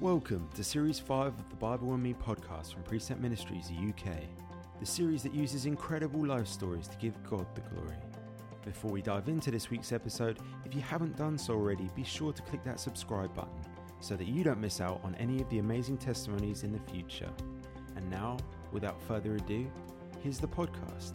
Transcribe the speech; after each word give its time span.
Welcome 0.00 0.46
to 0.54 0.62
Series 0.62 0.98
5 0.98 1.28
of 1.28 1.48
the 1.48 1.56
Bible 1.56 1.94
and 1.94 2.02
Me 2.02 2.12
podcast 2.12 2.74
from 2.74 2.82
Precept 2.82 3.18
Ministries 3.18 3.70
UK, 3.70 4.12
the 4.78 4.84
series 4.84 5.22
that 5.22 5.32
uses 5.32 5.64
incredible 5.64 6.26
life 6.26 6.46
stories 6.46 6.86
to 6.88 6.98
give 6.98 7.14
God 7.22 7.46
the 7.54 7.62
glory. 7.62 7.96
Before 8.62 8.90
we 8.90 9.00
dive 9.00 9.26
into 9.30 9.50
this 9.50 9.70
week's 9.70 9.92
episode, 9.92 10.38
if 10.66 10.74
you 10.74 10.82
haven't 10.82 11.16
done 11.16 11.38
so 11.38 11.54
already, 11.54 11.88
be 11.96 12.04
sure 12.04 12.34
to 12.34 12.42
click 12.42 12.62
that 12.64 12.78
subscribe 12.78 13.34
button 13.34 13.58
so 14.00 14.16
that 14.16 14.26
you 14.26 14.44
don't 14.44 14.60
miss 14.60 14.82
out 14.82 15.00
on 15.02 15.14
any 15.14 15.40
of 15.40 15.48
the 15.48 15.60
amazing 15.60 15.96
testimonies 15.96 16.62
in 16.62 16.72
the 16.72 16.92
future. 16.92 17.30
And 17.96 18.10
now, 18.10 18.36
without 18.72 19.00
further 19.00 19.36
ado, 19.36 19.66
here's 20.22 20.38
the 20.38 20.48
podcast. 20.48 21.14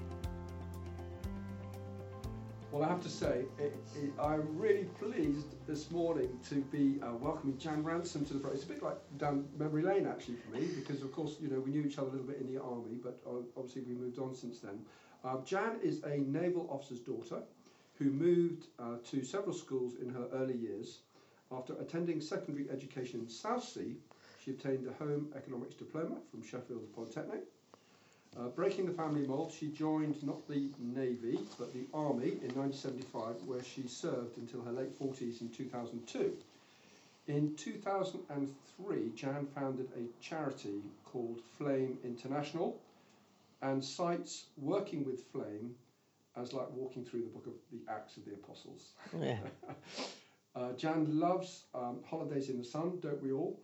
Well, 2.71 2.83
I 2.83 2.87
have 2.87 3.01
to 3.01 3.09
say, 3.09 3.43
it, 3.59 3.75
it, 3.97 4.13
I'm 4.17 4.57
really 4.57 4.85
pleased 4.97 5.67
this 5.67 5.91
morning 5.91 6.29
to 6.47 6.61
be 6.71 7.01
uh, 7.03 7.11
welcoming 7.15 7.57
Jan 7.57 7.83
Ransom 7.83 8.23
to 8.27 8.33
the 8.33 8.39
program. 8.39 8.55
It's 8.55 8.63
a 8.63 8.69
bit 8.69 8.81
like 8.81 8.95
down 9.17 9.45
memory 9.59 9.81
lane, 9.81 10.07
actually, 10.07 10.37
for 10.37 10.55
me, 10.57 10.67
because 10.73 11.01
of 11.01 11.11
course, 11.11 11.35
you 11.41 11.49
know, 11.49 11.59
we 11.59 11.71
knew 11.71 11.81
each 11.81 11.97
other 11.97 12.07
a 12.07 12.11
little 12.11 12.27
bit 12.27 12.39
in 12.39 12.47
the 12.47 12.61
army, 12.61 12.97
but 13.03 13.19
uh, 13.27 13.41
obviously 13.57 13.81
we 13.81 13.93
moved 13.93 14.19
on 14.19 14.33
since 14.33 14.59
then. 14.59 14.79
Uh, 15.25 15.39
Jan 15.43 15.79
is 15.83 16.01
a 16.03 16.19
naval 16.19 16.65
officer's 16.71 17.01
daughter 17.01 17.43
who 17.99 18.05
moved 18.05 18.67
uh, 18.79 18.95
to 19.09 19.21
several 19.21 19.53
schools 19.53 19.95
in 20.01 20.09
her 20.09 20.27
early 20.31 20.55
years. 20.55 20.99
After 21.51 21.73
attending 21.73 22.21
secondary 22.21 22.69
education 22.71 23.19
in 23.19 23.27
Southsea, 23.27 23.95
she 24.41 24.51
obtained 24.51 24.87
a 24.87 24.93
home 25.03 25.27
economics 25.35 25.75
diploma 25.75 26.15
from 26.31 26.41
Sheffield 26.41 26.87
Polytechnic. 26.95 27.41
Uh, 28.39 28.47
breaking 28.47 28.85
the 28.85 28.93
family 28.93 29.27
mould, 29.27 29.51
she 29.51 29.67
joined 29.67 30.21
not 30.23 30.47
the 30.47 30.69
Navy 30.79 31.37
but 31.59 31.73
the 31.73 31.85
Army 31.93 32.37
in 32.41 32.55
1975, 32.55 33.35
where 33.45 33.63
she 33.63 33.87
served 33.87 34.37
until 34.37 34.61
her 34.61 34.71
late 34.71 34.97
40s 34.97 35.41
in 35.41 35.49
2002. 35.49 36.37
In 37.27 37.55
2003, 37.55 39.11
Jan 39.15 39.47
founded 39.53 39.87
a 39.97 40.23
charity 40.23 40.81
called 41.05 41.41
Flame 41.57 41.97
International 42.03 42.79
and 43.61 43.83
cites 43.83 44.45
working 44.57 45.05
with 45.05 45.23
Flame 45.31 45.75
as 46.37 46.53
like 46.53 46.71
walking 46.71 47.03
through 47.03 47.21
the 47.21 47.27
book 47.27 47.47
of 47.47 47.53
the 47.71 47.91
Acts 47.91 48.17
of 48.17 48.25
the 48.25 48.33
Apostles. 48.33 48.91
Yeah. 49.19 49.37
Uh, 50.53 50.73
Jan 50.73 51.17
loves 51.17 51.63
um, 51.73 51.99
holidays 52.05 52.49
in 52.49 52.57
the 52.57 52.63
sun, 52.65 52.99
don't 53.01 53.23
we 53.23 53.31
all? 53.31 53.57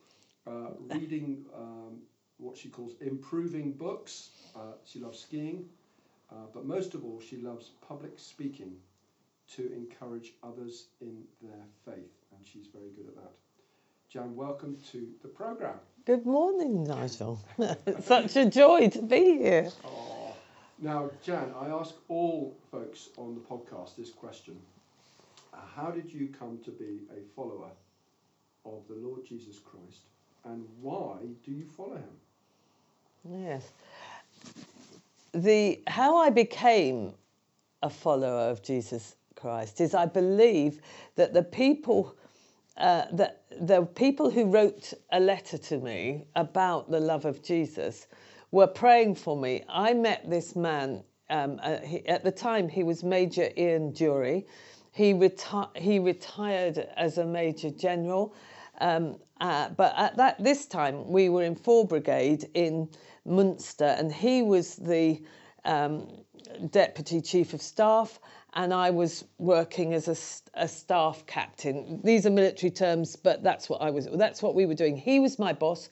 Uh, 0.47 0.69
reading 0.95 1.43
um, 1.53 1.97
what 2.37 2.57
she 2.57 2.69
calls 2.69 2.93
improving 3.01 3.71
books. 3.71 4.29
Uh, 4.55 4.73
she 4.85 4.99
loves 4.99 5.19
skiing, 5.19 5.65
uh, 6.31 6.35
but 6.53 6.65
most 6.65 6.93
of 6.93 7.03
all, 7.03 7.19
she 7.19 7.37
loves 7.37 7.71
public 7.87 8.17
speaking 8.17 8.75
to 9.55 9.71
encourage 9.73 10.33
others 10.43 10.87
in 11.01 11.23
their 11.41 11.65
faith, 11.85 12.11
and 12.35 12.45
she's 12.45 12.67
very 12.67 12.89
good 12.95 13.07
at 13.07 13.15
that. 13.15 13.31
Jan, 14.09 14.35
welcome 14.35 14.77
to 14.91 15.07
the 15.21 15.27
program. 15.27 15.75
Good 16.05 16.25
morning, 16.25 16.83
Nigel. 16.83 17.39
Such 18.01 18.35
a 18.35 18.45
joy 18.45 18.89
to 18.89 19.01
be 19.01 19.37
here. 19.37 19.69
Oh. 19.83 20.33
Now, 20.79 21.09
Jan, 21.23 21.53
I 21.59 21.67
ask 21.67 21.95
all 22.07 22.55
folks 22.71 23.09
on 23.17 23.33
the 23.35 23.41
podcast 23.41 23.95
this 23.95 24.11
question 24.11 24.57
uh, 25.53 25.57
How 25.75 25.91
did 25.91 26.11
you 26.11 26.29
come 26.39 26.59
to 26.65 26.71
be 26.71 27.01
a 27.11 27.21
follower 27.35 27.71
of 28.63 28.83
the 28.87 28.95
Lord 28.95 29.25
Jesus 29.25 29.59
Christ, 29.59 30.03
and 30.45 30.65
why 30.79 31.17
do 31.43 31.51
you 31.51 31.65
follow 31.65 31.95
him? 31.95 32.17
Yes. 33.23 33.71
The 35.33 35.81
how 35.87 36.17
I 36.17 36.29
became 36.29 37.13
a 37.83 37.89
follower 37.89 38.49
of 38.49 38.61
Jesus 38.61 39.15
Christ 39.35 39.81
is 39.81 39.93
I 39.93 40.05
believe 40.05 40.81
that 41.15 41.33
the 41.33 41.43
people 41.43 42.15
uh, 42.77 43.05
that 43.13 43.43
the 43.59 43.83
people 43.83 44.29
who 44.29 44.45
wrote 44.45 44.93
a 45.11 45.19
letter 45.19 45.57
to 45.57 45.77
me 45.79 46.25
about 46.35 46.89
the 46.91 46.99
love 46.99 47.25
of 47.25 47.43
Jesus 47.43 48.07
were 48.51 48.67
praying 48.67 49.15
for 49.15 49.35
me. 49.35 49.63
I 49.67 49.93
met 49.93 50.29
this 50.29 50.55
man 50.55 51.03
um, 51.29 51.59
uh, 51.61 51.77
he, 51.79 52.07
at 52.07 52.23
the 52.23 52.31
time. 52.31 52.69
He 52.69 52.83
was 52.83 53.03
Major 53.03 53.49
Ian 53.57 53.91
Dury. 53.91 54.45
He, 54.91 55.13
reti- 55.13 55.77
he 55.77 55.99
retired 55.99 56.87
as 56.95 57.17
a 57.17 57.25
Major 57.25 57.69
General, 57.69 58.33
um, 58.79 59.17
uh, 59.39 59.69
but 59.69 59.93
at 59.97 60.17
that 60.17 60.43
this 60.43 60.65
time 60.65 61.09
we 61.09 61.29
were 61.29 61.43
in 61.43 61.55
4 61.55 61.85
Brigade 61.85 62.49
in 62.53 62.89
Munster, 63.25 63.95
and 63.97 64.11
he 64.11 64.41
was 64.41 64.75
the 64.75 65.21
um, 65.65 66.07
Deputy 66.69 67.21
Chief 67.21 67.53
of 67.53 67.61
Staff, 67.61 68.19
and 68.53 68.73
I 68.73 68.89
was 68.89 69.25
working 69.37 69.93
as 69.93 70.07
a, 70.07 70.61
a, 70.61 70.67
staff 70.67 71.25
captain. 71.27 71.99
These 72.03 72.25
are 72.25 72.29
military 72.29 72.71
terms, 72.71 73.15
but 73.15 73.43
that's 73.43 73.69
what 73.69 73.81
I 73.81 73.89
was. 73.89 74.07
That's 74.13 74.41
what 74.41 74.55
we 74.55 74.65
were 74.65 74.73
doing. 74.73 74.97
He 74.97 75.19
was 75.19 75.37
my 75.37 75.53
boss, 75.53 75.89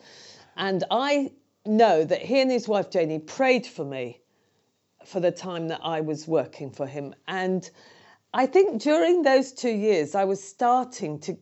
and 0.56 0.84
I 0.90 1.32
know 1.66 2.04
that 2.06 2.22
he 2.22 2.42
and 2.42 2.50
his 2.50 2.68
wife 2.68 2.90
Janie 2.90 3.20
prayed 3.20 3.68
for 3.68 3.84
me 3.84 4.22
for 5.06 5.20
the 5.20 5.32
time 5.32 5.68
that 5.68 5.82
I 5.84 6.02
was 6.02 6.28
working 6.28 6.72
for 6.72 6.88
him, 6.88 7.14
and 7.28 7.70
I 8.34 8.46
think 8.46 8.82
during 8.82 9.22
those 9.22 9.52
two 9.52 9.76
years 9.76 10.16
I 10.16 10.24
was 10.24 10.44
starting 10.44 11.20
to 11.20 11.38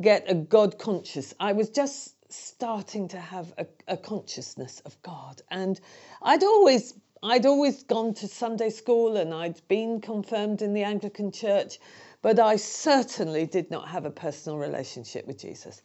get 0.00 0.30
a 0.30 0.34
God 0.34 0.78
conscious. 0.78 1.34
I 1.38 1.52
was 1.52 1.70
just 1.70 2.14
starting 2.32 3.08
to 3.08 3.18
have 3.18 3.52
a, 3.58 3.66
a 3.88 3.96
consciousness 3.96 4.80
of 4.86 5.00
God, 5.02 5.42
and 5.50 5.80
I'd 6.22 6.42
always 6.42 6.94
I'd 7.24 7.46
always 7.46 7.84
gone 7.84 8.14
to 8.14 8.26
Sunday 8.26 8.70
school 8.70 9.16
and 9.16 9.32
I'd 9.32 9.60
been 9.68 10.00
confirmed 10.00 10.60
in 10.60 10.74
the 10.74 10.82
Anglican 10.82 11.30
Church, 11.30 11.78
but 12.20 12.40
I 12.40 12.56
certainly 12.56 13.46
did 13.46 13.70
not 13.70 13.88
have 13.88 14.04
a 14.06 14.10
personal 14.10 14.58
relationship 14.58 15.24
with 15.28 15.38
Jesus. 15.38 15.82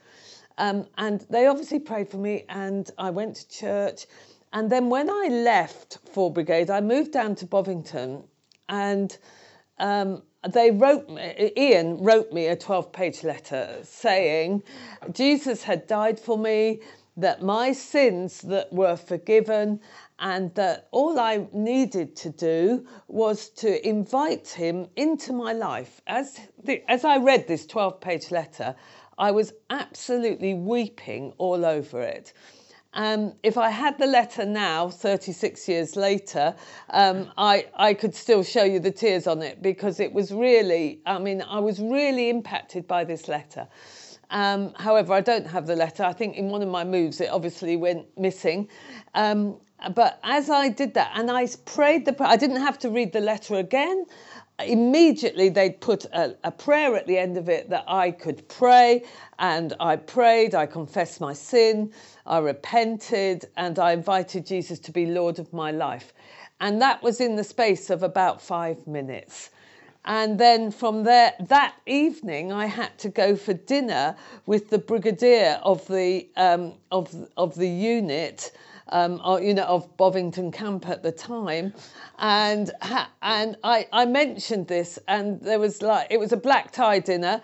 Um, 0.58 0.88
and 0.98 1.24
they 1.30 1.46
obviously 1.46 1.80
prayed 1.80 2.10
for 2.10 2.18
me, 2.18 2.46
and 2.50 2.90
I 2.98 3.12
went 3.12 3.36
to 3.36 3.50
church. 3.50 4.08
And 4.52 4.72
then 4.72 4.90
when 4.90 5.12
I 5.12 5.28
left 5.30 6.00
4 6.12 6.34
Brigade, 6.34 6.72
I 6.72 6.82
moved 6.82 7.12
down 7.12 7.36
to 7.36 7.46
Bovington, 7.46 8.24
and 8.68 9.16
um, 9.78 10.24
they 10.48 10.72
wrote 10.72 11.10
me, 11.10 11.52
Ian 11.58 11.98
wrote 12.04 12.32
me 12.32 12.48
a 12.48 12.56
12 12.56 12.92
page 12.92 13.24
letter 13.24 13.80
saying 13.84 14.64
Jesus 15.12 15.64
had 15.64 15.88
died 15.88 16.20
for 16.20 16.38
me, 16.38 16.82
that 17.18 17.42
my 17.42 17.72
sins 17.74 18.42
that 18.42 18.72
were 18.72 18.96
forgiven 18.96 19.80
and 20.20 20.54
that 20.54 20.88
all 20.92 21.20
I 21.20 21.48
needed 21.52 22.16
to 22.18 22.30
do 22.30 22.88
was 23.08 23.50
to 23.50 23.88
invite 23.88 24.48
him 24.48 24.88
into 24.96 25.34
my 25.34 25.54
life. 25.54 26.02
As, 26.06 26.40
the, 26.64 26.84
as 26.90 27.04
I 27.04 27.18
read 27.18 27.48
this 27.48 27.66
12 27.66 28.00
page 28.00 28.32
letter, 28.32 28.76
I 29.18 29.32
was 29.32 29.54
absolutely 29.72 30.54
weeping 30.54 31.34
all 31.40 31.66
over 31.66 32.02
it. 32.02 32.34
Um, 32.98 33.34
if 33.44 33.60
I 33.60 33.70
had 33.70 34.00
the 34.00 34.08
letter 34.08 34.44
now, 34.44 34.90
36 34.90 35.70
years 35.70 35.96
later, 35.96 36.56
um, 36.90 37.30
I, 37.38 37.68
I 37.76 37.94
could 37.94 38.16
still 38.16 38.44
show 38.44 38.64
you 38.64 38.80
the 38.80 38.90
tears 38.90 39.28
on 39.28 39.44
it 39.44 39.62
because 39.62 40.00
it 40.00 40.12
was 40.12 40.32
really, 40.32 41.00
I 41.06 41.20
mean, 41.20 41.44
I 41.44 41.60
was 41.60 41.80
really 41.80 42.32
impacted 42.32 42.88
by 42.88 43.04
this 43.04 43.28
letter. 43.28 43.68
Um, 44.32 44.74
however, 44.80 45.14
I 45.14 45.22
don't 45.22 45.46
have 45.46 45.68
the 45.68 45.76
letter. 45.76 46.04
I 46.04 46.12
think 46.12 46.38
in 46.38 46.50
one 46.50 46.64
of 46.64 46.70
my 46.70 46.84
moves 46.84 47.22
it 47.22 47.30
obviously 47.30 47.78
went 47.78 48.08
missing. 48.18 48.68
Um, 49.14 49.58
but 49.94 50.20
as 50.24 50.50
I 50.50 50.70
did 50.70 50.96
that, 50.96 51.12
and 51.14 51.30
I 51.30 51.48
prayed 51.66 52.06
the 52.06 52.16
I 52.28 52.36
didn't 52.36 52.62
have 52.62 52.80
to 52.80 52.90
read 52.90 53.14
the 53.14 53.22
letter 53.22 53.56
again. 53.56 54.06
Immediately, 54.60 55.50
they'd 55.50 55.80
put 55.80 56.06
a, 56.06 56.36
a, 56.44 56.52
prayer 56.52 56.96
at 56.96 57.06
the 57.06 57.18
end 57.18 57.38
of 57.38 57.48
it 57.48 57.70
that 57.70 57.84
I 57.88 58.10
could 58.10 58.48
pray, 58.48 59.04
and 59.38 59.74
I 59.80 59.98
prayed. 59.98 60.56
I 60.56 60.66
confessed 60.66 61.22
my 61.22 61.34
sin, 61.34 61.94
I 62.26 62.40
repented, 62.40 63.46
and 63.56 63.78
I 63.78 63.92
invited 63.92 64.48
Jesus 64.48 64.80
to 64.80 64.92
be 64.92 65.06
Lord 65.06 65.38
of 65.38 65.54
my 65.54 65.70
life. 65.70 66.12
And 66.60 66.82
that 66.82 67.04
was 67.04 67.22
in 67.22 67.36
the 67.36 67.44
space 67.44 67.92
of 67.92 68.02
about 68.02 68.42
five 68.42 68.88
minutes. 68.88 69.52
And 70.06 70.40
then 70.40 70.72
from 70.72 71.04
there, 71.04 71.34
that 71.40 71.76
evening, 71.86 72.52
I 72.52 72.66
had 72.66 72.98
to 73.00 73.10
go 73.10 73.36
for 73.36 73.54
dinner 73.54 74.16
with 74.48 74.72
the 74.72 74.80
brigadier 74.80 75.60
of 75.62 75.86
the 75.88 76.28
um, 76.36 76.74
of 76.92 77.14
of 77.36 77.54
the 77.56 77.68
unit 77.68 78.54
um, 78.90 79.22
or, 79.24 79.42
you 79.42 79.54
know, 79.54 79.66
of 79.66 79.96
Bovington 79.98 80.52
Camp 80.52 80.88
at 80.88 81.04
the 81.04 81.12
time, 81.12 81.74
and 82.20 82.72
and 83.22 83.58
I, 83.64 83.88
I 83.92 84.06
mentioned 84.06 84.68
this, 84.68 85.00
and 85.08 85.40
there 85.42 85.60
was 85.60 85.82
like 85.82 86.08
it 86.10 86.20
was 86.20 86.32
a 86.32 86.38
black 86.38 86.72
tie 86.72 87.00
dinner. 87.00 87.42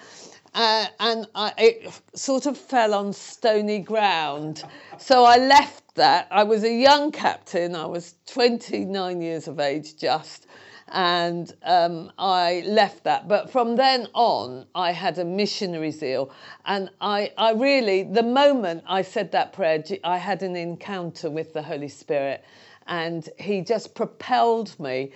Uh, 0.56 0.86
and 1.00 1.28
I, 1.34 1.52
it 1.58 2.02
sort 2.14 2.46
of 2.46 2.56
fell 2.56 2.94
on 2.94 3.12
stony 3.12 3.80
ground. 3.80 4.64
So 5.00 5.24
I 5.24 5.38
left 5.38 5.96
that. 5.96 6.28
I 6.30 6.44
was 6.44 6.64
a 6.64 6.72
young 6.72 7.12
captain. 7.12 7.76
I 7.76 7.88
was 7.88 8.14
29 8.28 9.20
years 9.20 9.48
of 9.48 9.60
age 9.60 9.98
just 9.98 10.46
and 10.94 11.52
um, 11.64 12.12
I 12.20 12.64
left 12.66 13.04
that. 13.04 13.28
But 13.28 13.52
from 13.52 13.76
then 13.76 14.08
on, 14.14 14.68
I 14.76 14.92
had 14.92 15.18
a 15.18 15.26
missionary 15.26 15.92
zeal, 15.92 16.32
and 16.66 16.90
I, 17.02 17.32
I 17.38 17.54
really, 17.54 18.04
the 18.04 18.24
moment 18.24 18.84
I 18.88 19.02
said 19.02 19.32
that 19.32 19.54
prayer, 19.54 19.84
I 20.04 20.18
had 20.18 20.44
an 20.44 20.56
encounter 20.56 21.30
with 21.30 21.54
the 21.54 21.64
Holy 21.64 21.90
Spirit, 21.90 22.46
and 22.88 23.28
He 23.40 23.62
just 23.62 23.96
propelled 23.96 24.80
me 24.80 25.12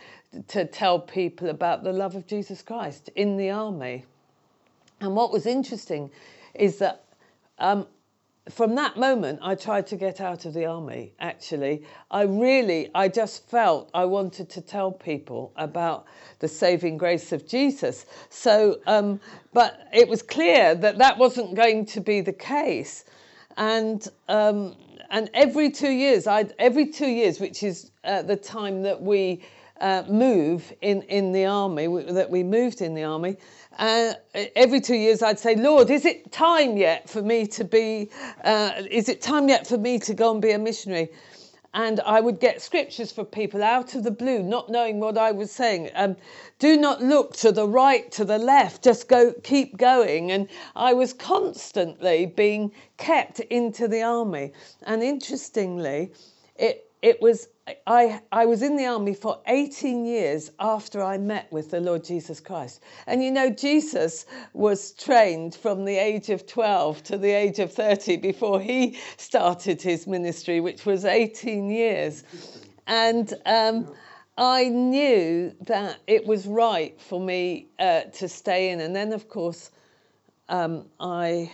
to 0.48 0.66
tell 0.66 1.00
people 1.00 1.50
about 1.50 1.84
the 1.84 1.94
love 1.94 2.16
of 2.16 2.28
Jesus 2.28 2.62
Christ 2.62 3.10
in 3.16 3.38
the 3.38 3.52
army. 3.52 4.04
And 5.00 5.16
what 5.16 5.32
was 5.32 5.46
interesting 5.46 6.10
is 6.56 6.80
that 6.80 7.06
um, 7.60 7.86
from 8.50 8.76
that 8.76 8.98
moment, 8.98 9.40
I 9.42 9.56
tried 9.56 9.88
to 9.88 9.96
get 9.96 10.22
out 10.22 10.46
of 10.46 10.54
the 10.54 10.66
army. 10.66 11.14
Actually, 11.20 11.84
I 12.12 12.24
really, 12.24 12.90
I 12.96 13.08
just 13.08 13.50
felt 13.50 13.90
I 13.94 14.06
wanted 14.06 14.50
to 14.52 14.62
tell 14.62 14.92
people 14.92 15.52
about 15.56 16.06
the 16.40 16.48
saving 16.48 16.98
grace 16.98 17.32
of 17.32 17.48
Jesus. 17.48 18.06
So, 18.30 18.80
um, 18.88 19.20
but 19.54 19.88
it 19.94 20.08
was 20.08 20.22
clear 20.22 20.76
that 20.76 20.98
that 20.98 21.18
wasn't 21.18 21.56
going 21.56 21.86
to 21.88 22.02
be 22.02 22.22
the 22.22 22.34
case, 22.34 23.06
and 23.58 24.08
um, 24.30 24.76
and 25.10 25.30
every 25.34 25.70
two 25.70 25.92
years, 25.92 26.28
I 26.28 26.46
every 26.60 26.88
two 26.88 27.10
years, 27.10 27.40
which 27.40 27.64
is 27.64 27.92
uh, 28.04 28.22
the 28.22 28.36
time 28.36 28.82
that 28.84 29.02
we 29.02 29.44
uh, 29.82 30.04
move 30.08 30.74
in 30.82 31.02
in 31.04 31.32
the 31.32 31.46
army, 31.46 31.88
that 32.12 32.30
we 32.30 32.44
moved 32.44 32.82
in 32.82 32.94
the 32.94 33.04
army. 33.04 33.38
Uh, 33.78 34.14
every 34.56 34.82
two 34.82 34.96
years, 34.96 35.22
I'd 35.22 35.38
say, 35.38 35.56
Lord, 35.56 35.92
is 35.92 36.04
it 36.06 36.32
time 36.32 36.78
yet 36.78 37.08
for 37.08 37.22
me 37.22 37.46
to 37.48 37.64
be, 37.64 38.10
uh, 38.44 38.72
is 38.90 39.08
it 39.08 39.22
time 39.22 39.50
yet 39.50 39.68
for 39.68 39.78
me 39.78 40.00
to 40.00 40.14
go 40.16 40.32
and 40.32 40.42
be 40.42 40.52
a 40.52 40.58
missionary? 40.58 41.10
And 41.76 42.00
I 42.00 42.22
would 42.22 42.40
get 42.40 42.60
scriptures 42.60 43.12
for 43.12 43.24
people 43.24 43.62
out 43.62 43.94
of 43.94 44.04
the 44.04 44.10
blue, 44.10 44.42
not 44.42 44.70
knowing 44.70 45.00
what 45.00 45.16
I 45.16 45.32
was 45.32 45.52
saying. 45.52 45.92
Um, 45.94 46.16
do 46.58 46.76
not 46.76 47.04
look 47.04 47.36
to 47.38 47.52
the 47.52 47.68
right, 47.68 48.12
to 48.14 48.26
the 48.26 48.40
left, 48.40 48.84
just 48.84 49.08
go, 49.08 49.32
keep 49.44 49.78
going. 49.78 50.32
And 50.32 50.48
I 50.76 50.94
was 50.94 51.14
constantly 51.14 52.26
being 52.26 52.72
kept 52.98 53.42
into 53.42 53.88
the 53.88 54.02
army. 54.02 54.54
And 54.88 55.04
interestingly, 55.04 56.12
it, 56.56 56.90
it 57.04 57.22
was 57.22 57.48
I, 57.86 58.22
I 58.32 58.46
was 58.46 58.62
in 58.62 58.78
the 58.78 58.86
army 58.86 59.14
for 59.14 59.42
18 59.48 60.06
years 60.06 60.52
after 60.60 61.04
I 61.04 61.18
met 61.18 61.52
with 61.52 61.72
the 61.72 61.82
Lord 61.82 62.04
Jesus 62.04 62.40
Christ. 62.40 62.82
And 63.08 63.24
you 63.24 63.32
know, 63.32 63.50
Jesus 63.50 64.26
was 64.54 64.94
trained 64.94 65.56
from 65.56 65.84
the 65.84 65.98
age 65.98 66.30
of 66.30 66.48
12 66.48 67.04
to 67.04 67.18
the 67.18 67.32
age 67.32 67.60
of 67.60 67.74
30 67.74 68.18
before 68.18 68.62
he 68.62 68.98
started 69.18 69.82
his 69.82 70.08
ministry, 70.08 70.62
which 70.62 70.86
was 70.86 71.04
18 71.04 71.70
years. 71.70 72.24
And 72.86 73.34
um, 73.46 73.94
I 74.38 74.70
knew 74.70 75.54
that 75.62 75.98
it 76.08 76.26
was 76.26 76.48
right 76.48 77.00
for 77.02 77.20
me 77.20 77.68
uh, 77.80 78.02
to 78.04 78.30
stay 78.30 78.70
in. 78.70 78.80
And 78.80 78.96
then, 78.96 79.12
of 79.12 79.28
course, 79.28 79.72
um, 80.48 80.86
I 81.02 81.52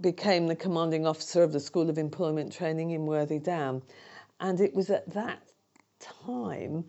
became 0.00 0.48
the 0.48 0.56
commanding 0.56 1.06
officer 1.06 1.42
of 1.42 1.52
the 1.52 1.60
School 1.60 1.88
of 1.88 1.96
Employment 1.96 2.52
Training 2.52 2.90
in 2.90 3.06
Worthy 3.06 3.38
Down. 3.38 3.82
And 4.40 4.60
it 4.60 4.74
was 4.74 4.90
at 4.90 5.08
that 5.12 5.42
time 6.00 6.84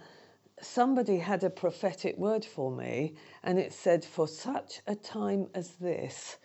somebody 0.62 1.18
had 1.18 1.44
a 1.44 1.50
prophetic 1.50 2.18
word 2.18 2.46
for 2.46 2.72
me, 2.72 3.16
and 3.44 3.60
it 3.60 3.74
said, 3.74 4.06
For 4.06 4.28
such 4.28 4.82
a 4.88 4.96
time 4.96 5.48
as 5.54 5.72
this, 5.72 6.38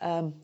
um, 0.00 0.34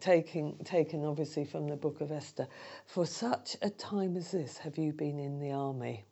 taking, 0.00 0.56
taken 0.64 1.04
obviously 1.04 1.44
from 1.44 1.68
the 1.68 1.76
book 1.76 2.00
of 2.00 2.12
Esther, 2.12 2.46
for 2.86 3.06
such 3.06 3.56
a 3.62 3.70
time 3.70 4.16
as 4.16 4.30
this 4.30 4.58
have 4.58 4.78
you 4.78 4.92
been 4.92 5.18
in 5.18 5.38
the 5.40 5.52
army. 5.52 6.04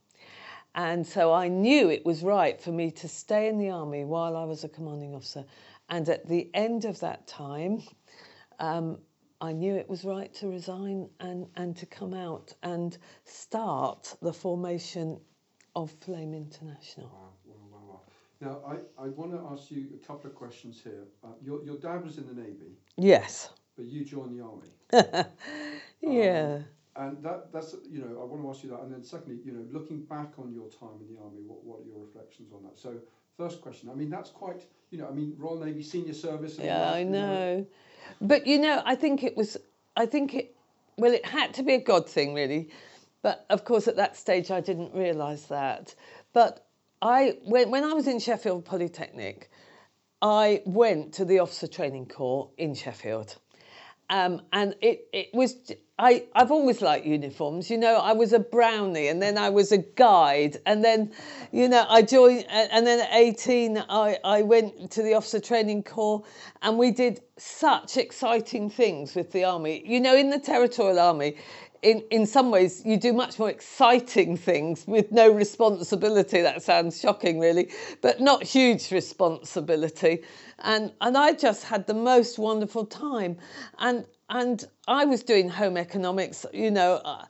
And 0.75 1.07
so 1.07 1.33
I 1.33 1.49
knew 1.49 1.89
it 1.89 2.05
was 2.05 2.23
right 2.23 2.61
for 2.61 2.73
me 2.73 2.91
to 2.93 3.09
stay 3.09 3.49
in 3.49 3.59
the 3.59 3.71
army 3.71 4.05
while 4.05 4.37
I 4.37 4.45
was 4.45 4.65
a 4.65 4.69
commanding 4.69 5.15
officer. 5.15 5.45
And 5.89 6.09
at 6.09 6.27
the 6.27 6.51
end 6.53 6.85
of 6.85 6.99
that 7.01 7.27
time, 7.29 7.83
um, 8.59 8.99
I 9.41 9.53
knew 9.53 9.75
it 9.75 9.89
was 9.89 10.05
right 10.05 10.33
to 10.35 10.49
resign 10.49 11.09
and, 11.21 11.47
and 11.57 11.77
to 11.77 11.87
come 11.87 12.15
out 12.15 12.55
and 12.63 12.97
start 13.25 14.17
the 14.23 14.33
formation 14.33 15.21
of 15.77 15.91
Flame 16.01 16.35
International. 16.35 17.09
Wow, 17.09 17.31
wow, 17.45 17.55
wow, 17.71 17.81
wow. 17.89 18.01
Now, 18.41 18.79
I, 18.99 19.05
I 19.05 19.09
want 19.09 19.33
to 19.33 19.47
ask 19.53 19.71
you 19.71 19.89
a 20.03 20.07
couple 20.07 20.31
of 20.31 20.37
questions 20.37 20.81
here. 20.83 21.05
Uh, 21.23 21.29
your, 21.43 21.63
your 21.65 21.79
dad 21.79 22.05
was 22.05 22.19
in 22.19 22.27
the 22.27 22.35
Navy. 22.35 22.79
Yes. 22.97 23.51
But 23.77 23.87
you 23.87 24.05
joined 24.05 24.39
the 24.39 24.45
Army. 24.45 25.29
yeah. 26.01 26.59
Um, 26.59 26.65
and 26.97 27.23
that, 27.25 27.53
that's, 27.53 27.75
you 27.91 27.99
know, 28.01 28.21
I 28.21 28.25
want 28.25 28.43
to 28.43 28.51
ask 28.51 28.63
you 28.63 28.71
that. 28.71 28.81
And 28.83 28.93
then 28.93 29.03
secondly, 29.03 29.41
you 29.45 29.53
know, 29.53 29.67
looking 29.73 30.03
back 30.03 30.39
on 30.39 30.53
your 30.53 30.69
time 30.69 31.01
in 31.01 31.13
the 31.15 31.21
Army, 31.21 31.43
what, 31.45 31.65
what 31.65 31.81
are 31.81 31.85
your 31.85 31.99
reflections 31.99 32.53
on 32.53 32.63
that? 32.63 32.79
So, 32.79 32.95
first 33.37 33.61
question, 33.61 33.91
I 33.91 33.95
mean, 33.95 34.11
that's 34.11 34.31
quite, 34.31 34.63
you 34.91 34.99
know, 34.99 35.09
I 35.09 35.11
mean, 35.11 35.35
Royal 35.37 35.59
Navy 35.59 35.83
senior 35.83 36.15
service. 36.15 36.57
Yeah, 36.57 36.79
that, 36.79 36.95
I 36.95 37.03
know. 37.03 37.51
You 37.51 37.57
know, 37.59 37.67
but 38.21 38.47
you 38.47 38.59
know, 38.59 38.83
I 38.85 38.95
think 38.95 39.23
it 39.23 39.37
was, 39.37 39.57
I 39.97 40.07
think 40.07 40.35
it, 40.35 40.57
well, 40.97 41.13
it 41.13 41.25
had 41.25 41.55
to 41.55 41.63
be 41.63 41.75
a 41.75 41.81
God 41.81 42.09
thing, 42.09 42.35
really. 42.35 42.71
But 43.23 43.47
of 43.51 43.65
course, 43.65 43.89
at 43.89 43.97
that 43.97 44.17
stage, 44.17 44.51
I 44.51 44.61
didn't 44.61 44.95
realise 44.95 45.45
that. 45.47 45.95
But 46.33 46.67
I, 47.01 47.39
when, 47.45 47.71
when 47.71 47.85
I 47.85 47.93
was 47.93 48.07
in 48.07 48.19
Sheffield 48.19 48.65
Polytechnic, 48.65 49.51
I 50.21 50.63
went 50.65 51.15
to 51.15 51.25
the 51.25 51.39
officer 51.39 51.67
training 51.67 52.07
corps 52.07 52.51
in 52.59 52.75
Sheffield. 52.75 53.37
Um, 54.11 54.43
and 54.53 54.75
it, 54.81 55.09
it 55.13 55.29
was 55.33 55.73
I, 55.97 56.25
I've 56.35 56.51
always 56.51 56.83
liked 56.83 57.07
uniforms. 57.07 57.71
You 57.71 57.79
know, 57.79 57.99
I 57.99 58.13
was 58.15 58.33
a 58.33 58.41
brownie 58.41 59.07
and 59.07 59.23
then 59.23 59.39
I 59.39 59.51
was 59.51 59.71
a 59.71 59.79
guide. 59.79 60.57
And 60.67 60.85
then, 60.85 61.13
you 61.53 61.69
know, 61.69 61.87
I 61.89 62.03
joined, 62.03 62.47
and 62.49 62.85
then 62.85 63.01
at 63.01 63.15
18, 63.15 63.85
I, 63.89 64.19
I 64.25 64.43
went 64.43 64.91
to 64.91 65.03
the 65.03 65.15
officer 65.15 65.39
training 65.39 65.85
corps 65.85 66.25
and 66.63 66.79
we 66.79 66.91
did 66.91 67.21
such 67.37 67.97
exciting 67.97 68.71
things 68.71 69.15
with 69.15 69.31
the 69.31 69.45
army. 69.45 69.85
You 69.87 70.01
know, 70.01 70.17
in 70.17 70.31
the 70.31 70.41
territorial 70.41 70.99
army, 70.99 71.37
in, 71.85 72.03
in 72.11 72.27
some 72.27 72.51
ways, 72.51 72.83
you 72.85 72.97
do 72.97 73.13
much 73.13 73.39
more 73.39 73.51
exciting 73.51 74.37
things 74.37 74.87
with 74.87 75.13
no 75.13 75.31
responsibility. 75.31 76.41
That 76.41 76.63
sounds 76.63 76.99
shocking, 76.99 77.39
really, 77.39 77.71
but 78.01 78.21
not 78.21 78.43
huge 78.43 78.91
responsibility. 78.91 80.23
And, 80.61 80.93
and 81.03 81.17
I 81.17 81.35
just 81.35 81.65
had 81.65 81.87
the 81.87 81.95
most 81.95 82.39
wonderful 82.39 82.87
time. 82.87 83.37
And 83.79 84.07
and 84.31 84.65
I 84.89 85.05
was 85.05 85.23
doing 85.23 85.51
home 85.51 85.77
economics. 85.77 86.47
You 86.53 86.71
know, 86.71 86.95
uh, 87.05 87.27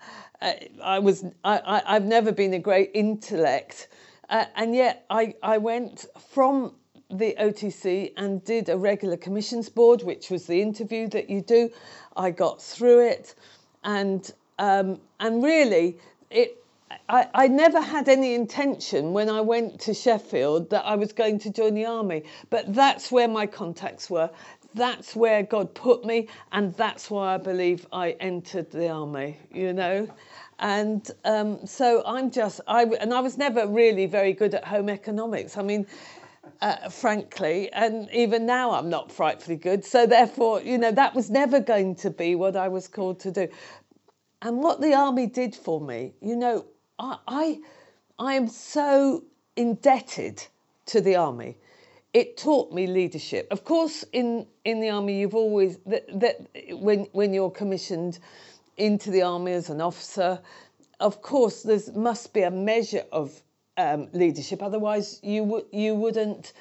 I 0.83 1.01
was 1.01 1.25
I, 1.43 1.83
I 1.87 1.95
have 1.95 2.05
never 2.05 2.31
been 2.31 2.55
a 2.55 2.59
great 2.61 2.93
intellect, 2.95 3.89
uh, 4.31 4.45
and 4.55 4.77
yet 4.77 5.05
I 5.11 5.35
I 5.43 5.59
went 5.59 6.07
from 6.31 6.77
the 7.11 7.35
OTC 7.41 8.13
and 8.17 8.45
did 8.45 8.69
a 8.69 8.77
regular 8.77 9.17
commissions 9.17 9.69
board, 9.69 10.05
which 10.05 10.31
was 10.31 10.47
the 10.47 10.63
interview 10.63 11.09
that 11.09 11.29
you 11.29 11.43
do. 11.43 11.71
I 12.17 12.31
got 12.31 12.63
through 12.63 13.09
it, 13.09 13.35
and 13.83 14.33
um, 14.59 15.01
and 15.21 15.43
really 15.43 15.99
it. 16.31 16.61
I, 17.09 17.29
I 17.35 17.49
never 17.49 17.81
had 17.81 18.09
any 18.09 18.35
intention 18.35 19.13
when 19.13 19.29
I 19.29 19.41
went 19.41 19.81
to 19.81 19.95
Sheffield 19.95 20.71
that 20.71 20.85
I 20.87 20.95
was 20.95 21.13
going 21.13 21.41
to 21.41 21.51
join 21.51 21.75
the 21.75 21.87
army, 21.87 22.23
but 22.51 22.73
that's 22.73 23.11
where 23.11 23.27
my 23.27 23.47
contacts 23.47 24.09
were 24.09 24.31
that's 24.75 25.15
where 25.15 25.43
God 25.43 25.73
put 25.75 26.05
me, 26.05 26.29
and 26.53 26.75
that's 26.75 27.11
why 27.11 27.35
I 27.35 27.39
believe 27.39 27.87
I 27.93 28.11
entered 28.21 28.71
the 28.71 28.89
army, 28.89 29.39
you 29.53 29.73
know. 29.73 30.09
And 30.59 31.09
um, 31.25 31.67
so 31.67 32.03
I'm 32.07 32.31
just, 32.31 32.61
I, 32.67 32.85
and 32.85 33.15
I 33.15 33.21
was 33.21 33.39
never 33.39 33.67
really 33.67 34.07
very 34.07 34.33
good 34.33 34.55
at 34.55 34.65
home 34.65 34.89
economics. 34.89 35.57
I 35.57 35.63
mean, 35.63 35.87
uh, 36.61 36.89
frankly, 36.89 37.73
and 37.73 38.09
even 38.13 38.47
now 38.47 38.73
I'm 38.73 38.89
not 38.89 39.11
frightfully 39.11 39.57
good. 39.57 39.85
So 39.85 40.07
therefore, 40.07 40.61
you 40.61 40.79
know, 40.79 40.93
that 40.93 41.15
was 41.15 41.31
never 41.31 41.61
going 41.61 41.95
to 41.97 42.11
be 42.11 42.35
what 42.35 42.57
I 42.57 42.69
was 42.69 42.89
called 42.89 43.21
to 43.21 43.31
do. 43.31 43.49
And 44.45 44.63
what 44.63 44.81
the 44.81 44.95
army 44.95 45.27
did 45.27 45.55
for 45.55 45.81
me, 45.81 46.13
you 46.21 46.37
know, 46.37 46.67
I, 46.99 47.19
I, 47.27 47.61
I 48.19 48.35
am 48.35 48.47
so 48.47 49.25
indebted 49.57 50.47
to 50.87 51.01
the 51.01 51.17
army 51.17 51.57
it 52.15 52.37
taught 52.37 52.73
me 52.73 52.87
leadership. 52.87 53.49
Of 53.51 53.65
course, 53.65 54.05
in, 54.13 54.47
in 54.65 54.81
the 54.81 54.89
army, 54.91 55.19
you've 55.19 55.35
always 55.35 55.79
that, 55.87 56.05
that 56.21 56.37
when 56.71 57.01
when 57.13 57.35
you're 57.35 57.51
commissioned 57.51 58.21
into 58.77 59.11
the 59.11 59.23
army 59.23 59.53
as 59.53 59.69
an 59.69 59.81
officer, 59.81 60.41
of 61.01 61.21
course, 61.21 61.65
there 61.65 61.81
must 61.95 62.33
be 62.33 62.43
a 62.43 62.53
measure 62.53 63.05
of 63.11 63.43
um, 63.77 64.09
leadership. 64.13 64.63
Otherwise, 64.63 65.19
you 65.25 65.43
would 65.43 65.65
you 65.73 65.97
wouldn't 65.97 66.53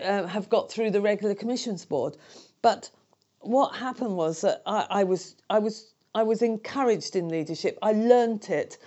uh, 0.00 0.26
have 0.28 0.48
got 0.48 0.70
through 0.70 0.92
the 0.92 1.00
regular 1.00 1.34
commissions 1.34 1.84
board. 1.84 2.16
But 2.62 2.88
what 3.40 3.74
happened 3.74 4.16
was 4.16 4.42
that 4.42 4.62
I, 4.64 4.86
I 4.88 5.04
was 5.04 5.34
I 5.50 5.58
was 5.58 5.92
I 6.14 6.22
was 6.22 6.42
encouraged 6.42 7.16
in 7.16 7.28
leadership. 7.28 7.78
I 7.82 7.92
learnt 7.92 8.50
it. 8.50 8.78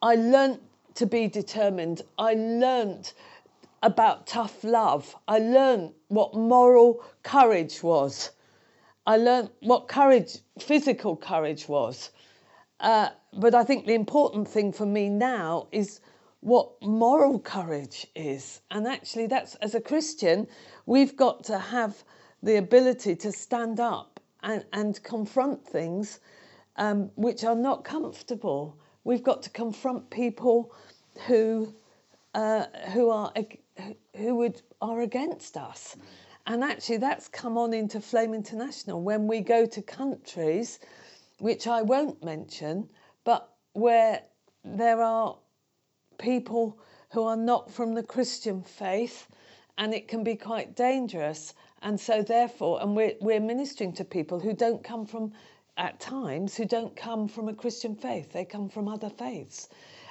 I 0.00 0.14
learnt 0.14 0.62
to 0.94 1.06
be 1.06 1.28
determined. 1.28 2.02
I 2.18 2.34
learnt 2.34 3.14
about 3.82 4.26
tough 4.26 4.64
love. 4.64 5.14
I 5.28 5.38
learnt 5.38 5.94
what 6.08 6.34
moral 6.34 7.04
courage 7.22 7.82
was. 7.82 8.30
I 9.06 9.16
learned 9.16 9.50
what 9.60 9.88
courage, 9.88 10.38
physical 10.58 11.16
courage 11.16 11.68
was. 11.68 12.10
Uh, 12.80 13.10
but 13.34 13.54
I 13.54 13.64
think 13.64 13.86
the 13.86 13.94
important 13.94 14.48
thing 14.48 14.72
for 14.72 14.86
me 14.86 15.08
now 15.08 15.68
is 15.72 16.00
what 16.40 16.70
moral 16.80 17.38
courage 17.38 18.06
is. 18.14 18.62
And 18.70 18.86
actually, 18.86 19.26
that's 19.26 19.54
as 19.56 19.74
a 19.74 19.80
Christian, 19.80 20.46
we've 20.86 21.16
got 21.16 21.44
to 21.44 21.58
have 21.58 22.02
the 22.42 22.56
ability 22.56 23.16
to 23.16 23.32
stand 23.32 23.80
up 23.80 24.18
and, 24.42 24.64
and 24.72 25.02
confront 25.02 25.66
things 25.66 26.20
um, 26.80 27.10
which 27.14 27.44
are 27.44 27.54
not 27.54 27.84
comfortable. 27.84 28.76
We've 29.04 29.22
got 29.22 29.42
to 29.44 29.50
confront 29.50 30.10
people 30.10 30.74
who 31.26 31.72
uh, 32.34 32.64
who 32.92 33.10
are 33.10 33.32
who 34.16 34.34
would 34.36 34.62
are 34.80 35.02
against 35.02 35.56
us. 35.56 35.96
And 36.46 36.64
actually, 36.64 36.96
that's 36.96 37.28
come 37.28 37.56
on 37.58 37.74
into 37.74 38.00
Flame 38.00 38.34
International 38.34 39.00
when 39.00 39.28
we 39.28 39.40
go 39.40 39.66
to 39.66 39.82
countries 39.82 40.80
which 41.38 41.66
I 41.66 41.82
won't 41.82 42.22
mention, 42.24 42.88
but 43.24 43.52
where 43.72 44.22
there 44.64 45.02
are 45.02 45.36
people 46.18 46.78
who 47.10 47.22
are 47.24 47.36
not 47.36 47.70
from 47.70 47.94
the 47.94 48.02
Christian 48.02 48.62
faith, 48.62 49.28
and 49.78 49.94
it 49.94 50.08
can 50.08 50.22
be 50.24 50.36
quite 50.36 50.76
dangerous. 50.76 51.54
And 51.82 51.98
so, 51.98 52.22
therefore, 52.22 52.82
and 52.82 52.96
we're, 52.96 53.14
we're 53.20 53.40
ministering 53.40 53.92
to 53.94 54.04
people 54.04 54.38
who 54.38 54.52
don't 54.52 54.82
come 54.84 55.06
from, 55.06 55.32
at 55.80 55.98
times, 55.98 56.56
who 56.56 56.66
don't 56.66 56.94
come 56.94 57.26
from 57.26 57.48
a 57.48 57.54
Christian 57.54 57.94
faith, 57.94 58.32
they 58.32 58.44
come 58.44 58.68
from 58.68 58.86
other 58.86 59.08
faiths. 59.08 59.70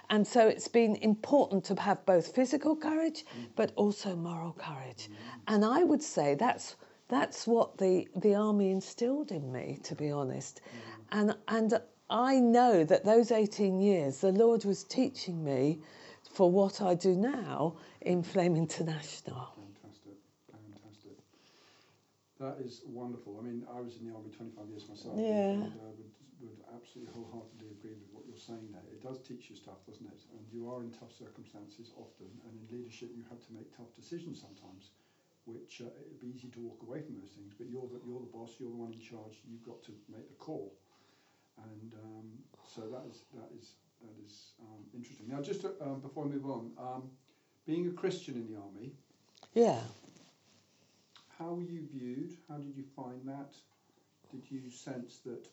And 0.10 0.26
so 0.26 0.48
it's 0.48 0.68
been 0.68 0.96
important 0.96 1.64
to 1.66 1.80
have 1.80 2.04
both 2.08 2.34
physical 2.34 2.76
courage 2.76 3.24
mm. 3.24 3.46
but 3.56 3.72
also 3.76 4.16
moral 4.16 4.54
courage. 4.54 5.10
And 5.48 5.64
I 5.64 5.84
would 5.84 6.02
say 6.02 6.34
that's 6.34 6.76
that's 7.08 7.46
what 7.46 7.78
the, 7.78 8.08
the 8.16 8.36
army 8.36 8.72
instilled 8.72 9.32
in 9.32 9.52
me, 9.52 9.80
to 9.84 9.96
be 9.96 10.10
honest. 10.10 10.62
Mm. 10.62 11.20
And 11.20 11.36
and 11.48 11.82
I 12.10 12.40
know 12.40 12.84
that 12.84 13.06
those 13.06 13.32
18 13.32 13.80
years 13.80 14.18
the 14.22 14.32
Lord 14.32 14.66
was 14.66 14.84
teaching 14.84 15.44
me 15.44 15.78
for 16.24 16.50
what 16.50 16.82
I 16.82 16.96
do 16.96 17.16
now 17.16 17.76
in 18.02 18.24
Flame 18.24 18.56
International. 18.56 19.59
That 22.40 22.56
is 22.64 22.82
wonderful. 22.88 23.36
I 23.36 23.44
mean, 23.44 23.68
I 23.68 23.84
was 23.84 24.00
in 24.00 24.08
the 24.08 24.16
army 24.16 24.32
25 24.32 24.72
years 24.72 24.88
myself. 24.88 25.20
Yeah. 25.20 25.60
And 25.60 25.76
uh, 25.76 25.92
would, 26.00 26.14
would 26.40 26.64
absolutely 26.72 27.12
wholeheartedly 27.12 27.68
agree 27.76 28.00
with 28.00 28.08
what 28.16 28.24
you're 28.24 28.40
saying 28.40 28.72
there. 28.72 28.88
It 28.88 29.04
does 29.04 29.20
teach 29.20 29.52
you 29.52 29.60
stuff, 29.60 29.84
doesn't 29.84 30.08
it? 30.08 30.24
And 30.32 30.40
you 30.48 30.72
are 30.72 30.80
in 30.80 30.96
tough 30.96 31.12
circumstances 31.12 31.92
often, 32.00 32.32
and 32.48 32.56
in 32.56 32.64
leadership, 32.72 33.12
you 33.12 33.28
have 33.28 33.44
to 33.44 33.52
make 33.52 33.76
tough 33.76 33.92
decisions 33.92 34.40
sometimes, 34.40 34.96
which 35.44 35.84
uh, 35.84 35.92
it'd 36.08 36.24
be 36.24 36.32
easy 36.32 36.48
to 36.56 36.64
walk 36.64 36.80
away 36.88 37.04
from 37.04 37.20
those 37.20 37.36
things. 37.36 37.52
But 37.60 37.68
you're 37.68 37.92
the, 37.92 38.00
you're 38.08 38.24
the 38.24 38.32
boss, 38.32 38.56
you're 38.56 38.72
the 38.72 38.80
one 38.80 38.96
in 38.96 39.04
charge. 39.04 39.44
You've 39.44 39.68
got 39.68 39.84
to 39.84 39.94
make 40.08 40.32
the 40.32 40.40
call, 40.40 40.80
and 41.60 41.92
um, 42.00 42.28
so 42.64 42.88
that 42.88 43.04
is 43.12 43.28
that 43.36 43.52
is 43.52 43.76
that 44.00 44.16
is 44.24 44.56
um, 44.64 44.88
interesting. 44.96 45.28
Now, 45.28 45.44
just 45.44 45.68
to, 45.68 45.76
um, 45.84 46.00
before 46.00 46.24
I 46.24 46.32
move 46.32 46.48
on, 46.48 46.72
um, 46.80 47.12
being 47.68 47.92
a 47.92 47.92
Christian 47.92 48.36
in 48.40 48.48
the 48.48 48.56
army. 48.56 48.96
Yeah. 49.54 49.84
How 51.40 51.54
were 51.54 51.64
you 51.64 51.88
viewed? 51.94 52.36
How 52.50 52.58
did 52.58 52.76
you 52.76 52.84
find 52.96 53.22
that? 53.26 53.56
Did 54.30 54.44
you 54.52 54.70
sense 54.70 55.20
that 55.26 55.48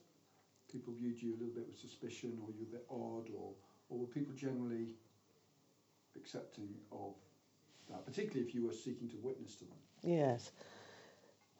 people 0.70 0.92
viewed 0.98 1.22
you 1.22 1.30
a 1.30 1.38
little 1.38 1.54
bit 1.54 1.66
with 1.68 1.78
suspicion, 1.78 2.36
or 2.42 2.50
you 2.50 2.66
were 2.70 2.76
a 2.76 2.80
bit 2.80 2.86
odd, 2.90 3.30
or, 3.38 3.52
or 3.88 3.98
were 4.00 4.06
people 4.06 4.34
generally 4.34 4.96
accepting 6.16 6.68
of 6.90 7.14
that, 7.88 8.04
particularly 8.04 8.46
if 8.46 8.54
you 8.54 8.66
were 8.66 8.72
seeking 8.72 9.08
to 9.10 9.16
witness 9.22 9.54
to 9.54 9.64
them? 9.64 9.76
Yes. 10.02 10.50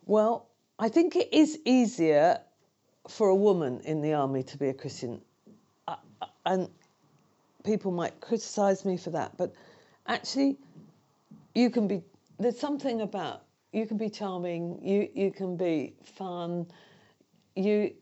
Well, 0.07 0.49
I 0.79 0.89
think 0.89 1.15
it 1.15 1.33
is 1.33 1.59
easier 1.65 2.41
for 3.09 3.29
a 3.29 3.35
woman 3.35 3.81
in 3.85 4.03
the 4.03 4.15
army 4.15 4.43
to 4.43 4.59
be 4.59 4.69
a 4.69 4.75
Christian. 4.75 5.21
And 6.45 6.69
people 7.65 7.93
might 7.93 8.21
criticize 8.21 8.85
me 8.85 8.97
for 8.97 9.11
that, 9.11 9.37
but 9.37 9.55
actually, 10.07 10.57
you 11.55 11.71
can 11.71 11.87
be, 11.87 12.03
there's 12.39 12.59
something 12.59 13.01
about, 13.01 13.43
you 13.77 13.87
can 13.87 13.99
be 13.99 14.09
charming, 14.09 14.81
you, 14.83 15.07
you 15.15 15.31
can 15.31 15.55
be 15.55 15.93
fun, 16.03 16.67
you, 17.55 17.93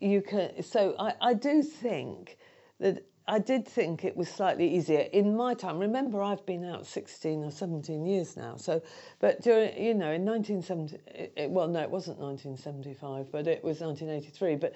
you 0.00 0.22
can, 0.22 0.62
so 0.62 0.94
I, 0.98 1.12
I 1.20 1.34
do 1.34 1.62
think 1.62 2.38
that 2.78 3.04
I 3.28 3.38
did 3.38 3.68
think 3.68 4.02
it 4.02 4.16
was 4.16 4.30
slightly 4.30 4.66
easier 4.66 5.00
in 5.12 5.36
my 5.36 5.52
time. 5.52 5.78
Remember, 5.78 6.22
I've 6.22 6.44
been 6.46 6.64
out 6.64 6.86
16 6.86 7.44
or 7.44 7.50
17 7.50 8.06
years 8.06 8.34
now. 8.34 8.56
So, 8.56 8.82
but 9.20 9.42
during, 9.42 9.76
you 9.76 9.92
know, 9.92 10.10
in 10.10 10.24
1970, 10.24 10.96
it, 11.36 11.50
well, 11.50 11.68
no, 11.68 11.80
it 11.80 11.90
wasn't 11.90 12.18
1975, 12.18 13.30
but 13.30 13.46
it 13.46 13.62
was 13.62 13.80
1983. 13.80 14.56
But, 14.56 14.72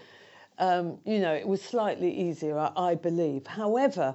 um, 0.58 0.98
you 1.06 1.20
know, 1.20 1.32
it 1.32 1.48
was 1.48 1.62
slightly 1.62 2.14
easier, 2.14 2.58
I, 2.58 2.70
I 2.76 2.94
believe. 2.96 3.46
However, 3.46 4.14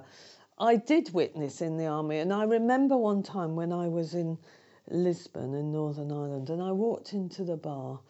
I 0.58 0.76
did 0.76 1.12
witness 1.12 1.60
in 1.60 1.76
the 1.76 1.86
army, 1.86 2.18
and 2.18 2.32
I 2.32 2.44
remember 2.44 2.96
one 2.96 3.24
time 3.24 3.56
when 3.56 3.72
I 3.72 3.88
was 3.88 4.14
in 4.14 4.38
Lisburn 4.90 5.54
in 5.54 5.72
Northern 5.72 6.12
Ireland, 6.12 6.50
and 6.50 6.62
I 6.62 6.72
walked 6.72 7.12
into 7.12 7.44
the 7.44 7.56
bar 7.56 8.00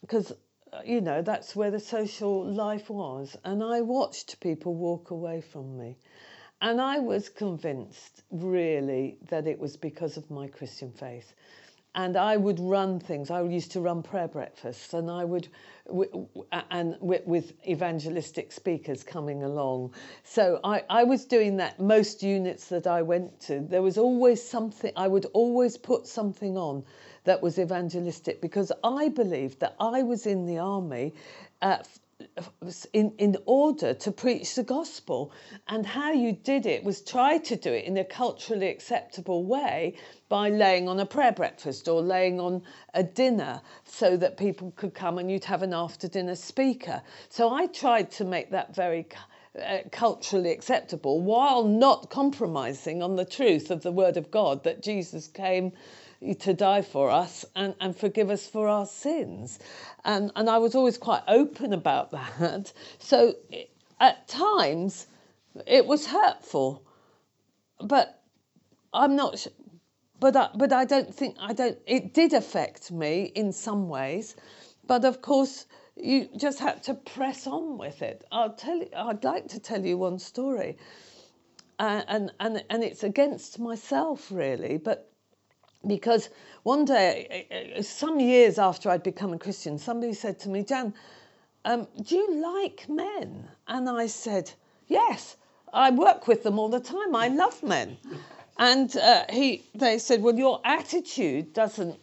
because 0.00 0.32
uh, 0.74 0.80
you 0.84 1.00
know, 1.00 1.22
that's 1.22 1.54
where 1.54 1.70
the 1.70 1.78
social 1.78 2.44
life 2.44 2.90
was. 2.90 3.36
And 3.44 3.62
I 3.62 3.80
watched 3.80 4.40
people 4.40 4.74
walk 4.74 5.10
away 5.10 5.40
from 5.40 5.78
me. 5.78 5.96
And 6.60 6.80
I 6.80 6.98
was 6.98 7.28
convinced, 7.28 8.22
really, 8.30 9.18
that 9.28 9.46
it 9.46 9.58
was 9.58 9.76
because 9.76 10.16
of 10.16 10.30
my 10.30 10.48
Christian 10.48 10.90
faith. 10.90 11.34
And 11.94 12.16
I 12.16 12.36
would 12.36 12.58
run 12.58 12.98
things. 12.98 13.30
I 13.30 13.42
used 13.42 13.70
to 13.72 13.80
run 13.80 14.02
prayer 14.02 14.26
breakfasts, 14.26 14.94
and 14.94 15.10
I 15.10 15.24
would, 15.24 15.48
and 16.70 16.96
with 17.00 17.52
evangelistic 17.68 18.50
speakers 18.50 19.04
coming 19.04 19.44
along. 19.44 19.94
So 20.24 20.58
I, 20.64 20.82
I 20.90 21.04
was 21.04 21.24
doing 21.24 21.56
that. 21.58 21.78
Most 21.78 22.22
units 22.22 22.66
that 22.68 22.86
I 22.86 23.02
went 23.02 23.38
to, 23.42 23.60
there 23.60 23.82
was 23.82 23.96
always 23.96 24.42
something. 24.42 24.92
I 24.96 25.06
would 25.06 25.26
always 25.32 25.76
put 25.76 26.06
something 26.06 26.56
on 26.56 26.84
that 27.24 27.40
was 27.42 27.58
evangelistic 27.58 28.40
because 28.40 28.72
I 28.82 29.08
believed 29.08 29.60
that 29.60 29.76
I 29.80 30.02
was 30.02 30.26
in 30.26 30.46
the 30.46 30.58
army 30.58 31.14
uh, 31.62 31.78
in, 32.92 33.12
in 33.18 33.36
order 33.46 33.94
to 33.94 34.12
preach 34.12 34.54
the 34.54 34.62
gospel. 34.62 35.32
And 35.68 35.86
how 35.86 36.12
you 36.12 36.32
did 36.32 36.66
it 36.66 36.84
was 36.84 37.00
try 37.00 37.38
to 37.38 37.56
do 37.56 37.72
it 37.72 37.84
in 37.84 37.96
a 37.96 38.04
culturally 38.04 38.68
acceptable 38.68 39.44
way 39.44 39.96
by 40.28 40.48
laying 40.48 40.88
on 40.88 41.00
a 41.00 41.06
prayer 41.06 41.32
breakfast 41.32 41.88
or 41.88 42.02
laying 42.02 42.40
on 42.40 42.62
a 42.94 43.02
dinner 43.02 43.60
so 43.84 44.16
that 44.16 44.36
people 44.36 44.72
could 44.76 44.94
come 44.94 45.18
and 45.18 45.30
you'd 45.30 45.44
have 45.44 45.62
an 45.62 45.72
after 45.72 46.08
dinner 46.08 46.34
speaker. 46.34 47.02
So 47.28 47.52
I 47.52 47.66
tried 47.66 48.10
to 48.12 48.24
make 48.24 48.50
that 48.50 48.74
very 48.74 49.06
uh, 49.62 49.78
culturally 49.92 50.50
acceptable 50.50 51.20
while 51.20 51.62
not 51.62 52.10
compromising 52.10 53.02
on 53.02 53.14
the 53.14 53.24
truth 53.24 53.70
of 53.70 53.82
the 53.82 53.92
word 53.92 54.16
of 54.16 54.30
God 54.30 54.64
that 54.64 54.82
Jesus 54.82 55.28
came 55.28 55.72
to 56.32 56.54
die 56.54 56.80
for 56.80 57.10
us 57.10 57.44
and, 57.54 57.74
and 57.80 57.94
forgive 57.94 58.30
us 58.30 58.46
for 58.46 58.68
our 58.68 58.86
sins. 58.86 59.58
And, 60.04 60.32
and 60.36 60.48
I 60.48 60.58
was 60.58 60.74
always 60.74 60.96
quite 60.96 61.22
open 61.28 61.72
about 61.74 62.10
that. 62.38 62.72
So 62.98 63.34
at 64.00 64.26
times 64.28 65.06
it 65.66 65.86
was 65.86 66.06
hurtful, 66.06 66.82
but 67.80 68.22
I'm 68.92 69.16
not. 69.16 69.46
But 70.20 70.36
I, 70.36 70.48
but 70.54 70.72
I 70.72 70.84
don't 70.84 71.14
think 71.14 71.36
I 71.40 71.52
don't. 71.52 71.78
It 71.86 72.14
did 72.14 72.32
affect 72.32 72.90
me 72.90 73.24
in 73.34 73.52
some 73.52 73.88
ways, 73.88 74.36
but 74.86 75.04
of 75.04 75.20
course 75.20 75.66
you 75.96 76.28
just 76.36 76.58
had 76.60 76.82
to 76.84 76.94
press 76.94 77.46
on 77.46 77.78
with 77.78 78.02
it. 78.02 78.24
I'll 78.32 78.54
tell 78.54 78.78
you. 78.78 78.88
I'd 78.96 79.24
like 79.24 79.48
to 79.48 79.58
tell 79.58 79.84
you 79.84 79.98
one 79.98 80.18
story, 80.18 80.78
uh, 81.78 82.02
and 82.08 82.32
and 82.40 82.64
and 82.70 82.82
it's 82.82 83.04
against 83.04 83.58
myself 83.58 84.30
really, 84.30 84.78
but 84.78 85.13
because 85.86 86.28
one 86.62 86.84
day, 86.84 87.46
uh, 87.50 87.78
uh, 87.78 87.82
some 87.82 88.20
years 88.20 88.58
after 88.58 88.90
I'd 88.90 89.02
become 89.02 89.32
a 89.32 89.38
Christian, 89.38 89.78
somebody 89.78 90.12
said 90.12 90.38
to 90.40 90.48
me, 90.48 90.62
Jan, 90.62 90.94
um, 91.64 91.86
do 92.02 92.16
you 92.16 92.42
like 92.42 92.88
men? 92.88 93.48
And 93.68 93.88
I 93.88 94.06
said, 94.06 94.50
yes, 94.86 95.36
I 95.72 95.90
work 95.90 96.28
with 96.28 96.42
them 96.42 96.58
all 96.58 96.68
the 96.68 96.80
time. 96.80 97.14
I 97.14 97.28
love 97.28 97.62
men. 97.62 97.96
And 98.58 98.96
uh, 98.96 99.24
he, 99.30 99.64
they 99.74 99.98
said, 99.98 100.22
well, 100.22 100.36
your 100.36 100.60
attitude 100.64 101.52
doesn't, 101.52 101.98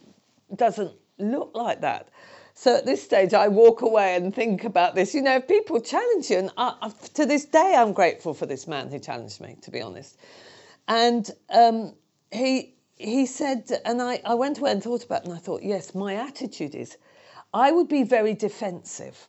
doesn't 0.54 0.92
look 1.18 1.52
like 1.54 1.80
that. 1.80 2.08
So 2.54 2.76
at 2.76 2.84
this 2.84 3.02
stage, 3.02 3.32
I 3.32 3.48
walk 3.48 3.80
away 3.80 4.14
and 4.14 4.34
think 4.34 4.64
about 4.64 4.94
this. 4.94 5.14
You 5.14 5.22
know, 5.22 5.36
if 5.36 5.48
people 5.48 5.80
challenge 5.80 6.30
you, 6.30 6.38
and 6.38 6.50
I, 6.56 6.92
to 7.14 7.24
this 7.24 7.46
day, 7.46 7.74
I'm 7.76 7.92
grateful 7.92 8.34
for 8.34 8.46
this 8.46 8.66
man 8.66 8.90
who 8.90 8.98
challenged 8.98 9.40
me, 9.40 9.56
to 9.62 9.70
be 9.70 9.80
honest. 9.80 10.18
And 10.86 11.30
um, 11.48 11.94
he, 12.30 12.74
he 13.02 13.26
said, 13.26 13.70
and 13.84 14.00
I, 14.00 14.20
I 14.24 14.34
went 14.34 14.58
away 14.58 14.72
and 14.72 14.82
thought 14.82 15.04
about 15.04 15.22
it, 15.22 15.28
and 15.28 15.34
I 15.34 15.38
thought, 15.38 15.62
yes, 15.62 15.94
my 15.94 16.14
attitude 16.14 16.74
is 16.74 16.96
I 17.52 17.72
would 17.72 17.88
be 17.88 18.02
very 18.02 18.34
defensive. 18.34 19.28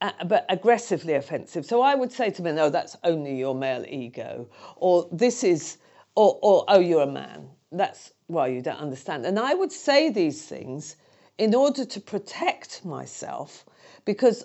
Uh, 0.00 0.10
but 0.26 0.44
aggressively 0.48 1.14
offensive. 1.14 1.64
So 1.64 1.80
I 1.80 1.94
would 1.94 2.10
say 2.10 2.30
to 2.30 2.42
men, 2.42 2.58
"Oh, 2.58 2.68
that's 2.68 2.96
only 3.04 3.36
your 3.36 3.54
male 3.54 3.84
ego," 3.88 4.48
or 4.74 5.08
"This 5.12 5.44
is," 5.44 5.78
or, 6.16 6.36
or 6.42 6.64
"Oh, 6.66 6.80
you're 6.80 7.02
a 7.02 7.06
man. 7.06 7.48
That's 7.70 8.12
why 8.26 8.48
you 8.48 8.60
don't 8.60 8.80
understand." 8.80 9.24
And 9.24 9.38
I 9.38 9.54
would 9.54 9.70
say 9.70 10.10
these 10.10 10.44
things 10.44 10.96
in 11.38 11.54
order 11.54 11.84
to 11.84 12.00
protect 12.00 12.84
myself, 12.84 13.64
because 14.04 14.44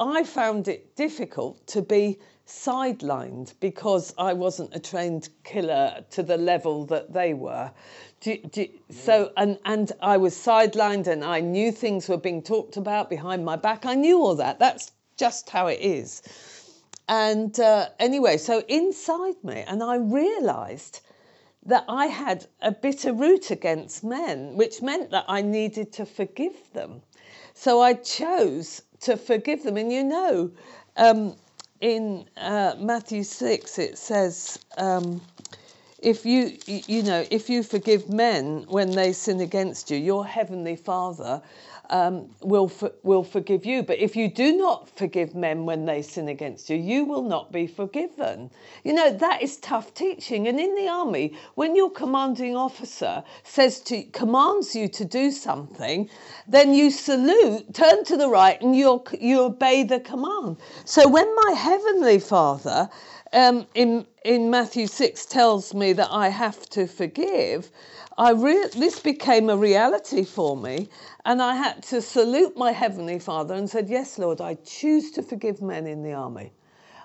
I 0.00 0.24
found 0.24 0.66
it 0.66 0.96
difficult 0.96 1.64
to 1.68 1.82
be 1.82 2.18
sidelined 2.52 3.54
because 3.60 4.14
I 4.18 4.32
wasn't 4.34 4.74
a 4.74 4.78
trained 4.78 5.28
killer 5.42 6.04
to 6.10 6.22
the 6.22 6.36
level 6.36 6.84
that 6.86 7.12
they 7.12 7.34
were. 7.34 7.70
Do, 8.20 8.36
do, 8.36 8.68
so 8.90 9.32
and 9.36 9.58
and 9.64 9.90
I 10.00 10.16
was 10.18 10.34
sidelined 10.34 11.06
and 11.06 11.24
I 11.24 11.40
knew 11.40 11.72
things 11.72 12.08
were 12.08 12.18
being 12.18 12.42
talked 12.42 12.76
about 12.76 13.08
behind 13.10 13.44
my 13.44 13.56
back. 13.56 13.86
I 13.86 13.94
knew 13.94 14.20
all 14.20 14.36
that. 14.36 14.58
That's 14.58 14.92
just 15.16 15.50
how 15.50 15.66
it 15.66 15.80
is. 15.80 16.22
And 17.08 17.58
uh, 17.58 17.88
anyway, 17.98 18.36
so 18.36 18.62
inside 18.68 19.42
me, 19.42 19.64
and 19.66 19.82
I 19.82 19.96
realised 19.96 21.00
that 21.64 21.84
I 21.88 22.06
had 22.06 22.46
a 22.60 22.72
bitter 22.72 23.12
root 23.12 23.50
against 23.50 24.04
men, 24.04 24.56
which 24.56 24.82
meant 24.82 25.10
that 25.10 25.24
I 25.28 25.42
needed 25.42 25.92
to 25.94 26.06
forgive 26.06 26.56
them. 26.72 27.02
So 27.54 27.80
I 27.80 27.94
chose 27.94 28.82
to 29.00 29.16
forgive 29.16 29.62
them. 29.62 29.76
And 29.76 29.92
you 29.92 30.04
know, 30.04 30.50
um, 30.96 31.36
in 31.82 32.24
uh, 32.36 32.76
Matthew 32.78 33.24
6, 33.24 33.78
it 33.78 33.98
says, 33.98 34.58
um, 34.78 35.20
if 35.98 36.24
you, 36.24 36.56
you 36.66 37.02
know, 37.02 37.26
if 37.30 37.50
you 37.50 37.62
forgive 37.64 38.08
men 38.08 38.64
when 38.68 38.92
they 38.92 39.12
sin 39.12 39.40
against 39.40 39.90
you, 39.90 39.98
your 39.98 40.24
heavenly 40.24 40.76
Father 40.76 41.42
um, 41.92 42.30
will 42.40 42.68
for, 42.68 42.90
will 43.02 43.22
forgive 43.22 43.66
you. 43.66 43.82
But 43.82 43.98
if 43.98 44.16
you 44.16 44.28
do 44.28 44.56
not 44.56 44.88
forgive 44.88 45.34
men 45.34 45.66
when 45.66 45.84
they 45.84 46.00
sin 46.00 46.28
against 46.28 46.70
you, 46.70 46.76
you 46.76 47.04
will 47.04 47.22
not 47.22 47.52
be 47.52 47.66
forgiven. 47.66 48.50
You 48.82 48.94
know 48.94 49.12
that 49.12 49.42
is 49.42 49.58
tough 49.58 49.92
teaching. 49.94 50.48
And 50.48 50.58
in 50.58 50.74
the 50.74 50.88
army, 50.88 51.36
when 51.54 51.76
your 51.76 51.90
commanding 51.90 52.56
officer 52.56 53.22
says 53.44 53.78
to 53.82 54.02
commands 54.04 54.74
you 54.74 54.88
to 54.88 55.04
do 55.04 55.30
something, 55.30 56.08
then 56.48 56.72
you 56.74 56.90
salute, 56.90 57.74
turn 57.74 58.04
to 58.04 58.16
the 58.16 58.28
right, 58.28 58.60
and 58.62 58.74
you 58.74 59.04
you 59.20 59.42
obey 59.42 59.82
the 59.84 60.00
command. 60.00 60.56
So 60.86 61.06
when 61.06 61.32
my 61.44 61.52
heavenly 61.52 62.18
Father 62.18 62.88
um, 63.34 63.66
in 63.74 64.06
in 64.24 64.50
Matthew 64.50 64.86
six 64.86 65.26
tells 65.26 65.74
me 65.74 65.92
that 65.92 66.08
I 66.10 66.28
have 66.28 66.68
to 66.70 66.86
forgive, 66.86 67.70
I 68.18 68.32
re- 68.32 68.68
this 68.76 69.00
became 69.00 69.48
a 69.48 69.56
reality 69.56 70.24
for 70.24 70.56
me, 70.56 70.88
and 71.24 71.42
I 71.42 71.56
had 71.56 71.82
to 71.84 72.02
salute 72.02 72.56
my 72.56 72.72
Heavenly 72.72 73.18
Father 73.18 73.54
and 73.54 73.68
said, 73.68 73.88
Yes, 73.88 74.18
Lord, 74.18 74.40
I 74.40 74.54
choose 74.64 75.10
to 75.12 75.22
forgive 75.22 75.62
men 75.62 75.86
in 75.86 76.02
the 76.02 76.12
army. 76.12 76.52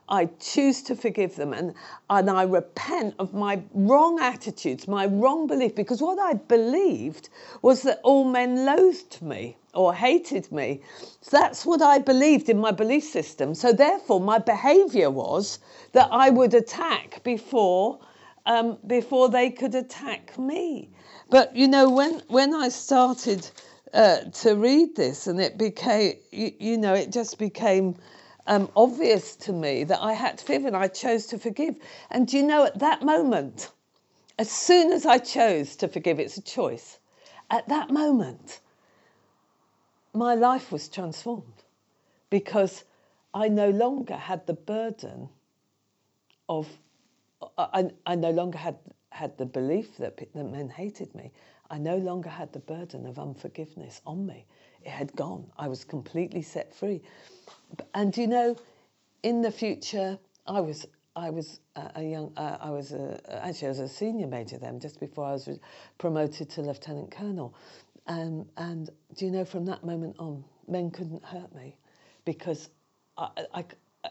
I 0.09 0.25
choose 0.39 0.81
to 0.83 0.95
forgive 0.95 1.35
them 1.35 1.53
and, 1.53 1.73
and 2.09 2.29
I 2.29 2.43
repent 2.43 3.15
of 3.19 3.33
my 3.33 3.61
wrong 3.73 4.19
attitudes, 4.19 4.87
my 4.87 5.05
wrong 5.05 5.47
belief, 5.47 5.75
because 5.75 6.01
what 6.01 6.17
I 6.17 6.33
believed 6.35 7.29
was 7.61 7.81
that 7.83 7.99
all 8.03 8.23
men 8.23 8.65
loathed 8.65 9.21
me 9.21 9.57
or 9.73 9.93
hated 9.93 10.49
me. 10.51 10.81
So 11.21 11.37
that's 11.37 11.65
what 11.65 11.81
I 11.81 11.99
believed 11.99 12.47
in 12.49 12.57
my 12.59 12.71
belief 12.71 13.03
system. 13.03 13.53
So 13.53 13.73
therefore, 13.73 14.21
my 14.21 14.39
behavior 14.39 15.09
was 15.09 15.59
that 15.91 16.07
I 16.11 16.29
would 16.29 16.53
attack 16.53 17.21
before, 17.23 17.99
um, 18.45 18.77
before 18.87 19.29
they 19.29 19.49
could 19.49 19.75
attack 19.75 20.37
me. 20.37 20.89
But 21.29 21.55
you 21.55 21.67
know, 21.67 21.89
when, 21.89 22.21
when 22.27 22.53
I 22.53 22.69
started 22.69 23.49
uh, 23.93 24.19
to 24.41 24.55
read 24.55 24.95
this, 24.95 25.27
and 25.27 25.39
it 25.39 25.57
became, 25.57 26.15
you, 26.31 26.51
you 26.59 26.77
know, 26.77 26.93
it 26.93 27.11
just 27.11 27.37
became 27.37 27.95
um, 28.47 28.69
obvious 28.75 29.35
to 29.37 29.53
me 29.53 29.83
that 29.85 30.01
I 30.01 30.13
had 30.13 30.37
to 30.37 30.45
forgive, 30.45 30.65
and 30.65 30.75
I 30.75 30.87
chose 30.87 31.25
to 31.27 31.37
forgive. 31.37 31.75
And 32.11 32.31
you 32.31 32.43
know, 32.43 32.65
at 32.65 32.79
that 32.79 33.01
moment, 33.01 33.71
as 34.39 34.49
soon 34.49 34.91
as 34.91 35.05
I 35.05 35.17
chose 35.17 35.75
to 35.77 35.87
forgive, 35.87 36.19
it's 36.19 36.37
a 36.37 36.41
choice. 36.41 36.99
At 37.49 37.67
that 37.69 37.89
moment, 37.89 38.59
my 40.13 40.35
life 40.35 40.71
was 40.71 40.87
transformed 40.87 41.63
because 42.29 42.83
I 43.33 43.49
no 43.49 43.69
longer 43.69 44.15
had 44.15 44.45
the 44.47 44.53
burden 44.53 45.29
of, 46.49 46.67
I, 47.57 47.89
I 48.05 48.15
no 48.15 48.31
longer 48.31 48.57
had, 48.57 48.77
had 49.17 49.35
the 49.39 49.45
belief 49.47 49.97
that, 49.97 50.15
that 50.17 50.51
men 50.51 50.69
hated 50.69 51.13
me. 51.15 51.31
I 51.71 51.79
no 51.79 51.97
longer 51.97 52.29
had 52.29 52.53
the 52.53 52.59
burden 52.59 53.07
of 53.07 53.17
unforgiveness 53.17 53.99
on 54.05 54.27
me. 54.27 54.45
It 54.83 54.91
had 54.91 55.15
gone. 55.15 55.49
I 55.57 55.67
was 55.67 55.83
completely 55.83 56.43
set 56.43 56.73
free. 56.73 57.01
And 57.95 58.15
you 58.15 58.27
know, 58.27 58.55
in 59.23 59.41
the 59.41 59.51
future, 59.51 60.19
I 60.45 60.61
was 60.61 60.85
I 61.15 61.31
was 61.31 61.59
a 61.75 62.03
young 62.03 62.31
uh, 62.37 62.57
I 62.61 62.69
was 62.69 62.91
a, 62.91 63.19
actually 63.43 63.69
I 63.69 63.71
was 63.71 63.79
a 63.79 63.89
senior 63.89 64.27
major 64.27 64.59
then, 64.59 64.79
just 64.79 64.99
before 64.99 65.25
I 65.25 65.31
was 65.31 65.49
promoted 65.97 66.51
to 66.51 66.61
lieutenant 66.61 67.09
colonel. 67.09 67.55
Um, 68.05 68.45
and 68.55 68.87
do 69.15 69.25
you 69.25 69.31
know, 69.31 69.45
from 69.45 69.65
that 69.65 69.83
moment 69.83 70.15
on, 70.19 70.43
men 70.67 70.91
couldn't 70.91 71.25
hurt 71.25 71.53
me 71.55 71.75
because 72.23 72.69
I, 73.17 73.29
I, 73.51 73.65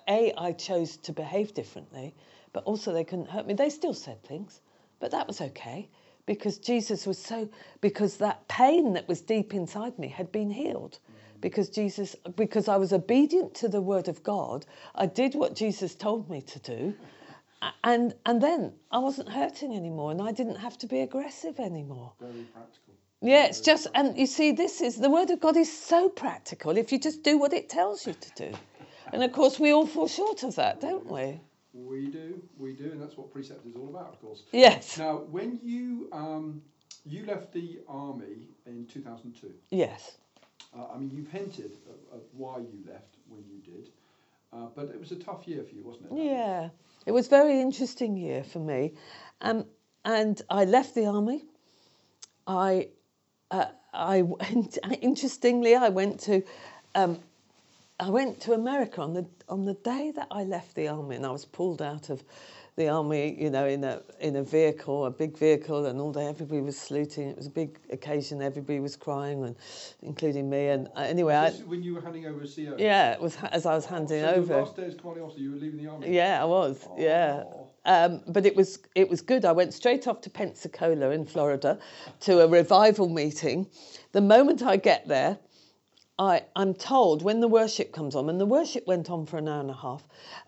a 0.09 0.33
I 0.37 0.53
chose 0.53 0.97
to 0.99 1.13
behave 1.13 1.55
differently, 1.55 2.13
but 2.53 2.65
also 2.65 2.93
they 2.93 3.05
couldn't 3.05 3.31
hurt 3.31 3.47
me. 3.47 3.55
They 3.55 3.71
still 3.71 3.95
said 3.95 4.23
things, 4.25 4.61
but 5.01 5.11
that 5.11 5.27
was 5.27 5.41
okay 5.41 5.89
because 6.27 6.59
Jesus 6.59 7.07
was 7.07 7.19
so, 7.19 7.49
because 7.81 8.17
that 8.19 8.47
pain 8.49 8.95
that 8.95 9.09
was 9.09 9.21
deep 9.21 9.55
inside 9.55 9.99
me 9.99 10.09
had 10.09 10.31
been 10.33 10.51
healed. 10.51 10.99
Mm. 10.99 11.41
Because 11.41 11.69
Jesus, 11.69 12.17
because 12.35 12.67
I 12.67 12.77
was 12.77 12.93
obedient 12.93 13.55
to 13.57 13.69
the 13.69 13.81
word 13.81 14.09
of 14.09 14.23
God, 14.23 14.67
I 14.95 15.07
did 15.07 15.35
what 15.35 15.55
Jesus 15.55 15.95
told 15.95 16.29
me 16.29 16.41
to 16.41 16.59
do, 16.59 16.95
and 17.85 18.15
and 18.25 18.43
then 18.43 18.73
I 18.91 18.99
wasn't 18.99 19.29
hurting 19.29 19.75
anymore, 19.75 20.11
and 20.11 20.21
I 20.21 20.33
didn't 20.33 20.57
have 20.57 20.77
to 20.79 20.87
be 20.87 21.01
aggressive 21.01 21.61
anymore. 21.61 22.13
Very 22.21 22.43
practical. 22.53 22.95
Yeah, 23.23 23.47
it's 23.47 23.61
just, 23.61 23.87
and 23.95 24.17
you 24.19 24.27
see, 24.27 24.53
this 24.53 24.81
is 24.81 24.97
the 24.97 25.09
word 25.09 25.31
of 25.31 25.41
God 25.41 25.57
is 25.57 25.73
so 25.73 26.09
practical 26.09 26.77
if 26.77 26.93
you 26.93 26.99
just 26.99 27.23
do 27.23 27.39
what 27.39 27.53
it 27.53 27.69
tells 27.69 28.07
you 28.07 28.13
to 28.13 28.31
do. 28.51 28.53
And 29.13 29.23
of 29.23 29.33
course, 29.33 29.59
we 29.59 29.73
all 29.73 29.87
fall 29.87 30.09
short 30.09 30.43
of 30.43 30.57
that, 30.57 30.81
don't 30.81 31.07
we? 31.07 31.41
We 31.85 32.07
do, 32.07 32.43
we 32.59 32.73
do, 32.73 32.85
and 32.91 33.01
that's 33.01 33.17
what 33.17 33.31
precept 33.31 33.67
is 33.67 33.77
all 33.77 33.89
about, 33.89 34.09
of 34.15 34.21
course. 34.21 34.45
Yes. 34.53 34.97
Now, 34.97 35.19
when 35.31 35.61
you 35.63 36.09
um, 36.13 36.63
you 37.05 37.25
left 37.25 37.53
the 37.53 37.79
army 37.89 38.49
in 38.67 38.87
2002. 38.87 39.53
Yes. 39.71 40.17
Uh, 40.77 40.87
I 40.93 40.99
mean, 40.99 41.11
you've 41.11 41.29
hinted 41.29 41.79
of, 41.89 42.19
of, 42.19 42.23
why 42.33 42.59
you 42.59 42.83
left 42.87 43.17
when 43.29 43.45
you 43.49 43.61
did, 43.61 43.91
uh, 44.53 44.67
but 44.75 44.87
it 44.87 44.99
was 44.99 45.13
a 45.13 45.17
tough 45.17 45.47
year 45.47 45.63
for 45.63 45.75
you, 45.75 45.85
wasn't 45.85 46.11
it? 46.11 46.25
Yeah, 46.25 46.69
it 47.07 47.13
was 47.13 47.27
a 47.29 47.31
very 47.31 47.61
interesting 47.61 48.17
year 48.17 48.43
for 48.43 48.59
me, 48.59 48.95
um, 49.41 49.65
and 50.05 50.41
I 50.51 50.65
left 50.65 50.95
the 50.95 51.07
army. 51.07 51.45
I, 52.47 52.89
uh, 53.51 53.67
I 53.95 54.25
interestingly, 55.01 55.77
I 55.77 55.89
went 55.89 56.21
to 56.21 56.43
um, 56.95 57.19
I 57.99 58.11
went 58.11 58.41
to 58.43 58.53
America 58.53 59.01
on 59.01 59.15
the 59.15 59.27
on 59.49 59.65
the 59.65 59.75
day 59.75 60.13
that 60.17 60.29
I 60.31 60.45
left 60.45 60.75
the 60.75 60.89
army, 60.89 61.17
and 61.17 61.25
I 61.25 61.31
was 61.31 61.47
pulled 61.47 61.81
out 61.81 62.11
of 62.11 62.23
the 62.77 62.91
army, 62.91 63.35
you 63.41 63.49
know, 63.49 63.67
in 63.67 63.85
a 63.85 64.03
in 64.21 64.37
a 64.37 64.43
vehicle, 64.43 65.07
a 65.07 65.11
big 65.11 65.39
vehicle, 65.39 65.87
and 65.87 65.99
all 65.99 66.13
day 66.13 66.27
everybody 66.27 66.61
was 66.61 66.77
saluting. 66.77 67.29
It 67.31 67.37
was 67.37 67.47
a 67.47 67.51
big 67.51 67.79
occasion. 67.91 68.43
Everybody 68.43 68.81
was 68.81 68.97
crying, 68.97 69.43
and 69.45 69.57
including 70.03 70.51
me. 70.51 70.69
And 70.69 70.89
uh, 70.95 71.01
anyway, 71.01 71.37
I, 71.37 71.51
when 71.53 71.83
you 71.83 71.95
were 71.95 72.03
handing 72.03 72.27
over 72.27 72.43
a 72.43 72.47
CO. 72.47 72.77
Yeah, 72.77 73.13
it 73.13 73.21
was 73.21 73.39
as 73.51 73.65
I 73.65 73.75
was 73.75 73.87
handing 73.87 74.21
so 74.21 74.35
over. 74.35 74.57
Last 74.59 74.77
day 74.77 74.85
as 74.85 74.95
commanding 74.95 75.25
officer, 75.25 75.41
you 75.41 75.53
were 75.53 75.57
leaving 75.57 75.83
the 75.83 75.91
army. 75.91 76.15
Yeah, 76.15 76.43
I 76.43 76.45
was. 76.45 76.87
Oh. 76.91 76.95
Yeah. 76.99 77.45
Um, 77.87 78.21
but 78.29 78.45
it 78.45 78.55
was 78.55 78.79
it 78.95 79.09
was 79.09 79.23
good. 79.23 79.47
I 79.47 79.53
went 79.53 79.73
straight 79.73 80.07
off 80.07 80.21
to 80.23 80.29
Pensacola 80.29 81.11
in 81.11 81.25
Florida 81.25 81.79
to 82.21 82.41
a 82.41 82.47
revival 82.47 83.09
meeting. 83.09 83.67
The 84.13 84.21
moment 84.21 84.63
I 84.63 84.77
get 84.77 85.09
there, 85.09 85.39
I, 86.19 86.45
I'm 86.55 86.73
told 86.73 87.23
when 87.23 87.41
the 87.41 87.49
worship 87.49 87.93
comes 87.93 88.15
on, 88.15 88.31
and 88.31 88.41
the 88.41 88.47
worship 88.47 88.87
went 88.87 89.11
on 89.11 89.27
for 89.27 89.37
an 89.37 89.49
hour 89.49 89.61
and 89.61 89.71
a 89.71 89.75
half, 89.75 90.03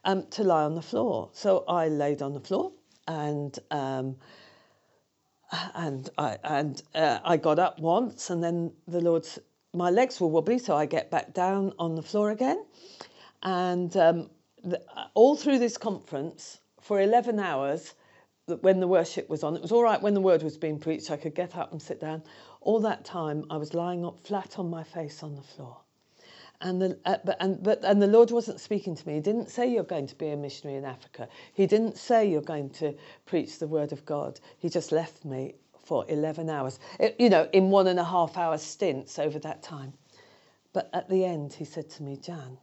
um, 0.05 0.27
to 0.31 0.43
lie 0.43 0.65
on 0.65 0.75
the 0.75 0.83
floor. 0.83 1.29
So 1.33 1.65
I 1.69 1.89
laid 1.89 2.23
on 2.23 2.33
the 2.33 2.41
floor, 2.41 2.73
and 3.07 3.59
um, 3.71 4.17
and 5.75 6.09
I 6.17 6.39
and 6.43 6.83
uh, 6.95 7.19
I 7.23 7.37
got 7.37 7.59
up 7.59 7.79
once, 7.79 8.31
and 8.31 8.43
then 8.43 8.73
the 8.87 9.01
Lord's 9.01 9.39
my 9.75 9.91
legs 9.91 10.19
were 10.21 10.29
wobbly, 10.29 10.59
so 10.59 10.75
I 10.75 10.87
get 10.87 11.11
back 11.11 11.35
down 11.35 11.75
on 11.79 11.95
the 11.95 12.03
floor 12.03 12.31
again, 12.31 12.65
and 13.43 13.95
um, 13.97 14.31
the, 14.65 14.81
all 15.13 15.37
through 15.37 15.59
this 15.59 15.77
conference 15.77 16.61
for 16.81 17.01
eleven 17.01 17.39
hours, 17.39 17.95
that 18.47 18.63
when 18.63 18.81
the 18.81 18.89
worship 18.89 19.29
was 19.29 19.45
on, 19.45 19.55
it 19.55 19.61
was 19.61 19.73
all 19.73 19.83
right 19.83 20.01
when 20.01 20.15
the 20.15 20.23
word 20.23 20.43
was 20.43 20.57
being 20.57 20.79
preached. 20.79 21.11
I 21.11 21.19
could 21.19 21.35
get 21.35 21.55
up 21.57 21.73
and 21.73 21.83
sit 21.83 22.01
down 22.01 22.23
all 22.69 22.81
that 22.81 23.03
time 23.03 23.47
I 23.49 23.57
was 23.57 23.73
lying 23.73 24.05
up 24.05 24.21
flat 24.21 24.59
on 24.59 24.69
my 24.69 24.85
face 24.85 25.23
on 25.23 25.35
the 25.37 25.43
floor. 25.43 25.79
And 26.61 26.83
the, 26.83 26.99
uh, 27.07 27.17
but, 27.25 27.39
and, 27.41 27.63
but, 27.63 27.83
and 27.83 28.03
the 28.03 28.07
Lord 28.07 28.31
wasn't 28.31 28.61
speaking 28.61 28.95
to 28.95 29.09
me. 29.09 29.15
He 29.15 29.21
didn't 29.21 29.49
say 29.49 29.73
you're 29.73 29.85
going 29.85 30.07
to 30.07 30.15
be 30.15 30.29
a 30.29 30.37
missionary 30.37 30.77
in 30.77 30.85
Africa. 30.85 31.31
He 31.55 31.67
didn't 31.67 31.97
say 31.97 32.31
you're 32.31 32.43
going 32.43 32.69
to 32.73 32.95
preach 33.25 33.59
the 33.59 33.67
word 33.67 33.93
of 33.93 34.05
God. 34.05 34.39
He 34.59 34.69
just 34.69 34.93
left 34.93 35.25
me 35.25 35.55
for 35.83 36.05
11 36.11 36.51
hours, 36.51 36.79
it, 37.01 37.17
you 37.19 37.31
know, 37.31 37.49
in 37.55 37.71
one 37.71 37.87
and 37.87 37.99
a 37.99 38.05
half 38.05 38.37
hour 38.37 38.59
stints 38.59 39.19
over 39.19 39.39
that 39.39 39.63
time. 39.63 39.95
But 40.75 40.91
at 40.93 41.09
the 41.09 41.25
end, 41.25 41.55
he 41.55 41.65
said 41.65 41.89
to 41.93 42.03
me, 42.03 42.19
Jan, 42.19 42.59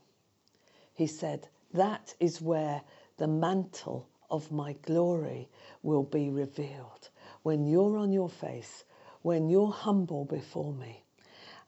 he 0.93 1.07
said, 1.07 1.47
that 1.73 2.13
is 2.19 2.43
where 2.43 2.83
the 3.17 3.27
mantle 3.27 4.07
of 4.29 4.51
my 4.51 4.73
glory 4.83 5.49
will 5.81 6.03
be 6.03 6.29
revealed. 6.29 7.09
When 7.41 7.65
you're 7.65 7.97
on 7.97 8.11
your 8.11 8.29
face 8.29 8.83
when 9.25 9.49
you're 9.49 9.71
humble 9.71 10.23
before 10.23 10.71
me. 10.71 11.03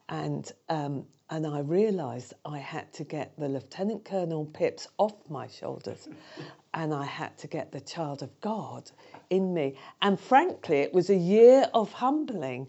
And, 0.10 0.52
um, 0.70 1.08
and 1.32 1.48
I 1.48 1.62
realised 1.62 2.36
I 2.46 2.60
had 2.60 2.94
to 2.94 3.04
get 3.04 3.36
the 3.36 3.50
Lieutenant 3.50 4.06
Colonel 4.06 4.46
pips 4.46 4.88
off 5.00 5.16
my 5.28 5.48
shoulders 5.48 6.08
and 6.76 6.94
I 6.94 7.04
had 7.04 7.36
to 7.40 7.48
get 7.48 7.72
the 7.72 7.82
child 7.82 8.22
of 8.22 8.30
God 8.42 8.92
in 9.32 9.56
me. 9.56 9.76
And 10.04 10.20
frankly, 10.20 10.82
it 10.82 10.94
was 10.94 11.10
a 11.10 11.16
year 11.16 11.68
of 11.74 11.92
humbling. 11.92 12.68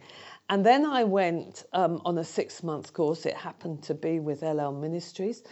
And 0.48 0.64
then 0.64 0.86
I 0.86 1.04
went 1.04 1.66
um, 1.74 2.00
on 2.06 2.16
a 2.16 2.24
six 2.24 2.62
month 2.62 2.94
course. 2.94 3.26
It 3.26 3.34
happened 3.34 3.82
to 3.82 3.94
be 3.94 4.20
with 4.20 4.40
Ellel 4.40 4.72
Ministries. 4.72 5.42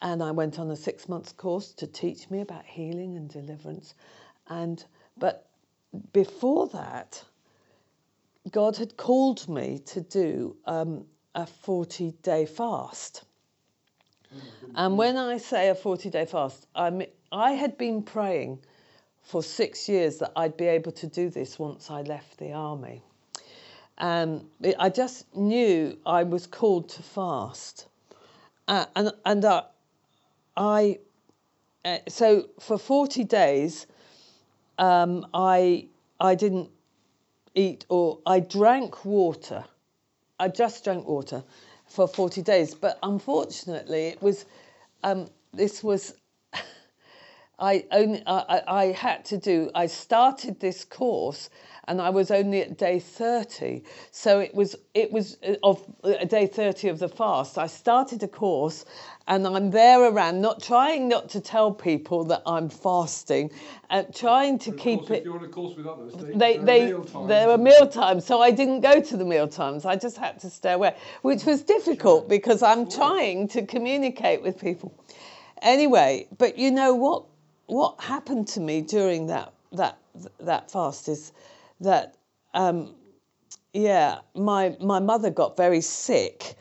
And 0.00 0.22
I 0.22 0.30
went 0.30 0.58
on 0.58 0.70
a 0.70 0.76
six 0.76 1.10
month 1.10 1.36
course 1.36 1.72
to 1.74 1.86
teach 1.86 2.30
me 2.30 2.40
about 2.40 2.64
healing 2.64 3.18
and 3.18 3.28
deliverance. 3.28 3.94
And, 4.48 4.82
but 5.18 5.46
before 6.14 6.68
that, 6.68 7.22
God 8.50 8.76
had 8.76 8.96
called 8.96 9.48
me 9.48 9.80
to 9.86 10.00
do 10.00 10.56
um, 10.66 11.04
a 11.34 11.46
40 11.46 12.12
day 12.22 12.46
fast. 12.46 13.24
And 14.74 14.98
when 14.98 15.16
I 15.16 15.38
say 15.38 15.68
a 15.68 15.74
40 15.74 16.10
day 16.10 16.26
fast, 16.26 16.66
I, 16.74 16.90
mean, 16.90 17.08
I 17.32 17.52
had 17.52 17.78
been 17.78 18.02
praying 18.02 18.58
for 19.22 19.42
six 19.42 19.88
years 19.88 20.18
that 20.18 20.32
I'd 20.36 20.56
be 20.56 20.66
able 20.66 20.92
to 20.92 21.06
do 21.06 21.30
this 21.30 21.58
once 21.58 21.90
I 21.90 22.02
left 22.02 22.38
the 22.38 22.52
army. 22.52 23.02
And 23.98 24.44
it, 24.60 24.76
I 24.78 24.90
just 24.90 25.34
knew 25.34 25.98
I 26.06 26.22
was 26.22 26.46
called 26.46 26.88
to 26.90 27.02
fast. 27.02 27.86
Uh, 28.68 28.86
and 28.94 29.12
and 29.24 29.44
uh, 29.44 29.62
I, 30.56 30.98
uh, 31.84 31.98
so 32.08 32.48
for 32.60 32.78
40 32.78 33.24
days, 33.24 33.86
um, 34.78 35.26
I, 35.34 35.88
I 36.20 36.34
didn't 36.34 36.70
eat 37.58 37.84
or 37.88 38.18
I 38.24 38.40
drank 38.40 39.04
water. 39.04 39.64
I 40.38 40.48
just 40.48 40.84
drank 40.84 41.06
water 41.06 41.42
for 41.86 42.06
40 42.06 42.42
days. 42.42 42.74
But 42.74 42.98
unfortunately, 43.02 44.06
it 44.06 44.22
was 44.22 44.44
um, 45.02 45.28
this 45.52 45.82
was 45.82 46.14
I 47.60 47.84
only 47.90 48.22
I, 48.26 48.62
I 48.68 48.84
had 48.86 49.24
to 49.26 49.36
do. 49.36 49.70
I 49.74 49.86
started 49.86 50.60
this 50.60 50.84
course 50.84 51.50
and 51.88 52.00
I 52.00 52.10
was 52.10 52.30
only 52.30 52.60
at 52.60 52.78
day 52.78 53.00
30. 53.00 53.82
So 54.12 54.38
it 54.38 54.54
was 54.54 54.76
it 54.94 55.10
was 55.10 55.38
uh, 55.42 55.54
of 55.64 55.82
uh, 56.04 56.24
day 56.24 56.46
30 56.46 56.88
of 56.88 57.00
the 57.00 57.08
fast. 57.08 57.58
I 57.58 57.66
started 57.66 58.22
a 58.22 58.28
course 58.28 58.84
and 59.26 59.44
I'm 59.44 59.72
there 59.72 60.04
around, 60.04 60.40
not 60.40 60.62
trying 60.62 61.08
not 61.08 61.30
to 61.30 61.40
tell 61.40 61.72
people 61.72 62.24
that 62.26 62.42
I'm 62.46 62.68
fasting, 62.68 63.50
and 63.90 64.06
uh, 64.06 64.10
trying 64.14 64.58
to 64.60 64.72
keep 64.72 65.00
course, 65.00 65.10
it. 65.10 65.18
If 65.18 65.24
you're 65.24 65.38
on 65.38 65.44
a 65.44 65.48
course 65.48 65.76
with 65.76 65.86
others, 65.86 66.14
they, 66.14 66.58
they, 66.58 66.58
they, 66.58 66.92
are 66.92 67.26
there 67.26 67.48
were 67.48 67.58
meal 67.58 67.88
times, 67.88 68.24
so 68.24 68.40
I 68.40 68.52
didn't 68.52 68.80
go 68.80 69.00
to 69.00 69.16
the 69.16 69.24
meal 69.24 69.48
times. 69.48 69.84
I 69.84 69.96
just 69.96 70.16
had 70.16 70.38
to 70.40 70.50
stay 70.50 70.72
away, 70.72 70.94
which 71.22 71.44
was 71.44 71.62
difficult 71.62 72.28
because 72.28 72.62
I'm 72.62 72.88
trying 72.88 73.48
to 73.48 73.66
communicate 73.66 74.42
with 74.42 74.60
people. 74.60 74.94
Anyway, 75.60 76.28
but 76.38 76.56
you 76.56 76.70
know 76.70 76.94
what? 76.94 77.24
What 77.68 78.00
happened 78.00 78.48
to 78.48 78.60
me 78.60 78.80
during 78.80 79.26
that 79.26 79.52
that 79.72 79.98
that 80.40 80.70
fast 80.70 81.06
is 81.06 81.32
that 81.80 82.16
um, 82.54 82.94
yeah, 83.74 84.20
my 84.34 84.74
my 84.80 85.00
mother 85.00 85.30
got 85.30 85.56
very 85.58 85.82
sick. 85.82 86.56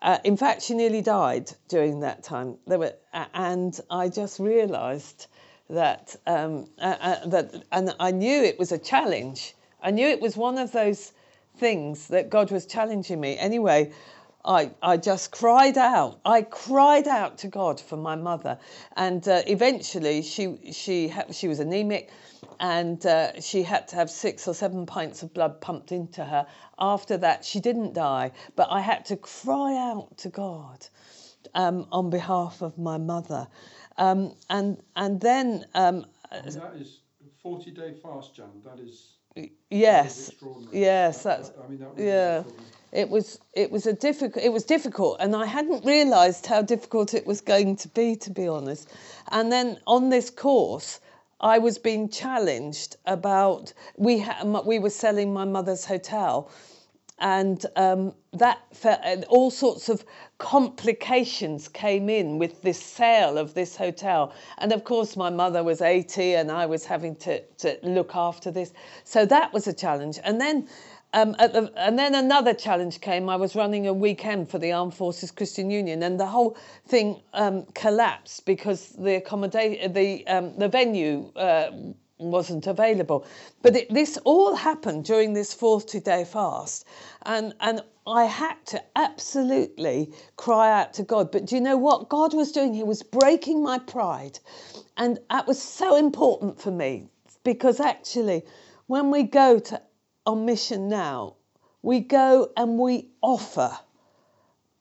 Uh, 0.00 0.18
in 0.22 0.36
fact, 0.36 0.62
she 0.62 0.74
nearly 0.74 1.02
died 1.02 1.50
during 1.68 2.00
that 2.00 2.22
time. 2.22 2.58
There 2.68 2.78
were, 2.78 2.94
and 3.34 3.78
I 3.90 4.08
just 4.08 4.38
realised 4.38 5.26
that 5.68 6.14
um, 6.28 6.68
uh, 6.80 6.96
uh, 7.00 7.26
that, 7.26 7.64
and 7.72 7.94
I 7.98 8.12
knew 8.12 8.42
it 8.44 8.56
was 8.56 8.70
a 8.70 8.78
challenge. 8.78 9.54
I 9.82 9.90
knew 9.90 10.06
it 10.06 10.20
was 10.20 10.36
one 10.36 10.58
of 10.58 10.70
those 10.70 11.12
things 11.56 12.06
that 12.08 12.30
God 12.30 12.52
was 12.52 12.66
challenging 12.66 13.20
me. 13.20 13.36
Anyway, 13.36 13.92
I, 14.44 14.72
I 14.82 14.96
just 14.96 15.30
cried 15.30 15.78
out. 15.78 16.18
I 16.24 16.42
cried 16.42 17.06
out 17.06 17.38
to 17.38 17.48
God 17.48 17.80
for 17.80 17.96
my 17.96 18.16
mother, 18.16 18.58
and 18.96 19.26
uh, 19.28 19.42
eventually 19.46 20.22
she 20.22 20.72
she 20.72 21.12
she 21.30 21.48
was 21.48 21.60
anemic 21.60 22.10
and 22.58 23.04
uh, 23.06 23.40
she 23.40 23.62
had 23.62 23.88
to 23.88 23.96
have 23.96 24.10
six 24.10 24.46
or 24.48 24.54
seven 24.54 24.86
pints 24.86 25.22
of 25.22 25.32
blood 25.32 25.60
pumped 25.60 25.92
into 25.92 26.24
her. 26.24 26.46
After 26.78 27.16
that, 27.18 27.44
she 27.44 27.60
didn't 27.60 27.94
die, 27.94 28.32
but 28.56 28.68
I 28.70 28.80
had 28.80 29.04
to 29.06 29.16
cry 29.16 29.76
out 29.76 30.18
to 30.18 30.28
God 30.28 30.86
um, 31.54 31.86
on 31.92 32.10
behalf 32.10 32.62
of 32.62 32.78
my 32.78 32.98
mother. 32.98 33.46
Um, 33.96 34.34
and 34.48 34.82
and 34.96 35.20
then 35.20 35.66
um, 35.74 36.06
and 36.30 36.52
that 36.52 36.74
is 36.76 37.00
40 37.42 37.70
day 37.72 37.94
fast, 38.02 38.34
Jan. 38.34 38.62
That 38.64 38.80
is 38.80 39.16
yes, 39.70 40.30
yes, 40.72 41.22
that's 41.22 41.50
that, 41.50 41.64
I 41.64 41.68
mean, 41.68 41.78
that 41.80 42.02
yeah. 42.02 42.42
It 42.92 43.08
was 43.08 43.38
it 43.54 43.70
was 43.70 43.86
a 43.86 43.94
difficult 43.94 44.44
it 44.44 44.52
was 44.52 44.64
difficult 44.64 45.16
and 45.20 45.34
I 45.34 45.46
hadn't 45.46 45.82
realised 45.84 46.44
how 46.44 46.60
difficult 46.60 47.14
it 47.14 47.26
was 47.26 47.40
going 47.40 47.76
to 47.76 47.88
be 47.88 48.16
to 48.16 48.30
be 48.30 48.46
honest. 48.46 48.90
And 49.30 49.50
then 49.50 49.78
on 49.86 50.10
this 50.10 50.28
course, 50.28 51.00
I 51.40 51.58
was 51.58 51.78
being 51.78 52.10
challenged 52.10 52.96
about 53.06 53.72
we 53.96 54.18
ha- 54.18 54.62
we 54.66 54.78
were 54.78 54.90
selling 54.90 55.32
my 55.32 55.46
mother's 55.46 55.86
hotel, 55.86 56.50
and 57.18 57.64
um, 57.76 58.14
that 58.32 58.58
all 59.28 59.50
sorts 59.50 59.88
of 59.88 60.04
complications 60.38 61.68
came 61.68 62.08
in 62.08 62.38
with 62.38 62.62
this 62.62 62.82
sale 62.82 63.38
of 63.38 63.54
this 63.54 63.76
hotel. 63.76 64.32
And 64.58 64.72
of 64.72 64.84
course, 64.84 65.16
my 65.16 65.30
mother 65.30 65.62
was 65.62 65.80
80, 65.80 66.34
and 66.34 66.50
I 66.50 66.66
was 66.66 66.84
having 66.84 67.16
to 67.16 67.40
to 67.58 67.78
look 67.82 68.14
after 68.14 68.50
this. 68.50 68.72
So 69.04 69.26
that 69.26 69.52
was 69.52 69.66
a 69.66 69.72
challenge. 69.72 70.18
And 70.24 70.40
then 70.40 70.68
um, 71.14 71.32
the, 71.32 71.70
and 71.76 71.98
then 71.98 72.14
another 72.14 72.54
challenge 72.54 73.00
came. 73.00 73.28
I 73.28 73.36
was 73.36 73.54
running 73.54 73.86
a 73.86 73.92
weekend 73.92 74.48
for 74.48 74.58
the 74.58 74.72
Armed 74.72 74.94
Forces 74.94 75.30
Christian 75.30 75.70
Union, 75.70 76.02
and 76.02 76.18
the 76.18 76.26
whole 76.26 76.56
thing 76.86 77.20
um, 77.34 77.66
collapsed 77.74 78.46
because 78.46 78.90
the 78.98 79.16
accommodation, 79.16 79.92
the 79.92 80.26
um, 80.26 80.56
the 80.58 80.68
venue 80.68 81.30
uh, 81.36 81.70
wasn't 82.30 82.66
available. 82.66 83.26
But 83.62 83.76
it, 83.76 83.92
this 83.92 84.18
all 84.24 84.54
happened 84.54 85.04
during 85.04 85.32
this 85.32 85.54
40-day 85.54 86.24
fast, 86.24 86.86
and 87.22 87.54
and 87.60 87.82
I 88.06 88.24
had 88.24 88.56
to 88.66 88.82
absolutely 88.96 90.12
cry 90.36 90.80
out 90.80 90.94
to 90.94 91.02
God. 91.02 91.30
But 91.30 91.46
do 91.46 91.54
you 91.54 91.60
know 91.60 91.76
what 91.76 92.08
God 92.08 92.34
was 92.34 92.52
doing? 92.52 92.74
He 92.74 92.82
was 92.82 93.02
breaking 93.02 93.62
my 93.62 93.78
pride, 93.78 94.38
and 94.96 95.18
that 95.30 95.46
was 95.46 95.60
so 95.60 95.96
important 95.96 96.60
for 96.60 96.70
me 96.70 97.08
because 97.44 97.80
actually, 97.80 98.42
when 98.86 99.10
we 99.10 99.22
go 99.22 99.58
to 99.58 99.80
on 100.26 100.44
mission 100.44 100.88
now, 100.88 101.36
we 101.82 102.00
go 102.00 102.50
and 102.56 102.78
we 102.78 103.10
offer. 103.20 103.76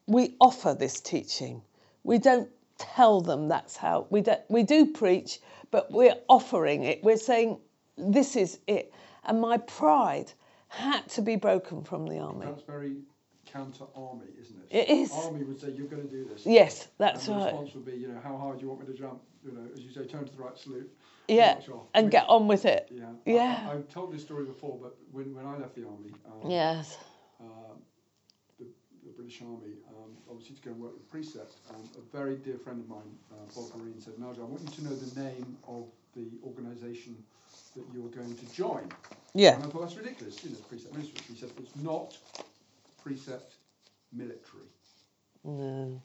We 0.08 0.36
offer 0.40 0.74
this 0.74 1.00
teaching. 1.00 1.62
We 2.04 2.18
don't 2.18 2.50
tell 2.78 3.22
them 3.22 3.48
that's 3.48 3.78
how 3.78 4.08
we 4.10 4.22
do, 4.22 4.34
we 4.50 4.64
do 4.64 4.88
preach, 4.88 5.40
but 5.72 5.92
we're 5.92 6.16
offering 6.28 6.84
it. 6.84 7.04
We're 7.04 7.18
saying 7.18 7.58
this 7.98 8.36
is 8.36 8.60
it. 8.68 8.94
And 9.24 9.42
my 9.42 9.58
pride 9.58 10.32
had 10.68 11.08
to 11.10 11.22
be 11.22 11.36
broken 11.36 11.84
from 11.84 12.06
the 12.08 12.20
army. 12.20 12.46
That's 12.46 12.64
very 12.64 12.98
counter 13.46 13.86
army, 13.96 14.28
isn't 14.40 14.56
it? 14.70 14.76
It 14.76 14.90
is. 14.90 15.12
Army 15.12 15.44
would 15.44 15.60
say 15.60 15.72
you're 15.72 15.88
going 15.88 16.04
to 16.04 16.10
do 16.10 16.26
this. 16.26 16.46
Yes, 16.46 16.88
that's 16.98 17.28
and 17.28 17.36
the 17.36 17.40
right. 17.40 17.52
response 17.52 17.74
would 17.76 17.86
be, 17.86 17.94
you 17.94 18.08
know, 18.08 18.20
how 18.24 18.38
hard 18.38 18.58
do 18.60 18.64
you 18.64 18.70
want 18.70 18.82
me 18.82 18.88
to 18.88 19.00
jump? 19.00 19.22
You 19.44 19.52
know, 19.52 19.68
as 19.74 19.82
you 19.82 19.92
say, 19.92 20.06
turn 20.06 20.26
to 20.26 20.32
the 20.32 20.42
right, 20.42 20.58
salute. 20.58 20.90
Yeah, 21.28 21.60
and 21.94 22.06
Which- 22.06 22.12
get 22.12 22.26
on 22.28 22.48
with 22.48 22.66
it. 22.66 22.90
Yeah. 22.92 23.06
Yeah. 23.26 23.68
I, 23.70 23.74
have 23.74 23.88
told 23.90 24.14
this 24.14 24.22
story 24.22 24.46
before, 24.46 24.78
but 24.82 24.98
when, 25.12 25.34
when 25.34 25.46
I 25.46 25.58
left 25.58 25.76
the 25.76 25.86
army, 25.86 26.14
um, 26.26 26.50
Yes. 26.50 26.98
uh, 27.40 27.44
the, 29.12 29.22
British 29.22 29.42
Army, 29.42 29.76
um, 29.90 30.12
obviously 30.30 30.56
to 30.56 30.62
go 30.62 30.72
and 30.72 30.82
work 30.82 30.94
with 30.94 31.10
Precept, 31.10 31.54
um, 31.70 31.84
a 31.98 32.18
very 32.18 32.36
dear 32.38 32.58
friend 32.58 32.80
of 32.80 32.90
mine, 32.90 33.12
uh, 33.32 33.36
Bob 33.56 33.76
Marine, 33.78 34.00
said, 34.00 34.18
Nigel, 34.18 34.44
I 34.44 34.48
want 34.48 34.64
you 34.64 34.70
to 34.70 34.84
know 34.84 34.96
the 34.96 35.22
name 35.22 35.58
of 35.68 35.86
the 36.16 36.28
organisation 36.46 37.16
that 37.76 37.84
you're 37.94 38.10
going 38.10 38.36
to 38.36 38.46
join. 38.54 38.90
Yeah. 39.34 39.56
And 39.56 39.64
I 39.64 39.68
thought 39.68 39.82
that's 39.82 39.96
ridiculous, 39.96 40.44
you 40.44 40.52
know, 40.52 40.58
Precept 40.70 40.94
Ministry. 40.94 41.22
He 41.30 41.40
said, 41.40 41.50
it's 41.60 41.76
not 41.78 42.18
Precept 43.02 43.54
Military. 44.14 44.70
No. 45.44 46.02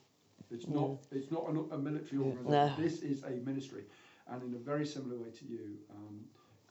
It's 0.49 0.67
not. 0.67 0.97
It's 1.11 1.31
not 1.31 1.49
an, 1.49 1.65
a 1.71 1.77
military 1.77 2.21
organisation. 2.21 2.51
no. 2.51 2.73
This 2.77 3.01
is 3.01 3.23
a 3.23 3.31
ministry, 3.45 3.83
and 4.29 4.41
in 4.43 4.53
a 4.53 4.57
very 4.57 4.85
similar 4.85 5.17
way 5.17 5.29
to 5.29 5.45
you, 5.45 5.77
um, 5.91 6.19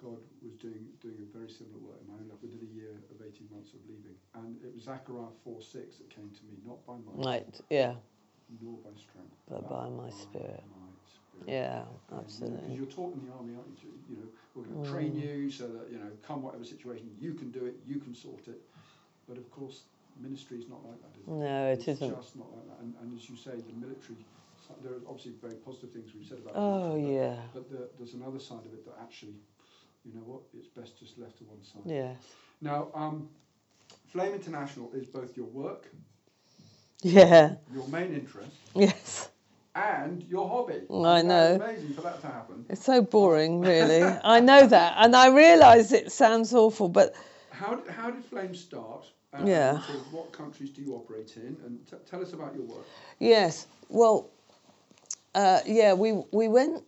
God 0.02 0.20
was 0.44 0.52
doing 0.60 0.84
doing 1.00 1.16
a 1.24 1.28
very 1.36 1.48
similar 1.48 1.80
work 1.80 1.96
in 2.04 2.06
my 2.12 2.20
own 2.20 2.28
life. 2.28 2.38
Within 2.42 2.60
a 2.68 2.72
year 2.76 2.92
of 3.10 3.16
eighteen 3.24 3.48
months 3.50 3.72
of 3.72 3.80
leaving, 3.88 4.16
and 4.36 4.56
it 4.62 4.74
was 4.74 4.84
Zechariah 4.84 5.32
four 5.42 5.60
six 5.62 5.96
that 5.96 6.10
came 6.10 6.28
to 6.30 6.42
me, 6.44 6.60
not 6.66 6.84
by 6.86 6.94
might, 7.00 7.24
Right. 7.24 7.60
Yeah. 7.70 7.94
nor 8.60 8.76
by 8.84 8.92
strength, 9.00 9.32
But 9.48 9.68
by 9.68 9.88
my 9.88 10.10
spirit. 10.10 10.62
my 10.76 10.92
spirit. 11.08 11.48
Yeah. 11.48 11.84
Absolutely. 12.12 12.60
Because 12.60 12.76
you're 12.76 12.92
taught 12.92 13.14
in 13.16 13.26
the 13.26 13.32
army, 13.32 13.54
aren't 13.56 13.82
you? 13.82 13.92
You 14.08 14.16
know, 14.20 14.28
we're 14.54 14.64
going 14.64 14.84
to 14.84 14.90
train 14.90 15.12
Mm. 15.16 15.22
you 15.24 15.50
so 15.50 15.66
that 15.66 15.90
you 15.90 15.98
know, 15.98 16.10
come 16.22 16.42
whatever 16.42 16.64
situation, 16.64 17.08
you 17.18 17.32
can 17.34 17.50
do 17.50 17.64
it, 17.64 17.74
you 17.86 17.98
can 17.98 18.14
sort 18.14 18.46
it. 18.48 18.60
But 19.26 19.38
of 19.38 19.50
course, 19.50 19.84
ministry 20.20 20.58
is 20.58 20.68
not 20.68 20.84
like 20.86 21.00
that, 21.02 21.12
is 21.20 21.26
it? 21.26 21.30
No, 21.32 21.66
it 21.68 21.72
it's 21.80 21.88
isn't. 21.88 22.14
just 22.14 22.36
not 22.36 22.52
like 22.54 22.66
that. 22.68 22.78
And, 22.84 22.94
and 23.00 23.16
as 23.18 23.28
you 23.28 23.36
say, 23.36 23.56
the 23.56 23.72
military, 23.80 24.16
there 24.82 24.92
are 24.92 25.02
obviously 25.08 25.32
very 25.40 25.56
positive 25.56 25.90
things 25.92 26.12
we've 26.14 26.26
said 26.26 26.38
about 26.38 26.52
Oh 26.54 26.96
yeah. 26.96 27.36
but, 27.52 27.68
but 27.68 27.70
the, 27.70 27.88
there's 27.98 28.14
another 28.14 28.38
side 28.38 28.64
of 28.64 28.72
it 28.72 28.84
that 28.86 28.94
actually, 29.00 29.34
you 30.06 30.14
know 30.14 30.24
what, 30.24 30.42
it's 30.56 30.68
best 30.68 30.98
just 30.98 31.18
left 31.18 31.38
to 31.38 31.44
one 31.44 31.62
side. 31.62 31.82
Yes. 31.86 32.16
Now, 32.60 32.88
um, 32.94 33.28
Flame 34.06 34.34
International 34.34 34.90
is 34.94 35.06
both 35.06 35.36
your 35.36 35.46
work, 35.46 35.88
Yeah. 37.02 37.56
your 37.72 37.86
main 37.88 38.12
interest, 38.12 38.70
Yes. 38.74 39.30
and 39.74 40.22
your 40.24 40.48
hobby. 40.48 40.74
I 40.74 40.94
And 40.94 41.04
that 41.06 41.18
is 41.18 41.22
know. 41.28 41.56
amazing 41.56 41.92
for 41.92 42.02
that 42.02 42.20
to 42.20 42.26
happen. 42.28 42.64
It's 42.68 42.84
so 42.84 43.02
boring, 43.02 43.60
really. 43.60 44.02
I 44.24 44.40
know 44.40 44.66
that, 44.66 44.94
and 44.98 45.14
I 45.16 45.28
realise 45.28 45.92
it 45.92 46.12
sounds 46.12 46.54
awful, 46.54 46.88
but 46.88 47.14
How 47.50 47.74
did, 47.74 47.88
how 47.90 48.10
did 48.10 48.24
Flame 48.24 48.54
start? 48.54 49.06
And 49.32 49.48
Yeah. 49.48 49.72
of 49.88 50.12
what 50.12 50.32
countries 50.32 50.70
do 50.70 50.80
you 50.82 50.94
operate 50.94 51.36
in? 51.36 51.56
And 51.64 51.86
t- 51.86 51.96
tell 52.06 52.22
us 52.22 52.32
about 52.32 52.54
your 52.54 52.64
work. 52.64 52.86
yes. 53.18 53.66
Well, 53.88 54.30
uh, 55.34 55.60
yeah, 55.66 55.92
we 55.94 56.12
we 56.32 56.48
went. 56.48 56.82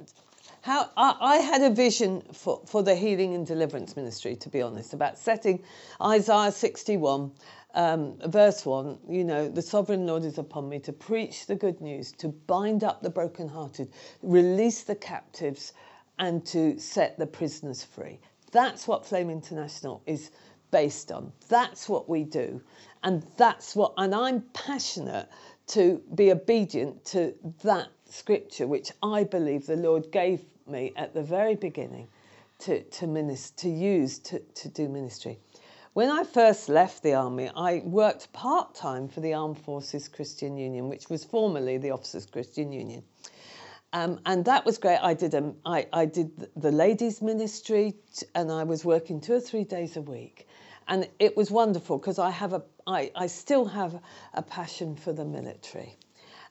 How 0.68 0.90
I, 0.98 1.16
I 1.18 1.37
had 1.38 1.62
a 1.62 1.70
vision 1.70 2.20
for, 2.35 2.61
for 2.66 2.83
the 2.83 2.94
healing 2.94 3.35
and 3.35 3.46
deliverance 3.46 3.96
ministry, 3.96 4.37
to 4.37 4.50
be 4.50 4.61
honest, 4.61 4.92
about 4.92 5.16
setting 5.16 5.64
Isaiah 5.98 6.52
61 6.52 7.33
um, 7.72 8.18
verse 8.26 8.66
1, 8.66 8.98
you 9.09 9.24
know, 9.24 9.48
the 9.48 9.62
sovereign 9.62 10.07
Lord 10.07 10.24
is 10.24 10.37
upon 10.37 10.68
me 10.68 10.78
to 10.81 10.92
preach 10.92 11.46
the 11.46 11.54
good 11.54 11.81
news, 11.81 12.12
to 12.18 12.28
bind 12.28 12.85
up 12.85 13.00
the 13.00 13.09
brokenhearted, 13.09 13.88
release 14.20 14.83
the 14.83 14.94
captives, 14.94 15.72
and 16.18 16.44
to 16.48 16.78
set 16.78 17.18
the 17.18 17.26
prisoners 17.26 17.83
free. 17.83 18.20
That's 18.52 18.87
what 18.87 19.07
Flame 19.07 19.31
International 19.31 20.02
is 20.04 20.31
based 20.70 21.11
on. 21.11 21.33
That's 21.48 21.88
what 21.88 22.11
we 22.11 22.24
do. 22.24 22.61
And 23.02 23.26
that's 23.38 23.74
what, 23.74 23.94
and 23.96 24.14
I'm 24.14 24.42
passionate 24.52 25.31
to 25.68 26.02
be 26.14 26.31
obedient 26.31 27.07
to 27.07 27.35
that 27.64 27.88
scripture, 28.04 28.66
which 28.66 28.90
I 29.02 29.24
believe 29.24 29.64
the 29.64 29.76
Lord 29.76 30.12
gave 30.12 30.44
me 30.68 30.92
at 30.96 31.14
the 31.14 31.22
very 31.22 31.54
beginning 31.54 32.09
to, 32.61 32.83
to, 32.83 33.07
minister, 33.07 33.62
to 33.62 33.68
use 33.68 34.18
to, 34.18 34.40
to 34.40 34.68
do 34.68 34.88
ministry. 34.88 35.38
When 35.92 36.11
I 36.11 36.24
first 36.24 36.68
left 36.68 37.02
the 37.02 37.14
army, 37.14 37.50
I 37.57 37.83
worked 37.85 38.33
part 38.33 38.74
time 38.74 39.09
for 39.09 39.20
the 39.20 39.35
Armed 39.35 39.59
Forces 39.59 40.09
Christian 40.09 40.57
Union, 40.57 40.88
which 40.88 41.09
was 41.09 41.24
formerly 41.24 41.78
the 41.78 41.90
Officers 41.90 42.26
Christian 42.26 42.72
Union. 42.72 43.02
Um, 43.92 44.20
and 44.26 44.44
that 44.44 44.64
was 44.64 44.78
great. 44.78 44.98
I 44.98 45.14
did 45.14 45.35
a, 45.35 45.52
I, 45.64 45.87
I 45.92 46.04
did 46.04 46.48
the 46.57 46.70
ladies' 46.70 47.22
ministry, 47.22 47.94
and 48.35 48.52
I 48.52 48.64
was 48.64 48.85
working 48.85 49.20
two 49.20 49.35
or 49.35 49.40
three 49.40 49.64
days 49.64 49.96
a 49.96 50.02
week, 50.02 50.46
and 50.87 51.09
it 51.18 51.37
was 51.37 51.50
wonderful 51.50 51.98
because 51.98 52.18
I 52.18 52.31
have 52.31 52.52
a, 52.52 52.62
I, 52.87 53.11
I 53.16 53.26
still 53.26 53.64
have 53.64 54.00
a 54.35 54.42
passion 54.42 54.94
for 54.94 55.12
the 55.12 55.24
military 55.24 55.96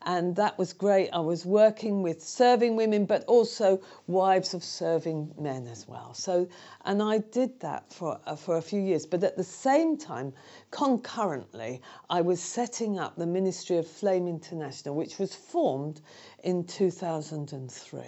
and 0.08 0.38
that 0.38 0.58
was 0.58 0.72
great. 0.72 1.10
I 1.12 1.20
was 1.20 1.46
working 1.46 2.02
with 2.02 2.24
serving 2.24 2.78
women, 2.78 3.06
but 3.06 3.26
also 3.26 3.82
wives 4.08 4.54
of 4.54 4.64
serving 4.64 5.34
men 5.38 5.68
as 5.68 5.86
well. 5.86 6.14
So, 6.14 6.48
and 6.86 7.04
I 7.04 7.18
did 7.18 7.60
that 7.60 7.92
for 7.92 8.18
uh, 8.26 8.38
for 8.38 8.56
a 8.56 8.62
few 8.62 8.80
years. 8.80 9.06
But 9.06 9.26
at 9.26 9.36
the 9.36 9.44
same 9.44 9.98
time, 9.98 10.32
concurrently, 10.72 11.82
I 12.10 12.22
was 12.22 12.42
setting 12.42 12.98
up 12.98 13.18
the 13.18 13.28
Ministry 13.28 13.78
of 13.78 13.86
Flame 13.86 14.30
International, 14.30 14.96
which 14.96 15.20
was 15.20 15.36
formed 15.36 16.00
in 16.42 16.64
2003. 16.64 18.02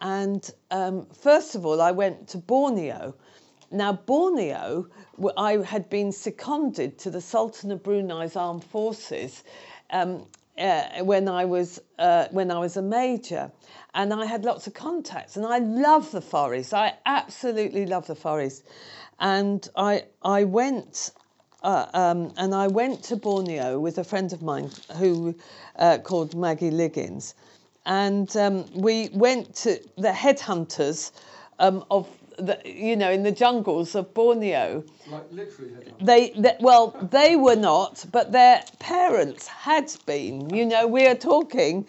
And 0.00 0.50
um, 0.72 1.06
first 1.06 1.54
of 1.54 1.64
all, 1.64 1.80
I 1.80 1.92
went 1.92 2.26
to 2.28 2.38
Borneo. 2.38 3.14
Now, 3.70 3.92
Borneo, 3.92 4.88
I 5.36 5.58
had 5.58 5.90
been 5.90 6.10
seconded 6.10 6.98
to 7.00 7.10
the 7.10 7.20
Sultan 7.20 7.70
of 7.70 7.84
Brunei's 7.84 8.34
armed 8.34 8.64
forces 8.64 9.44
um, 9.90 10.26
uh, 10.58 11.04
when 11.04 11.28
I 11.28 11.44
was 11.44 11.80
uh, 11.98 12.26
when 12.30 12.50
I 12.50 12.58
was 12.58 12.76
a 12.76 12.82
major, 12.82 13.50
and 13.94 14.12
I 14.12 14.26
had 14.26 14.44
lots 14.44 14.66
of 14.66 14.74
contacts, 14.74 15.36
and 15.36 15.46
I 15.46 15.58
love 15.58 16.10
the 16.10 16.20
Far 16.20 16.54
East. 16.54 16.74
I 16.74 16.94
absolutely 17.06 17.86
love 17.86 18.06
the 18.06 18.14
Far 18.14 18.42
East, 18.42 18.64
and 19.18 19.68
I 19.76 20.04
I 20.22 20.44
went. 20.44 21.12
Uh, 21.60 21.86
um, 21.92 22.32
and 22.36 22.54
I 22.54 22.68
went 22.68 23.02
to 23.02 23.16
Borneo 23.16 23.80
with 23.80 23.98
a 23.98 24.04
friend 24.04 24.32
of 24.32 24.42
mine 24.42 24.70
who 24.96 25.34
uh, 25.76 25.98
called 25.98 26.36
Maggie 26.36 26.70
Liggins, 26.70 27.34
and 27.84 28.34
um, 28.36 28.64
we 28.74 29.08
went 29.12 29.56
to 29.56 29.80
the 29.96 30.12
headhunters 30.12 31.10
um, 31.58 31.84
of 31.90 32.08
the, 32.38 32.60
you 32.64 32.96
know, 32.96 33.10
in 33.10 33.22
the 33.22 33.32
jungles 33.32 33.94
of 33.94 34.14
Borneo. 34.14 34.84
Like 35.08 35.24
literally 35.30 35.72
They, 36.00 36.30
they, 36.30 36.56
well, 36.60 36.96
they 37.10 37.36
were 37.36 37.56
not, 37.56 38.04
but 38.12 38.32
their 38.32 38.62
parents 38.78 39.46
had 39.46 39.94
been. 40.06 40.52
You 40.54 40.66
know, 40.66 40.86
we 40.86 41.06
are 41.06 41.14
talking. 41.14 41.86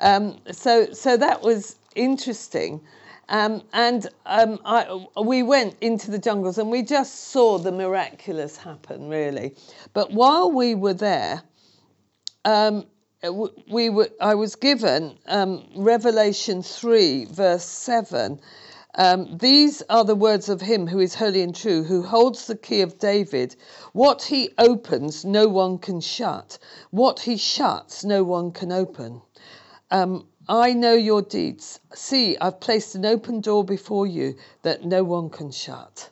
Um, 0.00 0.38
so, 0.50 0.92
so 0.92 1.16
that 1.16 1.42
was 1.42 1.76
interesting. 1.94 2.80
Um, 3.28 3.62
and 3.72 4.08
um, 4.26 4.58
I, 4.64 5.06
we 5.22 5.44
went 5.44 5.76
into 5.80 6.10
the 6.10 6.18
jungles 6.18 6.58
and 6.58 6.68
we 6.70 6.82
just 6.82 7.28
saw 7.30 7.58
the 7.58 7.70
miraculous 7.70 8.56
happen, 8.56 9.08
really. 9.08 9.54
But 9.92 10.10
while 10.10 10.50
we 10.50 10.74
were 10.74 10.94
there, 10.94 11.42
um, 12.44 12.86
we 13.68 13.90
were, 13.90 14.08
I 14.20 14.34
was 14.34 14.56
given 14.56 15.16
um, 15.26 15.64
Revelation 15.76 16.62
3, 16.62 17.26
verse 17.26 17.64
7, 17.64 18.40
um, 19.00 19.38
These 19.38 19.80
are 19.88 20.04
the 20.04 20.14
words 20.14 20.50
of 20.50 20.60
him 20.60 20.86
who 20.86 20.98
is 21.00 21.14
holy 21.14 21.40
and 21.40 21.56
true, 21.56 21.82
who 21.82 22.02
holds 22.02 22.46
the 22.46 22.54
key 22.54 22.82
of 22.82 22.98
David. 22.98 23.56
What 23.94 24.22
he 24.22 24.50
opens, 24.58 25.24
no 25.24 25.48
one 25.48 25.78
can 25.78 26.02
shut. 26.02 26.58
What 26.90 27.20
he 27.20 27.38
shuts, 27.38 28.04
no 28.04 28.22
one 28.22 28.52
can 28.52 28.70
open. 28.70 29.22
Um, 29.90 30.26
I 30.50 30.74
know 30.74 30.92
your 30.92 31.22
deeds. 31.22 31.80
See, 31.94 32.36
I've 32.42 32.60
placed 32.60 32.94
an 32.94 33.06
open 33.06 33.40
door 33.40 33.64
before 33.64 34.06
you 34.06 34.36
that 34.64 34.84
no 34.84 35.02
one 35.02 35.30
can 35.30 35.50
shut. 35.50 36.10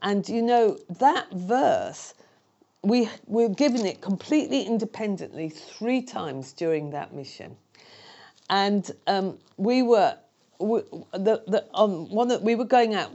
And 0.00 0.26
you 0.26 0.40
know, 0.40 0.78
that 0.88 1.30
verse, 1.32 2.14
we 2.82 3.10
were 3.26 3.50
given 3.50 3.84
it 3.84 4.00
completely 4.00 4.62
independently 4.62 5.50
three 5.50 6.00
times 6.00 6.54
during 6.54 6.92
that 6.92 7.12
mission. 7.12 7.58
And 8.48 8.90
um, 9.06 9.38
we 9.58 9.82
were 9.82 10.16
the, 10.62 11.42
the, 11.46 11.64
on 11.74 12.08
one 12.10 12.28
that 12.28 12.42
we 12.42 12.54
were 12.54 12.64
going 12.64 12.94
out 12.94 13.10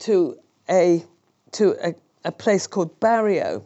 to 0.00 0.38
a 0.68 1.04
to 1.52 1.76
a, 1.82 1.94
a 2.24 2.32
place 2.32 2.66
called 2.66 2.98
Bario. 3.00 3.62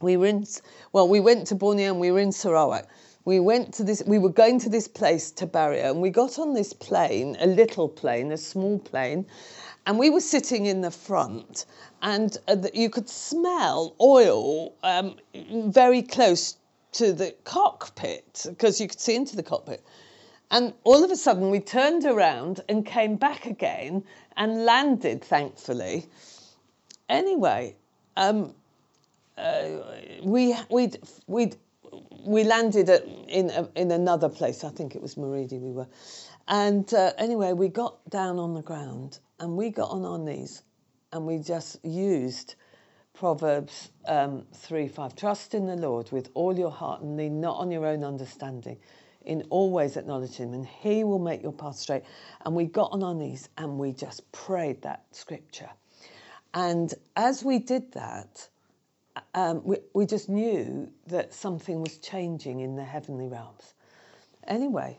We 0.00 0.16
were 0.16 0.26
in 0.26 0.46
well, 0.92 1.08
we 1.08 1.20
went 1.20 1.48
to 1.48 1.54
Borneo 1.54 1.90
and 1.90 2.00
we 2.00 2.10
were 2.10 2.20
in 2.20 2.32
Sarawak. 2.32 2.86
We 3.24 3.40
went 3.40 3.74
to 3.74 3.84
this. 3.84 4.02
We 4.06 4.18
were 4.18 4.30
going 4.30 4.60
to 4.60 4.70
this 4.70 4.88
place 4.88 5.30
to 5.32 5.46
Bario, 5.46 5.90
and 5.90 6.00
we 6.00 6.10
got 6.10 6.38
on 6.38 6.54
this 6.54 6.72
plane, 6.72 7.36
a 7.40 7.46
little 7.46 7.88
plane, 7.88 8.32
a 8.32 8.38
small 8.38 8.78
plane, 8.78 9.26
and 9.86 9.98
we 9.98 10.08
were 10.08 10.20
sitting 10.20 10.66
in 10.66 10.80
the 10.80 10.90
front, 10.90 11.66
and 12.00 12.38
uh, 12.46 12.56
you 12.72 12.88
could 12.88 13.08
smell 13.08 13.94
oil 14.00 14.72
um, 14.82 15.16
very 15.66 16.02
close 16.02 16.56
to 16.92 17.12
the 17.12 17.34
cockpit 17.44 18.46
because 18.48 18.80
you 18.80 18.88
could 18.88 19.00
see 19.00 19.16
into 19.16 19.36
the 19.36 19.42
cockpit. 19.42 19.82
And 20.50 20.72
all 20.84 21.04
of 21.04 21.10
a 21.10 21.16
sudden, 21.16 21.50
we 21.50 21.60
turned 21.60 22.04
around 22.04 22.60
and 22.68 22.84
came 22.86 23.16
back 23.16 23.44
again 23.46 24.04
and 24.36 24.64
landed, 24.64 25.22
thankfully. 25.22 26.06
Anyway, 27.08 27.76
um, 28.16 28.54
uh, 29.36 29.68
we 30.22 30.56
we 30.70 30.90
we 31.26 31.52
we 32.24 32.44
landed 32.44 32.88
at, 32.88 33.04
in 33.28 33.50
in 33.76 33.90
another 33.90 34.28
place. 34.28 34.64
I 34.64 34.70
think 34.70 34.94
it 34.94 35.02
was 35.02 35.16
Marudi. 35.16 35.60
We 35.60 35.70
were, 35.70 35.86
and 36.48 36.92
uh, 36.94 37.12
anyway, 37.18 37.52
we 37.52 37.68
got 37.68 37.98
down 38.08 38.38
on 38.38 38.54
the 38.54 38.62
ground 38.62 39.18
and 39.38 39.56
we 39.56 39.70
got 39.70 39.90
on 39.90 40.04
our 40.04 40.18
knees, 40.18 40.62
and 41.12 41.26
we 41.26 41.38
just 41.38 41.84
used 41.84 42.54
Proverbs 43.12 43.90
um, 44.06 44.46
three 44.54 44.88
five. 44.88 45.14
Trust 45.14 45.54
in 45.54 45.66
the 45.66 45.76
Lord 45.76 46.10
with 46.10 46.30
all 46.32 46.58
your 46.58 46.70
heart 46.70 47.02
and 47.02 47.16
lean 47.18 47.40
not 47.40 47.58
on 47.58 47.70
your 47.70 47.86
own 47.86 48.02
understanding 48.02 48.78
in 49.28 49.42
all 49.50 49.70
ways 49.70 49.96
acknowledge 49.96 50.34
him 50.34 50.54
and 50.54 50.66
he 50.66 51.04
will 51.04 51.18
make 51.18 51.42
your 51.42 51.52
path 51.52 51.76
straight. 51.76 52.02
And 52.44 52.54
we 52.54 52.64
got 52.64 52.90
on 52.92 53.02
our 53.02 53.14
knees 53.14 53.48
and 53.58 53.78
we 53.78 53.92
just 53.92 54.30
prayed 54.32 54.82
that 54.82 55.04
scripture. 55.12 55.68
And 56.54 56.92
as 57.14 57.44
we 57.44 57.58
did 57.58 57.92
that, 57.92 58.48
um, 59.34 59.60
we, 59.64 59.76
we 59.94 60.06
just 60.06 60.30
knew 60.30 60.90
that 61.08 61.34
something 61.34 61.82
was 61.82 61.98
changing 61.98 62.60
in 62.60 62.74
the 62.74 62.84
heavenly 62.84 63.28
realms. 63.28 63.74
Anyway, 64.46 64.98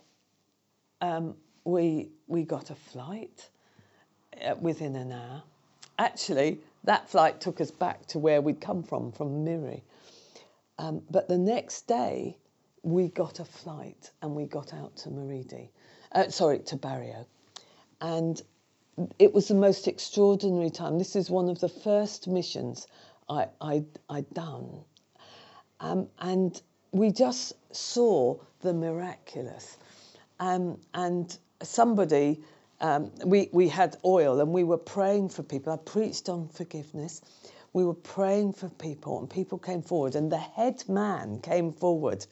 um, 1.01 1.35
we, 1.63 2.09
we 2.27 2.43
got 2.43 2.69
a 2.69 2.75
flight 2.75 3.49
uh, 4.45 4.53
within 4.61 4.95
an 4.95 5.11
hour. 5.11 5.41
Actually, 5.97 6.59
that 6.83 7.09
flight 7.09 7.41
took 7.41 7.59
us 7.59 7.71
back 7.71 8.05
to 8.07 8.19
where 8.19 8.41
we'd 8.41 8.61
come 8.61 8.83
from, 8.83 9.11
from 9.11 9.43
Miri. 9.43 9.83
Um, 10.77 11.01
but 11.09 11.27
the 11.27 11.37
next 11.37 11.87
day, 11.87 12.37
we 12.83 13.09
got 13.09 13.39
a 13.39 13.45
flight 13.45 14.11
and 14.21 14.35
we 14.35 14.45
got 14.45 14.73
out 14.73 14.95
to 14.97 15.09
Marudi, 15.09 15.69
uh, 16.13 16.29
sorry, 16.29 16.59
to 16.59 16.77
Bario. 16.77 17.25
And 18.01 18.41
it 19.17 19.33
was 19.33 19.47
the 19.47 19.55
most 19.55 19.87
extraordinary 19.87 20.69
time. 20.69 20.97
This 20.97 21.15
is 21.15 21.29
one 21.29 21.49
of 21.49 21.59
the 21.59 21.69
first 21.69 22.27
missions 22.27 22.87
I, 23.29 23.47
I, 23.61 23.83
I'd 24.09 24.29
done. 24.33 24.83
Um, 25.79 26.07
and 26.19 26.61
we 26.91 27.11
just 27.11 27.53
saw 27.75 28.37
the 28.61 28.73
miraculous. 28.73 29.77
Um, 30.39 30.79
and 30.93 31.37
somebody, 31.61 32.41
um, 32.81 33.11
we, 33.25 33.49
we 33.51 33.67
had 33.67 33.97
oil 34.03 34.39
and 34.39 34.51
we 34.51 34.63
were 34.63 34.77
praying 34.77 35.29
for 35.29 35.43
people. 35.43 35.73
I 35.73 35.77
preached 35.77 36.29
on 36.29 36.47
forgiveness 36.49 37.21
we 37.73 37.85
were 37.85 37.93
praying 37.93 38.53
for 38.53 38.69
people, 38.69 39.19
and 39.19 39.29
people 39.29 39.57
came 39.57 39.81
forward, 39.81 40.15
and 40.15 40.31
the 40.31 40.37
head 40.37 40.83
man 40.87 41.39
came 41.41 41.71
forward. 41.71 42.25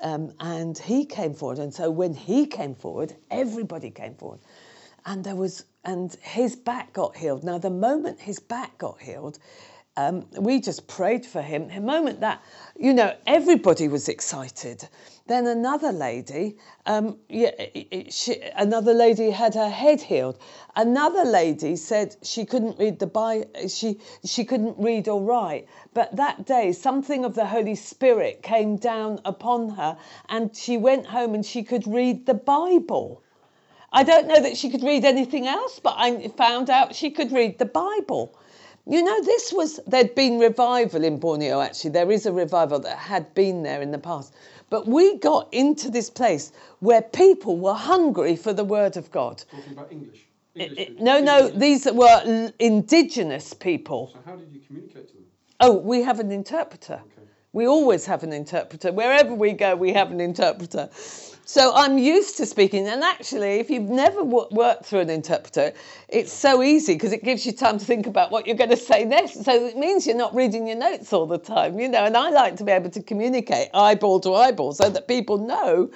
Um, 0.00 0.32
and 0.40 0.78
he 0.78 1.04
came 1.04 1.34
forward, 1.34 1.58
and 1.58 1.74
so 1.74 1.90
when 1.90 2.14
he 2.14 2.46
came 2.46 2.74
forward, 2.74 3.14
everybody 3.30 3.90
came 3.90 4.14
forward, 4.14 4.40
and 5.04 5.24
there 5.24 5.36
was, 5.36 5.64
and 5.84 6.14
his 6.22 6.56
back 6.56 6.92
got 6.92 7.16
healed. 7.16 7.44
Now, 7.44 7.58
the 7.58 7.70
moment 7.70 8.20
his 8.20 8.38
back 8.38 8.78
got 8.78 9.00
healed, 9.00 9.38
um, 9.96 10.26
we 10.38 10.60
just 10.60 10.86
prayed 10.86 11.26
for 11.26 11.42
him. 11.42 11.68
The 11.68 11.80
moment 11.80 12.20
that, 12.20 12.42
you 12.78 12.94
know, 12.94 13.14
everybody 13.26 13.88
was 13.88 14.08
excited. 14.08 14.88
Then 15.26 15.46
another 15.46 15.92
lady, 15.92 16.56
um, 16.86 17.18
yeah, 17.28 17.50
she, 18.08 18.40
another 18.56 18.94
lady 18.94 19.30
had 19.30 19.54
her 19.54 19.68
head 19.68 20.00
healed. 20.00 20.38
Another 20.74 21.24
lady 21.24 21.76
said 21.76 22.16
she 22.22 22.44
couldn't 22.44 22.78
read 22.78 22.98
the 22.98 23.06
Bible, 23.06 23.48
she, 23.68 23.98
she 24.24 24.44
couldn't 24.44 24.78
read 24.78 25.08
or 25.08 25.20
write. 25.20 25.68
But 25.92 26.16
that 26.16 26.46
day, 26.46 26.72
something 26.72 27.24
of 27.24 27.34
the 27.34 27.46
Holy 27.46 27.74
Spirit 27.74 28.42
came 28.42 28.76
down 28.76 29.20
upon 29.24 29.70
her, 29.70 29.96
and 30.28 30.56
she 30.56 30.76
went 30.76 31.06
home 31.06 31.34
and 31.34 31.44
she 31.44 31.62
could 31.62 31.86
read 31.86 32.26
the 32.26 32.34
Bible. 32.34 33.22
I 33.92 34.04
don't 34.04 34.28
know 34.28 34.40
that 34.40 34.56
she 34.56 34.70
could 34.70 34.84
read 34.84 35.04
anything 35.04 35.48
else, 35.48 35.80
but 35.80 35.94
I 35.98 36.28
found 36.28 36.70
out 36.70 36.94
she 36.94 37.10
could 37.10 37.32
read 37.32 37.58
the 37.58 37.66
Bible. 37.66 38.36
You 38.86 39.02
know, 39.02 39.22
this 39.22 39.52
was, 39.52 39.78
there'd 39.86 40.14
been 40.14 40.38
revival 40.38 41.04
in 41.04 41.18
Borneo 41.18 41.60
actually. 41.60 41.90
There 41.90 42.10
is 42.10 42.26
a 42.26 42.32
revival 42.32 42.78
that 42.80 42.96
had 42.98 43.32
been 43.34 43.62
there 43.62 43.82
in 43.82 43.90
the 43.90 43.98
past. 43.98 44.34
But 44.70 44.86
we 44.86 45.18
got 45.18 45.48
into 45.52 45.90
this 45.90 46.08
place 46.10 46.52
where 46.80 47.02
people 47.02 47.58
were 47.58 47.74
hungry 47.74 48.36
for 48.36 48.52
the 48.52 48.64
word 48.64 48.96
of 48.96 49.10
God. 49.10 49.44
Talking 49.50 49.72
about 49.72 49.92
English. 49.92 50.26
Eh, 50.56 50.64
English 50.64 50.78
eh, 50.78 50.82
It- 50.82 50.88
it- 50.92 51.00
no, 51.00 51.20
no, 51.20 51.48
these 51.48 51.86
were 51.86 52.52
indigenous 52.58 53.52
people. 53.52 54.10
So 54.12 54.18
how 54.24 54.36
did 54.36 54.48
you 54.52 54.60
communicate 54.66 55.08
to 55.08 55.14
them? 55.14 55.24
Oh, 55.60 55.76
we 55.76 56.02
have 56.02 56.20
an 56.20 56.30
interpreter. 56.32 56.94
Okay. 56.94 57.28
We 57.52 57.66
always 57.66 58.06
have 58.06 58.22
an 58.22 58.32
interpreter. 58.32 58.92
Wherever 58.92 59.34
we 59.34 59.52
go, 59.52 59.74
we 59.76 59.92
have 59.92 60.10
an 60.12 60.20
interpreter. 60.20 60.88
So 61.50 61.74
I'm 61.74 61.98
used 61.98 62.36
to 62.36 62.46
speaking. 62.46 62.86
And 62.86 63.02
actually, 63.02 63.58
if 63.58 63.70
you've 63.70 63.88
never 63.90 64.22
wo- 64.22 64.46
worked 64.52 64.86
through 64.86 65.00
an 65.00 65.10
interpreter, 65.10 65.72
it's 66.08 66.32
so 66.32 66.62
easy 66.62 66.94
because 66.94 67.12
it 67.12 67.24
gives 67.24 67.44
you 67.44 67.50
time 67.50 67.76
to 67.76 67.84
think 67.84 68.06
about 68.06 68.30
what 68.30 68.46
you're 68.46 68.56
going 68.56 68.70
to 68.70 68.76
say 68.76 69.04
next. 69.04 69.42
So 69.42 69.66
it 69.66 69.76
means 69.76 70.06
you're 70.06 70.14
not 70.14 70.32
reading 70.32 70.68
your 70.68 70.76
notes 70.76 71.12
all 71.12 71.26
the 71.26 71.38
time, 71.38 71.80
you 71.80 71.88
know. 71.88 72.04
And 72.04 72.16
I 72.16 72.30
like 72.30 72.54
to 72.58 72.64
be 72.64 72.70
able 72.70 72.90
to 72.90 73.02
communicate 73.02 73.68
eyeball 73.74 74.20
to 74.20 74.34
eyeball 74.34 74.74
so 74.74 74.88
that 74.90 75.08
people 75.08 75.38
know 75.38 75.90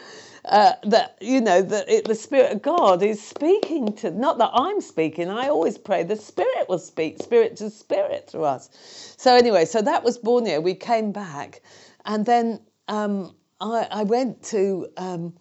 uh, 0.47 0.73
that 0.83 1.17
you 1.21 1.41
know 1.41 1.63
that 1.63 1.89
it, 1.89 2.05
the 2.05 2.17
spirit 2.17 2.51
of 2.51 2.61
God 2.61 3.01
is 3.05 3.23
speaking 3.23 3.93
to. 3.99 4.11
Not 4.11 4.39
that 4.39 4.51
I'm 4.55 4.81
speaking. 4.81 5.31
I 5.31 5.51
always 5.51 5.79
pray 5.79 6.03
the 6.03 6.17
Spirit 6.17 6.69
will 6.69 6.81
speak, 6.81 7.23
spirit 7.23 7.55
to 7.59 7.71
spirit 7.71 8.29
through 8.29 8.43
us. 8.47 8.71
So 9.19 9.37
anyway, 9.37 9.67
so 9.67 9.81
that 9.83 10.03
was 10.03 10.19
Borneo. 10.19 10.61
We 10.61 10.75
came 10.75 11.13
back, 11.13 11.63
and 12.07 12.27
then 12.27 12.59
um, 12.89 13.37
I, 13.61 13.87
I 13.89 14.03
went 14.03 14.43
to 14.47 14.89
um, 14.97 15.33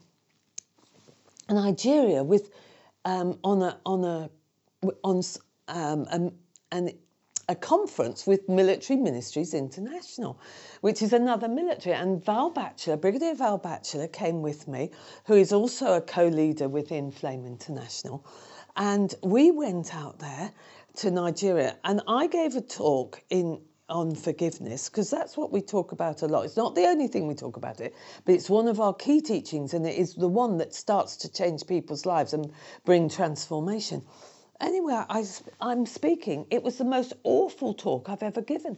Nigeria 1.53 2.23
with 2.23 2.49
um, 3.05 3.39
on 3.43 3.61
a 3.61 3.79
on 3.85 4.03
a 4.03 4.29
on 5.03 5.23
um, 5.67 6.05
um, 6.09 6.31
an 6.71 6.91
a 7.49 7.55
conference 7.55 8.25
with 8.25 8.47
Military 8.47 8.97
Ministries 8.97 9.53
International, 9.53 10.39
which 10.79 11.01
is 11.01 11.11
another 11.11 11.49
military. 11.49 11.93
And 11.93 12.23
Val 12.23 12.49
Batchelor, 12.49 12.97
Brigadier 12.97 13.35
Val 13.35 13.57
Batchelor, 13.57 14.07
came 14.07 14.41
with 14.41 14.67
me, 14.67 14.91
who 15.25 15.33
is 15.33 15.51
also 15.51 15.93
a 15.93 16.01
co-leader 16.01 16.69
within 16.69 17.11
Flame 17.11 17.45
International, 17.45 18.25
and 18.77 19.13
we 19.21 19.51
went 19.51 19.93
out 19.93 20.19
there 20.19 20.51
to 20.97 21.11
Nigeria, 21.11 21.75
and 21.83 22.01
I 22.07 22.27
gave 22.27 22.55
a 22.55 22.61
talk 22.61 23.21
in 23.29 23.59
on 23.93 24.15
forgiveness 24.15 24.89
because 24.89 25.09
that's 25.09 25.37
what 25.37 25.51
we 25.51 25.61
talk 25.61 25.91
about 25.91 26.23
a 26.23 26.27
lot. 26.27 26.45
It's 26.45 26.57
not 26.57 26.73
the 26.75 26.85
only 26.85 27.07
thing 27.07 27.27
we 27.27 27.35
talk 27.35 27.55
about 27.57 27.79
it, 27.79 27.95
but 28.25 28.33
it's 28.33 28.49
one 28.49 28.67
of 28.67 28.81
our 28.81 28.93
key 28.93 29.21
teachings, 29.21 29.73
and 29.73 29.85
it 29.85 29.95
is 29.95 30.15
the 30.15 30.27
one 30.27 30.57
that 30.57 30.73
starts 30.73 31.15
to 31.17 31.31
change 31.31 31.67
people's 31.67 32.05
lives 32.05 32.33
and 32.33 32.51
bring 32.85 33.07
transformation. 33.07 34.01
Anyway, 34.61 34.93
I, 34.93 35.25
am 35.61 35.85
speaking. 35.85 36.45
It 36.49 36.63
was 36.63 36.77
the 36.77 36.85
most 36.85 37.13
awful 37.23 37.73
talk 37.73 38.07
I've 38.09 38.23
ever 38.23 38.41
given. 38.41 38.77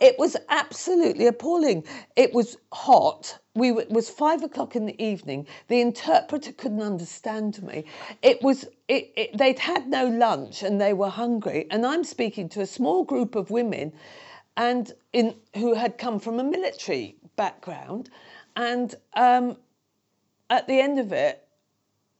It 0.00 0.18
was 0.18 0.36
absolutely 0.48 1.26
appalling. 1.26 1.84
It 2.16 2.32
was 2.32 2.56
hot. 2.72 3.38
We 3.54 3.70
it 3.72 3.90
was 3.90 4.08
five 4.08 4.42
o'clock 4.42 4.76
in 4.76 4.86
the 4.86 5.00
evening. 5.02 5.46
The 5.68 5.80
interpreter 5.80 6.52
couldn't 6.52 6.80
understand 6.80 7.62
me. 7.62 7.84
It 8.22 8.42
was 8.42 8.64
it, 8.88 9.12
it, 9.16 9.36
they'd 9.36 9.58
had 9.58 9.88
no 9.88 10.06
lunch 10.06 10.62
and 10.62 10.80
they 10.80 10.94
were 10.94 11.10
hungry. 11.10 11.66
And 11.70 11.84
I'm 11.84 12.04
speaking 12.04 12.48
to 12.50 12.62
a 12.62 12.66
small 12.66 13.04
group 13.04 13.34
of 13.34 13.50
women, 13.50 13.92
and 14.56 14.92
in 15.12 15.34
who 15.54 15.74
had 15.74 15.98
come 15.98 16.18
from 16.18 16.40
a 16.40 16.44
military 16.44 17.16
background, 17.36 18.10
and 18.56 18.94
um, 19.14 19.56
at 20.50 20.66
the 20.66 20.80
end 20.80 20.98
of 20.98 21.12
it, 21.12 21.46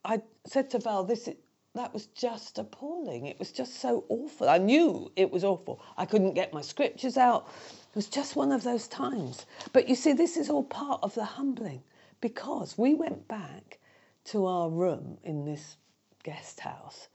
I 0.05 0.21
said 0.47 0.71
to 0.71 0.79
Val, 0.79 1.05
"This 1.05 1.29
is." 1.29 1.37
that 1.77 1.93
was 1.93 2.07
just 2.07 2.59
appalling. 2.59 3.27
It 3.27 3.39
was 3.39 3.53
just 3.53 3.81
so 3.81 4.05
awful. 4.09 4.49
I 4.49 4.59
knew 4.59 5.13
it 5.15 5.31
was 5.31 5.45
awful. 5.45 5.81
I 5.97 6.07
couldn't 6.07 6.35
get 6.35 6.53
my 6.53 6.63
scriptures 6.63 7.17
out. 7.17 7.49
It 7.91 7.95
was 7.95 8.09
just 8.09 8.35
one 8.35 8.51
of 8.51 8.65
those 8.65 8.89
times. 8.89 9.47
But 9.73 9.89
you 9.89 9.95
see, 9.95 10.13
this 10.13 10.37
is 10.37 10.49
all 10.49 10.65
part 10.65 11.01
of 11.03 11.15
the 11.15 11.25
humbling 11.25 11.83
because 12.21 12.79
we 12.79 12.95
went 12.95 13.29
back 13.29 13.79
to 14.27 14.47
our 14.47 14.71
room 14.71 15.19
in 15.23 15.45
this 15.45 15.77
guest 16.23 16.61
house 16.61 17.09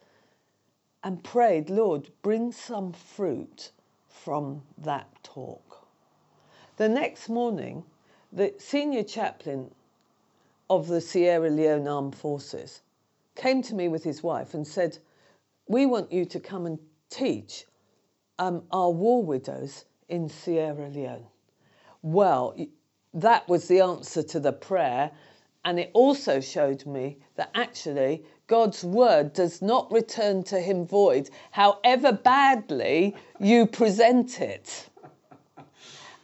and 1.03 1.23
prayed, 1.23 1.69
Lord, 1.69 2.09
bring 2.21 2.51
some 2.51 2.93
fruit 2.93 3.71
from 4.23 4.61
that 4.77 5.07
talk. 5.23 5.87
The 6.77 6.89
next 6.89 7.29
morning, 7.29 7.83
the 8.31 8.53
senior 8.57 9.03
chaplain 9.03 9.71
of 10.69 10.87
the 10.87 11.01
Sierra 11.01 11.49
Leone 11.49 11.87
Armed 11.87 12.15
Forces 12.15 12.81
came 13.35 13.61
to 13.63 13.75
me 13.75 13.87
with 13.87 14.03
his 14.03 14.23
wife 14.23 14.53
and 14.53 14.65
said, 14.65 14.97
We 15.67 15.85
want 15.85 16.11
you 16.11 16.25
to 16.25 16.39
come 16.39 16.65
and 16.65 16.79
teach 17.09 17.65
um, 18.39 18.63
our 18.71 18.91
war 18.91 19.23
widows 19.23 19.85
in 20.07 20.29
Sierra 20.29 20.89
Leone. 20.89 21.25
Well, 22.01 22.55
that 23.13 23.47
was 23.49 23.67
the 23.67 23.81
answer 23.81 24.23
to 24.23 24.39
the 24.39 24.53
prayer. 24.53 25.11
And 25.65 25.79
it 25.79 25.91
also 25.93 26.39
showed 26.39 26.85
me 26.85 27.17
that 27.35 27.51
actually 27.53 28.23
God's 28.51 28.83
word 28.83 29.31
does 29.31 29.61
not 29.61 29.89
return 29.93 30.43
to 30.43 30.59
him 30.59 30.85
void, 30.85 31.29
however 31.51 32.11
badly 32.11 33.15
you 33.39 33.65
present 33.65 34.41
it. 34.41 34.89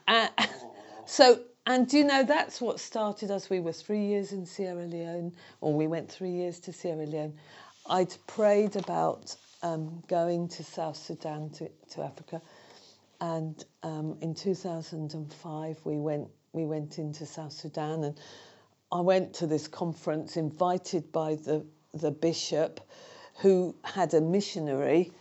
Uh, 0.10 0.30
so 1.06 1.38
and 1.66 1.92
you 1.92 2.06
know, 2.06 2.24
that's 2.24 2.62
what 2.62 2.80
started 2.80 3.30
us. 3.30 3.50
We 3.50 3.60
were 3.60 3.74
three 3.74 4.06
years 4.06 4.32
in 4.32 4.46
Sierra 4.46 4.86
Leone, 4.86 5.34
or 5.60 5.74
we 5.74 5.86
went 5.86 6.10
three 6.10 6.32
years 6.32 6.62
to 6.62 6.72
Sierra 6.72 7.06
Leone. 7.06 7.34
I'd 7.90 8.16
prayed 8.26 8.78
about 8.78 9.36
um, 9.63 10.02
going 10.08 10.48
to 10.48 10.63
South 10.63 10.96
Sudan, 10.96 11.50
to, 11.52 11.70
to 11.92 12.04
Africa. 12.04 12.42
And 13.20 13.66
um, 13.84 14.18
in 14.22 14.34
2005, 14.34 15.78
we 15.84 15.98
went, 15.98 16.30
we 16.54 16.66
went 16.66 17.00
into 17.00 17.26
South 17.26 17.52
Sudan. 17.52 18.06
And 18.06 18.18
I 18.90 19.02
went 19.02 19.34
to 19.36 19.48
this 19.48 19.68
conference 19.68 20.38
invited 20.38 21.12
by 21.12 21.36
the, 21.36 21.66
the 21.93 22.12
bishop 22.12 22.82
who 23.39 23.76
had 23.84 24.13
a 24.13 24.21
missionary 24.21 25.12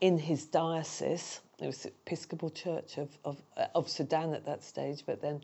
in 0.00 0.18
his 0.18 0.46
diocese. 0.46 1.40
It 1.60 1.66
was 1.66 1.86
Episcopal 1.86 2.50
Church 2.50 2.98
of, 2.98 3.16
of, 3.24 3.42
of 3.74 3.88
Sudan 3.88 4.34
at 4.34 4.44
that 4.46 4.64
stage, 4.64 5.04
but 5.06 5.20
then 5.20 5.40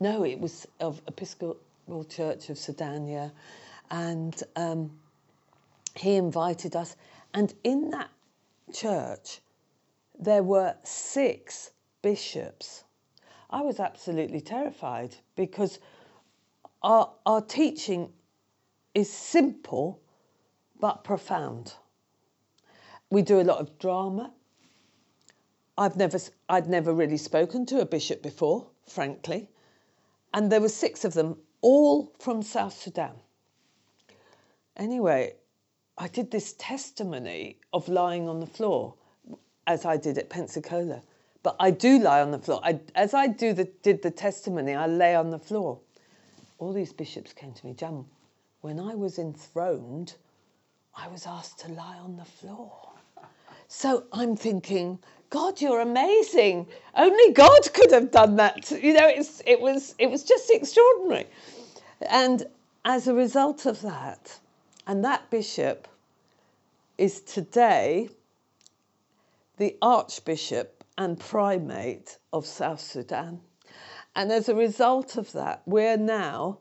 no, 0.00 0.24
it 0.24 0.38
was 0.38 0.66
of 0.80 1.02
Episcopal 1.06 2.04
Church 2.08 2.50
of 2.50 2.58
Sudan, 2.58 3.08
yeah. 3.08 3.30
And 3.90 4.40
um, 4.56 4.90
he 5.96 6.14
invited 6.14 6.76
us. 6.76 6.96
And 7.34 7.52
in 7.64 7.90
that 7.90 8.10
church, 8.72 9.40
there 10.18 10.42
were 10.42 10.74
six 10.84 11.70
bishops. 12.02 12.84
I 13.50 13.62
was 13.62 13.80
absolutely 13.80 14.40
terrified 14.40 15.16
because 15.36 15.78
our, 16.82 17.10
our 17.26 17.40
teaching 17.40 18.12
is 18.98 19.12
simple 19.12 20.00
but 20.80 21.04
profound. 21.04 21.74
We 23.10 23.22
do 23.22 23.40
a 23.40 23.42
lot 23.42 23.58
of 23.58 23.78
drama. 23.78 24.32
I've 25.76 25.96
never, 25.96 26.18
I'd 26.48 26.68
never 26.68 26.92
really 26.92 27.16
spoken 27.16 27.64
to 27.66 27.80
a 27.80 27.86
bishop 27.86 28.22
before, 28.22 28.66
frankly 28.86 29.48
and 30.34 30.52
there 30.52 30.60
were 30.60 30.68
six 30.68 31.04
of 31.04 31.14
them, 31.14 31.36
all 31.60 32.12
from 32.18 32.42
South 32.42 32.74
Sudan. 32.74 33.14
Anyway, 34.76 35.34
I 35.96 36.08
did 36.08 36.30
this 36.30 36.52
testimony 36.54 37.58
of 37.72 37.88
lying 37.88 38.28
on 38.28 38.40
the 38.40 38.46
floor, 38.46 38.94
as 39.66 39.84
I 39.84 39.96
did 39.96 40.18
at 40.18 40.30
Pensacola. 40.30 41.02
But 41.42 41.56
I 41.58 41.70
do 41.70 41.98
lie 41.98 42.20
on 42.20 42.30
the 42.30 42.38
floor. 42.38 42.60
I, 42.62 42.80
as 42.94 43.14
I 43.14 43.26
do 43.26 43.52
the, 43.52 43.64
did 43.82 44.02
the 44.02 44.10
testimony, 44.10 44.74
I 44.74 44.86
lay 44.86 45.14
on 45.14 45.30
the 45.30 45.38
floor. 45.38 45.80
All 46.58 46.72
these 46.72 46.92
bishops 46.92 47.32
came 47.32 47.52
to 47.52 47.66
me, 47.66 47.74
Jan, 47.74 48.04
when 48.60 48.80
I 48.80 48.94
was 48.94 49.18
enthroned, 49.18 50.14
I 50.94 51.08
was 51.08 51.26
asked 51.26 51.60
to 51.60 51.72
lie 51.72 51.98
on 51.98 52.16
the 52.16 52.24
floor. 52.24 52.90
So 53.68 54.04
I'm 54.12 54.36
thinking, 54.36 54.98
God, 55.30 55.60
you're 55.60 55.80
amazing. 55.80 56.66
Only 56.96 57.32
God 57.32 57.72
could 57.72 57.92
have 57.92 58.10
done 58.10 58.36
that. 58.36 58.70
You 58.70 58.94
know, 58.94 59.06
it's, 59.06 59.42
it, 59.46 59.60
was, 59.60 59.94
it 59.98 60.10
was 60.10 60.24
just 60.24 60.50
extraordinary. 60.50 61.26
And 62.08 62.46
as 62.84 63.06
a 63.06 63.14
result 63.14 63.66
of 63.66 63.80
that, 63.82 64.38
and 64.86 65.04
that 65.04 65.30
bishop 65.30 65.86
is 66.96 67.20
today 67.20 68.08
the 69.58 69.76
Archbishop 69.82 70.82
and 70.96 71.20
primate 71.20 72.18
of 72.32 72.46
South 72.46 72.80
Sudan. 72.80 73.40
And 74.16 74.32
as 74.32 74.48
a 74.48 74.54
result 74.54 75.16
of 75.16 75.30
that, 75.32 75.62
we're 75.66 75.96
now 75.96 76.58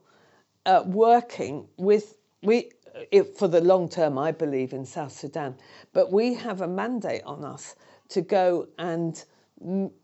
uh, 0.68 0.84
working 0.86 1.68
with, 1.78 2.18
we, 2.43 2.70
if, 3.11 3.36
for 3.38 3.47
the 3.47 3.61
long 3.61 3.89
term, 3.89 4.18
I 4.20 4.32
believe, 4.32 4.74
in 4.74 4.86
South 4.86 5.13
Sudan, 5.13 5.55
but 5.93 6.11
we 6.11 6.36
have 6.36 6.61
a 6.61 6.68
mandate 6.68 7.24
on 7.26 7.43
us 7.43 7.76
to 8.09 8.22
go 8.22 8.68
and 8.78 9.24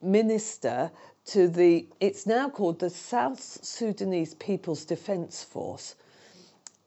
minister 0.02 0.92
to 1.26 1.48
the, 1.48 1.88
it's 2.00 2.26
now 2.26 2.50
called 2.50 2.80
the 2.80 2.90
South 2.90 3.40
Sudanese 3.40 4.34
People's 4.36 4.86
Defence 4.86 5.44
Force. 5.44 5.96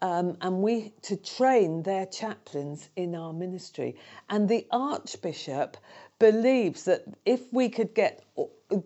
Um, 0.03 0.37
and 0.43 0.61
we 0.63 0.93
to 1.03 1.17
train 1.17 1.83
their 1.83 2.05
chaplains 2.07 2.91
in 2.97 3.15
our 3.15 3.33
ministry. 3.33 3.97
And 4.29 4.49
the 4.49 4.67
Archbishop 4.71 5.77
believes 6.19 6.85
that 6.85 7.05
if 7.25 7.53
we 7.53 7.69
could 7.69 7.95
get 7.95 8.25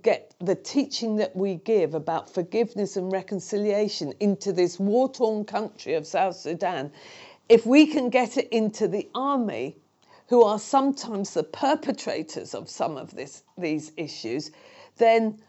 get 0.03 0.35
the 0.41 0.55
teaching 0.55 1.17
that 1.17 1.35
we 1.35 1.55
give 1.55 1.95
about 1.95 2.29
forgiveness 2.29 2.97
and 2.97 3.11
reconciliation 3.11 4.13
into 4.21 4.53
this 4.53 4.79
war-torn 4.79 5.43
country 5.45 5.95
of 5.95 6.07
South 6.07 6.37
Sudan, 6.37 6.93
if 7.49 7.65
we 7.65 7.87
can 7.87 8.11
get 8.11 8.37
it 8.37 8.49
into 8.51 8.87
the 8.87 9.09
army, 9.15 9.77
who 10.29 10.45
are 10.45 10.59
sometimes 10.59 11.35
the 11.35 11.43
perpetrators 11.43 12.55
of 12.55 12.69
some 12.69 12.97
of 12.97 13.15
this, 13.15 13.43
these 13.59 13.91
issues, 13.97 14.51
then 14.99 15.41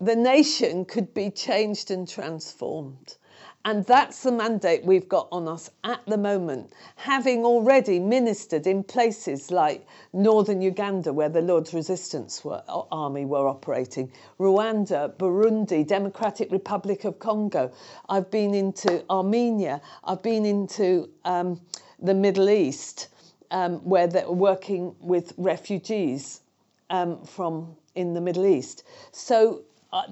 the 0.00 0.16
nation 0.16 0.84
could 0.84 1.12
be 1.14 1.30
changed 1.30 1.90
and 1.90 2.08
transformed. 2.08 3.16
And 3.62 3.84
that's 3.84 4.22
the 4.22 4.32
mandate 4.32 4.86
we've 4.86 5.08
got 5.08 5.28
on 5.30 5.46
us 5.46 5.70
at 5.84 6.00
the 6.06 6.16
moment, 6.16 6.72
having 6.96 7.44
already 7.44 7.98
ministered 7.98 8.66
in 8.66 8.82
places 8.82 9.50
like 9.50 9.86
northern 10.14 10.62
Uganda, 10.62 11.12
where 11.12 11.28
the 11.28 11.42
Lord's 11.42 11.74
Resistance 11.74 12.42
were, 12.42 12.62
Army 12.68 13.26
were 13.26 13.46
operating, 13.46 14.10
Rwanda, 14.38 15.14
Burundi, 15.14 15.86
Democratic 15.86 16.50
Republic 16.50 17.04
of 17.04 17.18
Congo. 17.18 17.70
I've 18.08 18.30
been 18.30 18.54
into 18.54 19.04
Armenia. 19.10 19.82
I've 20.04 20.22
been 20.22 20.46
into 20.46 21.10
um, 21.26 21.60
the 21.98 22.14
Middle 22.14 22.48
East, 22.48 23.08
um, 23.50 23.76
where 23.84 24.06
they're 24.06 24.30
working 24.30 24.96
with 25.00 25.34
refugees 25.36 26.40
um, 26.88 27.22
from 27.26 27.76
in 27.94 28.14
the 28.14 28.22
Middle 28.22 28.46
East. 28.46 28.84
So, 29.12 29.60
uh, 29.92 30.04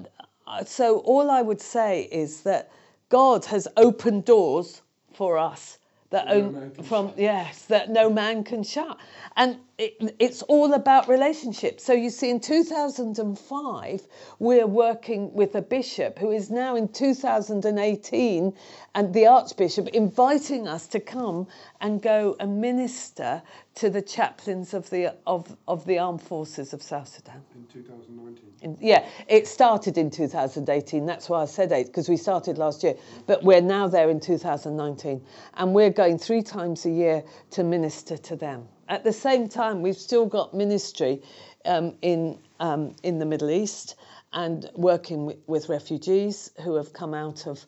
so 0.65 0.99
all 0.99 1.31
I 1.31 1.41
would 1.41 1.61
say 1.61 2.03
is 2.11 2.41
that 2.41 2.71
God 3.09 3.45
has 3.45 3.67
opened 3.75 4.25
doors 4.25 4.81
for 5.13 5.37
us 5.37 5.79
that 6.11 6.27
no 6.27 6.71
from 6.83 7.13
yes 7.17 7.65
that 7.65 7.89
no 7.89 8.09
man 8.09 8.43
can 8.43 8.63
shut. 8.63 8.97
And 9.35 9.57
it, 9.79 10.15
it's 10.19 10.41
all 10.43 10.73
about 10.73 11.07
relationships 11.07 11.83
so 11.85 11.93
you 11.93 12.09
see 12.09 12.29
in 12.29 12.39
2005 12.39 14.01
we're 14.37 14.67
working 14.67 15.33
with 15.33 15.55
a 15.55 15.61
bishop 15.61 16.19
who 16.19 16.31
is 16.31 16.51
now 16.51 16.75
in 16.75 16.87
2018 16.89 18.53
and 18.95 19.13
the 19.13 19.25
archbishop 19.25 19.87
inviting 19.89 20.67
us 20.67 20.85
to 20.87 20.99
come 20.99 21.47
and 21.79 22.01
go 22.01 22.35
and 22.41 22.59
minister 22.59 23.41
to 23.75 23.89
the 23.89 24.01
chaplains 24.01 24.73
of 24.73 24.89
the 24.89 25.15
of, 25.25 25.55
of 25.67 25.85
the 25.85 25.97
armed 25.97 26.21
forces 26.21 26.73
of 26.73 26.83
south 26.83 27.07
sudan 27.07 27.41
in 27.55 27.65
2019. 27.67 28.49
in- 28.61 28.77
yeah, 28.81 29.05
it 29.27 29.47
started 29.47 29.97
in 29.97 30.09
2018. 30.11 31.05
That's 31.05 31.29
why 31.29 31.41
I 31.41 31.45
said 31.45 31.71
eight, 31.71 31.87
because 31.87 32.09
we 32.09 32.17
started 32.17 32.57
last 32.57 32.83
year. 32.83 32.95
But 33.27 33.43
we're 33.43 33.61
now 33.61 33.87
there 33.87 34.09
in 34.09 34.19
2019. 34.19 35.21
And 35.55 35.73
we're 35.73 35.89
going 35.89 36.17
three 36.17 36.41
times 36.41 36.85
a 36.85 36.89
year 36.89 37.23
to 37.51 37.63
minister 37.63 38.17
to 38.17 38.35
them. 38.35 38.67
At 38.89 39.03
the 39.03 39.13
same 39.13 39.47
time, 39.47 39.83
we've 39.83 39.95
still 39.95 40.25
got 40.25 40.55
ministry 40.55 41.21
um, 41.63 41.95
in, 42.01 42.39
um, 42.59 42.95
in 43.03 43.19
the 43.19 43.25
Middle 43.25 43.51
East 43.51 43.95
and 44.33 44.67
working 44.73 45.27
with, 45.27 45.37
with 45.45 45.69
refugees 45.69 46.51
who 46.63 46.73
have 46.75 46.91
come 46.91 47.13
out 47.13 47.45
of 47.45 47.63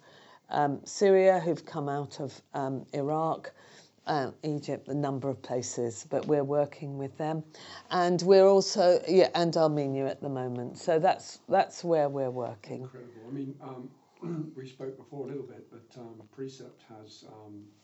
um, 0.50 0.82
Syria, 0.84 1.40
who've 1.40 1.64
come 1.64 1.88
out 1.88 2.20
of 2.20 2.42
um, 2.56 2.88
Iraq, 2.94 3.52
uh, 4.08 4.32
Egypt, 4.42 4.88
a 4.88 4.96
number 4.96 5.30
of 5.30 5.40
places, 5.44 6.08
but 6.10 6.26
we're 6.26 6.44
working 6.44 6.98
with 6.98 7.16
them, 7.20 7.44
and 7.92 8.20
we're 8.24 8.48
also 8.48 9.00
yeah, 9.08 9.30
and 9.36 9.56
Armenia 9.56 10.08
at 10.08 10.22
the 10.22 10.28
moment. 10.28 10.78
So 10.78 10.98
that's 10.98 11.40
that's 11.48 11.84
where 11.84 12.10
we're 12.10 12.32
working. 12.32 12.82
Incredible. 12.82 13.22
I 13.30 13.32
mean, 13.32 13.56
um, 13.62 13.90
we 14.58 14.68
spoke 14.68 14.98
before 14.98 15.26
a 15.26 15.28
little 15.28 15.46
bit, 15.46 15.68
but 15.72 16.02
um, 16.02 16.22
Precept 16.32 16.82
has 16.90 17.26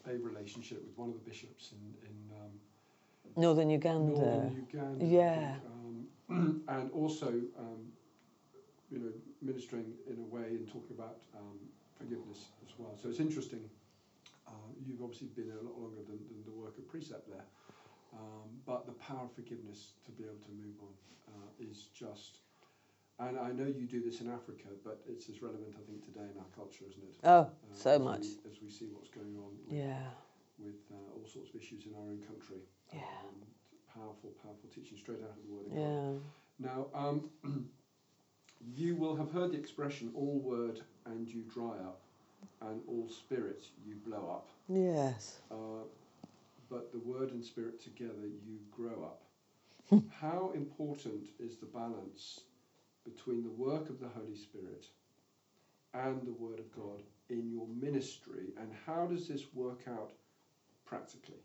a 0.07 0.17
relationship 0.17 0.83
with 0.83 0.97
one 0.97 1.09
of 1.09 1.15
the 1.15 1.29
bishops 1.29 1.71
in, 1.71 2.09
in 2.09 2.26
Northern 3.37 3.69
Uganda. 3.69 4.11
northern 4.11 4.65
Uganda. 4.71 5.05
Yeah. 5.05 5.55
um, 6.29 6.63
and 6.67 6.91
also, 6.91 7.27
um, 7.57 7.85
you 8.91 8.99
know, 8.99 9.11
ministering 9.41 9.93
in 10.09 10.17
a 10.17 10.27
way 10.35 10.47
and 10.57 10.67
talking 10.67 10.95
about 10.97 11.21
um, 11.37 11.59
forgiveness 11.97 12.49
as 12.65 12.73
well. 12.77 12.97
So 13.01 13.09
it's 13.09 13.19
interesting. 13.19 13.61
Uh, 14.47 14.51
you've 14.85 15.01
obviously 15.03 15.27
been 15.27 15.51
a 15.51 15.61
lot 15.63 15.77
longer 15.79 16.01
than, 16.07 16.17
than 16.33 16.41
the 16.45 16.51
work 16.51 16.77
of 16.77 16.87
Precept 16.89 17.29
there. 17.29 17.45
Um, 18.13 18.49
but 18.65 18.85
the 18.87 18.93
power 18.93 19.25
of 19.25 19.31
forgiveness 19.33 19.93
to 20.05 20.11
be 20.11 20.23
able 20.23 20.41
to 20.47 20.51
move 20.57 20.75
on 20.81 20.93
uh, 21.35 21.49
is 21.71 21.87
just. 21.93 22.39
And 23.19 23.37
I 23.37 23.49
know 23.51 23.65
you 23.65 23.85
do 23.87 24.01
this 24.01 24.21
in 24.21 24.29
Africa, 24.31 24.69
but 24.85 25.01
it's 25.09 25.27
as 25.29 25.41
relevant, 25.41 25.73
I 25.77 25.83
think, 25.89 26.05
today 26.05 26.25
in 26.31 26.37
our 26.37 26.49
culture, 26.55 26.85
isn't 26.89 27.01
it? 27.03 27.15
Oh, 27.23 27.49
Uh, 27.49 27.49
so 27.73 27.91
as 27.91 27.99
much. 28.01 28.21
We, 28.45 28.51
as 28.51 28.57
we 28.61 28.69
see 28.69 28.85
what's 28.93 29.09
going 29.09 29.35
on 29.37 29.57
with, 29.65 29.73
Yeah. 29.77 30.05
with 30.59 30.77
uh, 30.93 31.13
all 31.17 31.25
sorts 31.27 31.49
of 31.49 31.55
issues 31.61 31.85
in 31.87 31.93
our 31.95 32.01
own 32.13 32.21
country. 32.25 32.61
Yeah. 32.93 32.99
Um, 32.99 33.35
powerful, 33.93 34.31
powerful 34.43 34.69
teaching 34.73 34.97
straight 34.97 35.19
out 35.23 35.31
of 35.31 35.43
the 35.47 35.53
Word 35.53 35.65
of 35.67 35.75
God. 35.75 36.21
Yeah. 36.59 36.69
Now, 36.69 36.87
um, 36.93 37.29
you 38.75 38.95
will 38.95 39.15
have 39.15 39.31
heard 39.31 39.51
the 39.51 39.57
expression 39.57 40.11
all 40.15 40.39
word 40.39 40.81
and 41.05 41.27
you 41.27 41.43
dry 41.53 41.75
up, 41.85 42.01
and 42.61 42.81
all 42.87 43.07
spirit 43.09 43.63
you 43.85 43.95
blow 44.05 44.29
up. 44.29 44.49
Yes. 44.67 45.39
Uh, 45.51 45.85
but 46.69 46.91
the 46.91 46.99
word 46.99 47.31
and 47.31 47.43
spirit 47.43 47.81
together 47.81 48.27
you 48.45 48.57
grow 48.71 49.03
up. 49.03 49.23
How 50.19 50.51
important 50.53 51.27
is 51.39 51.57
the 51.57 51.65
balance 51.65 52.41
between 53.05 53.43
the 53.43 53.49
work 53.51 53.89
of 53.89 53.99
the 53.99 54.07
Holy 54.09 54.35
Spirit 54.35 54.85
and 55.93 56.21
the 56.27 56.33
Word 56.33 56.59
of 56.59 56.69
God 56.75 57.01
in 57.29 57.49
your 57.49 57.67
ministry, 57.67 58.53
and 58.59 58.69
how 58.85 59.05
does 59.05 59.27
this 59.27 59.43
work 59.53 59.81
out 59.87 60.11
practically? 60.85 61.39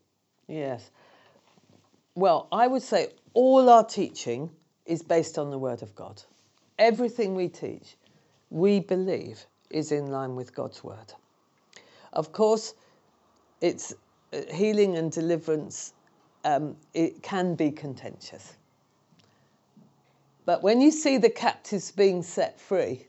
Yes. 0.49 0.91
Well, 2.15 2.49
I 2.53 2.67
would 2.67 2.83
say 2.83 3.09
all 3.35 3.71
our 3.71 3.85
teaching 3.85 4.51
is 4.85 5.03
based 5.03 5.39
on 5.39 5.51
the 5.51 5.59
Word 5.59 5.83
of 5.83 5.95
God. 5.95 6.23
Everything 6.79 7.35
we 7.35 7.49
teach, 7.49 7.97
we 8.51 8.81
believe, 8.81 9.47
is 9.71 9.93
in 9.93 10.09
line 10.09 10.37
with 10.37 10.55
God's 10.55 10.85
Word. 10.85 11.15
Of 12.13 12.33
course, 12.33 12.75
it's 13.63 13.95
uh, 14.33 14.43
healing 14.53 14.97
and 14.97 15.11
deliverance. 15.11 15.95
Um, 16.45 16.77
it 16.93 17.23
can 17.23 17.55
be 17.55 17.71
contentious, 17.71 18.57
but 20.45 20.63
when 20.63 20.81
you 20.81 20.91
see 20.91 21.17
the 21.17 21.31
captives 21.31 21.93
being 21.93 22.23
set 22.25 22.61
free, 22.61 23.07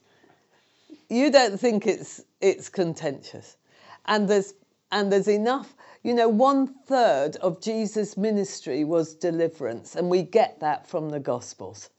you 1.09 1.31
don't 1.31 1.59
think 1.59 1.87
it's 1.87 2.21
it's 2.41 2.69
contentious, 2.69 3.57
and 4.05 4.29
there's 4.29 4.53
and 4.91 5.11
there's 5.11 5.27
enough. 5.27 5.73
You 6.03 6.13
know, 6.13 6.27
one 6.27 6.67
third 6.67 7.37
of 7.37 7.61
Jesus' 7.61 8.17
ministry 8.17 8.83
was 8.83 9.15
deliverance, 9.15 9.95
and 9.95 10.09
we 10.09 10.21
get 10.21 10.59
that 10.59 10.85
from 10.85 11.09
the 11.09 11.19
Gospels. 11.19 11.89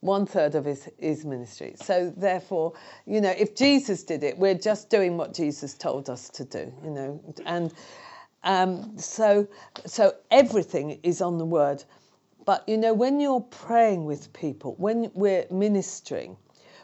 One 0.00 0.24
third 0.24 0.54
of 0.54 0.64
his, 0.64 0.88
his 0.98 1.26
ministry. 1.26 1.74
So, 1.76 2.10
therefore, 2.16 2.72
you 3.06 3.20
know, 3.20 3.34
if 3.36 3.54
Jesus 3.54 4.02
did 4.02 4.24
it, 4.24 4.38
we're 4.38 4.54
just 4.54 4.88
doing 4.88 5.18
what 5.18 5.34
Jesus 5.34 5.74
told 5.74 6.08
us 6.08 6.30
to 6.30 6.44
do, 6.46 6.72
you 6.82 6.90
know. 6.90 7.20
And 7.44 7.74
um, 8.44 8.96
so, 8.96 9.46
so 9.84 10.14
everything 10.30 10.98
is 11.02 11.20
on 11.20 11.36
the 11.36 11.44
word. 11.44 11.84
But, 12.46 12.66
you 12.66 12.78
know, 12.78 12.94
when 12.94 13.20
you're 13.20 13.42
praying 13.42 14.06
with 14.06 14.32
people, 14.32 14.74
when 14.78 15.10
we're 15.12 15.44
ministering, 15.50 16.38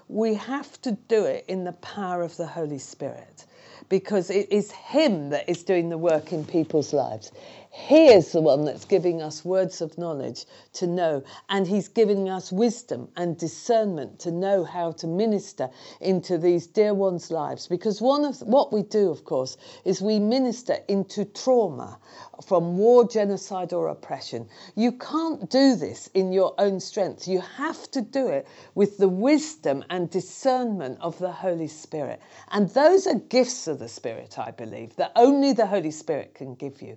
we 0.09 0.35
have 0.35 0.81
to 0.83 0.93
do 1.09 1.25
it 1.25 1.45
in 1.49 1.65
the 1.65 1.73
power 1.73 2.23
of 2.23 2.37
the 2.37 2.47
Holy 2.47 2.79
Spirit 2.79 3.45
because 3.89 4.31
it 4.31 4.51
is 4.53 4.71
Him 4.71 5.31
that 5.31 5.49
is 5.49 5.63
doing 5.63 5.89
the 5.89 5.99
work 5.99 6.33
in 6.33 6.45
people's 6.45 6.93
lives. 6.93 7.33
He 7.79 8.09
is 8.09 8.33
the 8.33 8.41
one 8.41 8.65
that's 8.65 8.87
giving 8.87 9.21
us 9.21 9.45
words 9.45 9.83
of 9.83 9.99
knowledge 9.99 10.47
to 10.73 10.87
know, 10.87 11.23
and 11.51 11.67
He's 11.67 11.89
giving 11.89 12.29
us 12.29 12.51
wisdom 12.51 13.09
and 13.17 13.37
discernment 13.37 14.19
to 14.21 14.31
know 14.33 14.65
how 14.65 14.93
to 14.93 15.07
minister 15.07 15.69
into 16.01 16.39
these 16.39 16.67
dear 16.67 16.95
ones' 16.95 17.31
lives. 17.31 17.67
Because 17.69 18.01
one 18.01 18.25
of 18.25 18.41
what 18.41 18.73
we 18.73 18.83
do, 18.83 19.11
of 19.11 19.25
course, 19.27 19.59
is 19.85 20.01
we 20.01 20.19
minister 20.19 20.79
into 20.89 21.27
trauma 21.27 21.99
from 22.47 22.79
war, 22.79 23.07
genocide, 23.07 23.75
or 23.75 23.89
oppression. 23.89 24.49
You 24.75 24.93
can't 24.93 25.49
do 25.51 25.77
this 25.77 26.09
in 26.15 26.33
your 26.33 26.55
own 26.59 26.81
strength. 26.81 27.29
You 27.29 27.41
have 27.43 27.91
to 27.91 28.01
do 28.01 28.29
it 28.29 28.49
with 28.75 28.97
the 28.97 29.09
wisdom 29.09 29.85
and 29.91 30.09
discernment 30.09 30.99
of 31.03 31.19
the 31.19 31.31
Holy 31.31 31.69
Spirit. 31.69 32.21
And 32.51 32.71
those 32.71 33.07
are 33.07 33.17
gifts 33.17 33.69
of 33.69 33.79
the 33.79 33.89
Spirit, 33.89 34.39
I 34.39 34.51
believe, 34.51 34.97
that 34.97 35.13
only 35.15 35.53
the 35.53 35.67
Holy 35.67 35.91
Spirit 35.91 36.35
can 36.35 36.55
give 36.55 36.81
you. 36.81 36.97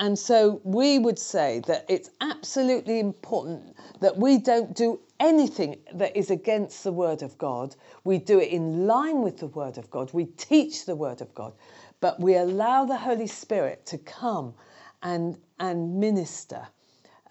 And 0.00 0.18
so 0.18 0.62
we 0.64 0.98
would 0.98 1.18
say 1.18 1.60
that 1.66 1.84
it's 1.86 2.08
absolutely 2.22 3.00
important 3.00 3.76
that 4.00 4.16
we 4.16 4.38
don't 4.38 4.74
do 4.74 4.98
anything 5.20 5.76
that 5.92 6.16
is 6.16 6.30
against 6.30 6.82
the 6.84 6.92
Word 6.92 7.20
of 7.20 7.36
God. 7.36 7.76
We 8.02 8.16
do 8.16 8.40
it 8.40 8.48
in 8.48 8.86
line 8.86 9.20
with 9.20 9.36
the 9.36 9.48
Word 9.48 9.76
of 9.76 9.90
God. 9.90 10.10
We 10.14 10.24
teach 10.24 10.86
the 10.86 10.96
Word 10.96 11.20
of 11.20 11.34
God, 11.34 11.52
but 12.00 12.18
we 12.18 12.34
allow 12.36 12.86
the 12.86 12.96
Holy 12.96 13.26
Spirit 13.26 13.84
to 13.86 13.98
come 13.98 14.54
and, 15.02 15.36
and 15.60 16.00
minister. 16.00 16.66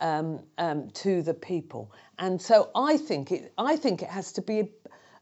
Um, 0.01 0.39
um, 0.57 0.89
to 0.91 1.21
the 1.21 1.33
people, 1.33 1.91
and 2.19 2.41
so 2.41 2.69
I 2.73 2.95
think 2.95 3.33
it. 3.33 3.51
I 3.57 3.75
think 3.75 4.01
it 4.01 4.07
has 4.07 4.31
to 4.31 4.41
be 4.41 4.61
a, 4.61 4.69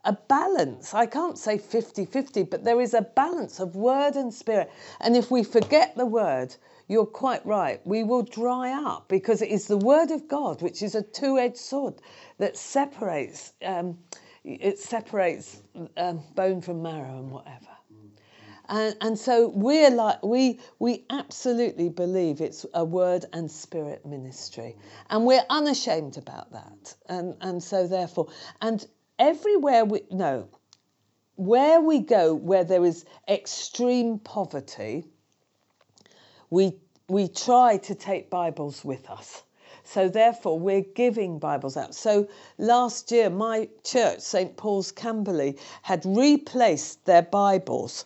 a 0.06 0.14
balance. 0.14 0.94
I 0.94 1.08
can't 1.08 1.36
say 1.36 1.58
50-50, 1.58 2.48
but 2.48 2.64
there 2.64 2.80
is 2.80 2.94
a 2.94 3.02
balance 3.02 3.60
of 3.60 3.76
word 3.76 4.14
and 4.16 4.32
spirit. 4.32 4.72
And 5.02 5.18
if 5.18 5.32
we 5.32 5.44
forget 5.44 5.96
the 5.98 6.06
word, 6.06 6.56
you're 6.88 7.06
quite 7.06 7.46
right. 7.46 7.82
We 7.86 8.04
will 8.04 8.24
dry 8.24 8.72
up 8.72 9.08
because 9.10 9.42
it 9.42 9.50
is 9.50 9.68
the 9.68 9.78
word 9.78 10.12
of 10.12 10.28
God, 10.28 10.62
which 10.62 10.82
is 10.82 10.96
a 10.96 11.02
two-edged 11.02 11.58
sword 11.58 11.96
that 12.38 12.58
separates 12.58 13.54
um, 13.64 13.98
it 14.44 14.80
separates 14.80 15.62
um, 15.98 16.22
bone 16.36 16.62
from 16.62 16.82
marrow 16.82 17.20
and 17.20 17.32
whatever. 17.32 17.68
And, 18.70 18.96
and 19.02 19.18
so 19.18 19.50
we're 19.50 19.90
like 19.92 20.24
we 20.24 20.60
we 20.80 21.06
absolutely 21.10 21.90
believe 21.90 22.42
it's 22.42 22.66
a 22.74 22.84
word 22.84 23.26
and 23.32 23.50
spirit 23.50 24.06
ministry, 24.06 24.76
and 25.10 25.26
we're 25.26 25.46
unashamed 25.50 26.18
about 26.18 26.52
that. 26.52 26.96
And 27.08 27.36
and 27.42 27.64
so 27.64 27.88
therefore, 27.88 28.28
and 28.62 28.86
everywhere 29.20 29.86
we 29.86 30.02
no, 30.12 30.50
where 31.36 31.80
we 31.80 32.00
go 32.00 32.34
where 32.34 32.66
there 32.66 32.84
is 32.84 33.06
extreme 33.30 34.20
poverty, 34.20 35.06
we 36.50 36.74
we 37.10 37.28
try 37.28 37.78
to 37.78 37.96
take 37.96 38.30
Bibles 38.30 38.84
with 38.84 39.10
us. 39.10 39.44
So 39.84 40.10
therefore, 40.10 40.60
we're 40.60 40.82
giving 40.82 41.40
Bibles 41.40 41.78
out. 41.78 41.96
So 41.96 42.28
last 42.58 43.10
year, 43.10 43.30
my 43.30 43.70
church, 43.86 44.20
St 44.20 44.58
Paul's 44.58 44.92
Camberley, 44.92 45.58
had 45.82 46.06
replaced 46.06 47.06
their 47.06 47.22
Bibles. 47.22 48.06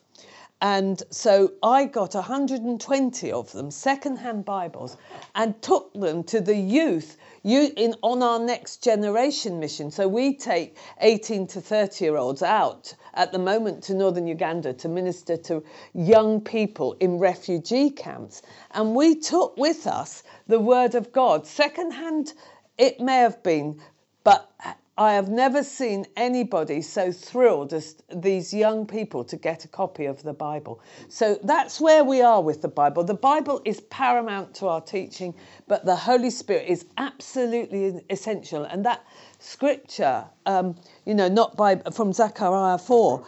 And 0.61 1.01
so 1.09 1.53
I 1.63 1.85
got 1.85 2.13
120 2.13 3.31
of 3.31 3.51
them, 3.51 3.71
second-hand 3.71 4.45
Bibles, 4.45 4.97
and 5.33 5.59
took 5.63 5.91
them 5.95 6.23
to 6.25 6.39
the 6.39 6.55
youth 6.55 7.17
you 7.43 7.71
in 7.75 7.95
on 8.01 8.21
our 8.21 8.39
next 8.39 8.83
generation 8.83 9.59
mission. 9.59 9.91
So 9.91 10.07
we 10.07 10.35
take 10.35 10.77
18 10.99 11.47
to 11.47 11.61
30 11.61 12.05
year 12.05 12.17
olds 12.17 12.43
out 12.43 12.93
at 13.13 13.31
the 13.31 13.39
moment 13.39 13.83
to 13.83 13.93
northern 13.93 14.27
Uganda 14.27 14.73
to 14.73 14.89
minister 14.89 15.37
to 15.37 15.63
young 15.93 16.41
people 16.41 16.93
in 16.99 17.19
refugee 17.19 17.89
camps. 17.89 18.41
And 18.71 18.95
we 18.95 19.15
took 19.15 19.57
with 19.57 19.87
us 19.87 20.23
the 20.47 20.59
word 20.59 20.95
of 20.95 21.11
God. 21.11 21.47
Secondhand, 21.47 22.33
it 22.77 22.99
may 22.99 23.17
have 23.17 23.43
been, 23.43 23.81
I 25.01 25.13
have 25.13 25.29
never 25.29 25.63
seen 25.63 26.05
anybody 26.15 26.83
so 26.83 27.11
thrilled 27.11 27.73
as 27.73 27.95
these 28.13 28.53
young 28.53 28.85
people 28.85 29.23
to 29.23 29.35
get 29.35 29.65
a 29.65 29.67
copy 29.67 30.05
of 30.05 30.21
the 30.21 30.31
Bible. 30.31 30.79
So 31.09 31.39
that's 31.43 31.81
where 31.81 32.03
we 32.03 32.21
are 32.21 32.39
with 32.39 32.61
the 32.61 32.67
Bible. 32.67 33.03
The 33.03 33.15
Bible 33.15 33.63
is 33.65 33.81
paramount 33.81 34.53
to 34.57 34.67
our 34.67 34.79
teaching, 34.79 35.33
but 35.67 35.85
the 35.85 35.95
Holy 35.95 36.29
Spirit 36.29 36.67
is 36.67 36.85
absolutely 36.99 37.99
essential. 38.11 38.63
And 38.63 38.85
that 38.85 39.03
scripture, 39.39 40.23
um, 40.45 40.75
you 41.07 41.15
know, 41.15 41.27
not 41.27 41.57
by 41.57 41.77
from 41.77 42.13
Zechariah 42.13 42.77
four, 42.77 43.25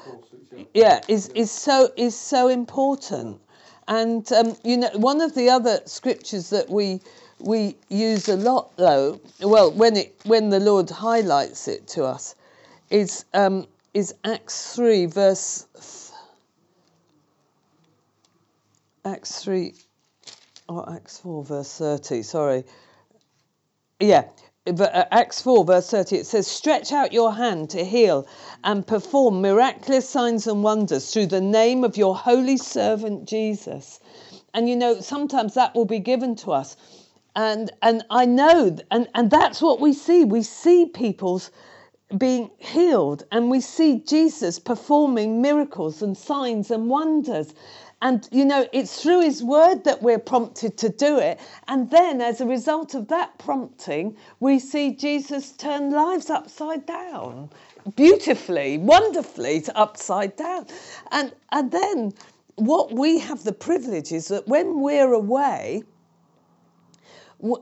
yeah, 0.76 1.02
is 1.08 1.30
is 1.30 1.50
so 1.50 1.90
is 1.98 2.16
so 2.16 2.50
important. 2.50 3.42
And 3.88 4.32
um, 4.32 4.56
you 4.64 4.78
know, 4.78 4.92
one 4.94 5.22
of 5.22 5.34
the 5.34 5.50
other 5.50 5.80
scriptures 5.86 6.52
that 6.52 6.70
we 6.70 7.02
we 7.44 7.76
use 7.90 8.30
a 8.30 8.38
lot 8.38 8.76
though. 8.78 9.20
Well 9.42 9.72
when 9.72 9.98
it 9.98 10.16
when 10.24 10.50
the 10.50 10.60
lord 10.60 10.90
highlights 10.90 11.68
it 11.68 11.88
to 11.90 12.06
us 12.06 12.36
is 12.90 13.26
um, 13.34 13.68
is 13.94 14.14
acts 14.24 14.76
3 14.76 15.06
verse 15.08 15.68
acts 19.06 19.44
3 19.44 19.74
or 20.70 20.94
acts 20.94 21.20
4 21.20 21.44
verse 21.44 21.78
30 21.78 22.24
sorry. 22.24 22.64
Yeah 24.00 24.26
uh, 24.66 25.04
Acts 25.12 25.42
4, 25.42 25.66
verse 25.66 25.90
30, 25.90 26.16
it 26.16 26.26
says, 26.26 26.48
Stretch 26.48 26.94
out 26.94 27.12
your 27.12 27.34
hand 27.34 27.70
to 27.72 27.84
heal 27.84 28.26
and 28.64 28.88
perform 28.88 29.42
miraculous 29.42 30.08
signs 30.08 30.48
and 30.48 30.64
wonders 30.64 31.12
through 31.12 31.26
the 31.26 31.42
name 31.42 31.84
of 31.84 31.98
your 31.98 32.16
holy 32.16 32.56
servant 32.56 33.28
Jesus. 33.28 34.00
And 34.54 34.70
you 34.70 34.78
know, 34.78 35.02
sometimes 35.02 35.56
that 35.56 35.76
will 35.76 35.84
be 35.84 36.00
given 36.00 36.36
to 36.38 36.54
us 36.54 36.78
and 37.36 37.72
and 37.82 38.04
I 38.10 38.26
know 38.26 38.78
and 38.92 39.08
and 39.16 39.32
that's 39.32 39.62
what 39.62 39.80
we 39.80 39.94
see. 39.94 40.24
We 40.24 40.44
see 40.44 40.86
people's 40.86 41.50
being 42.18 42.52
healed 42.60 43.24
and 43.32 43.50
we 43.50 43.60
see 43.60 44.00
Jesus 44.00 44.60
performing 44.60 45.42
miracles 45.42 46.04
and 46.04 46.16
signs 46.16 46.70
and 46.70 46.90
wonders. 46.90 47.54
And 48.04 48.28
you 48.32 48.46
know 48.46 48.68
it's 48.72 49.02
through 49.02 49.22
his 49.22 49.44
word 49.44 49.84
that 49.86 50.04
we're 50.04 50.20
prompted 50.20 50.78
to 50.78 50.90
do 50.90 51.18
it. 51.18 51.40
And 51.68 51.90
then 51.90 52.22
as 52.22 52.40
a 52.40 52.46
result 52.46 52.94
of 52.94 53.08
that 53.08 53.40
prompting 53.40 54.16
we 54.40 54.60
see 54.60 54.92
Jesus 54.94 55.54
turn 55.54 55.90
lives 55.92 56.30
upside 56.30 56.86
down. 56.86 57.50
Beautifully 57.96 58.78
wonderfully 58.78 59.62
to 59.62 59.76
upside 59.78 60.36
down. 60.36 60.68
And 61.12 61.34
and 61.52 61.72
then 61.72 62.14
what 62.56 62.92
we 62.94 63.18
have 63.18 63.44
the 63.44 63.54
privilege 63.54 64.12
is 64.12 64.28
that 64.28 64.48
when 64.48 64.82
we're 64.82 65.14
away 65.14 65.84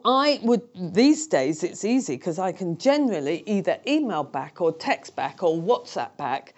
I 0.05 0.39
would, 0.43 0.61
these 0.75 1.25
days 1.25 1.63
it's 1.63 1.83
easy 1.83 2.15
because 2.15 2.37
I 2.37 2.51
can 2.51 2.77
generally 2.77 3.43
either 3.47 3.79
email 3.87 4.23
back 4.23 4.61
or 4.61 4.71
text 4.71 5.15
back 5.15 5.41
or 5.41 5.57
WhatsApp 5.57 6.15
back 6.17 6.53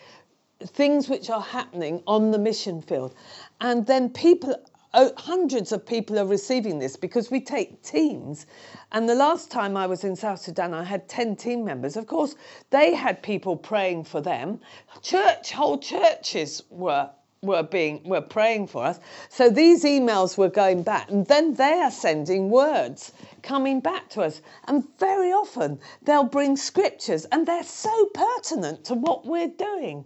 things 0.66 1.08
which 1.08 1.30
are 1.30 1.42
happening 1.42 2.04
on 2.06 2.32
the 2.32 2.38
mission 2.38 2.82
field. 2.82 3.14
And 3.62 3.86
then 3.86 4.10
people, 4.10 4.56
oh, 4.94 5.14
hundreds 5.18 5.72
of 5.72 5.86
people 5.86 6.20
are 6.20 6.26
receiving 6.26 6.80
this 6.80 6.98
because 6.98 7.32
we 7.32 7.40
take 7.40 7.82
teams. 7.82 8.46
And 8.92 9.08
the 9.08 9.16
last 9.16 9.50
time 9.50 9.78
I 9.78 9.88
was 9.88 10.04
in 10.04 10.16
South 10.18 10.40
Sudan, 10.40 10.74
I 10.74 10.84
had 10.84 11.08
10 11.08 11.38
team 11.38 11.64
members. 11.64 11.96
Of 11.96 12.08
course, 12.08 12.36
they 12.72 12.94
had 12.94 13.24
people 13.24 13.56
praying 13.56 14.04
for 14.04 14.20
them. 14.20 14.60
Church, 15.02 15.52
whole 15.52 15.78
churches 15.78 16.64
were 16.70 17.10
were 17.44 17.62
being 17.64 18.02
were 18.04 18.22
praying 18.22 18.68
for 18.68 18.86
us. 18.86 19.00
So 19.30 19.50
these 19.50 19.84
emails 19.84 20.38
were 20.38 20.50
going 20.50 20.84
back, 20.84 21.12
and 21.12 21.28
then 21.28 21.54
they 21.54 21.74
are 21.82 21.92
sending 21.92 22.50
words 22.50 23.12
coming 23.42 23.80
back 23.82 24.10
to 24.12 24.22
us. 24.22 24.42
And 24.68 24.84
very 24.98 25.32
often 25.32 25.80
they'll 26.02 26.24
bring 26.24 26.58
scriptures, 26.58 27.26
and 27.26 27.46
they're 27.46 27.64
so 27.64 28.06
pertinent 28.14 28.86
to 28.86 28.96
what 28.96 29.26
we're 29.26 29.50
doing. 29.50 30.06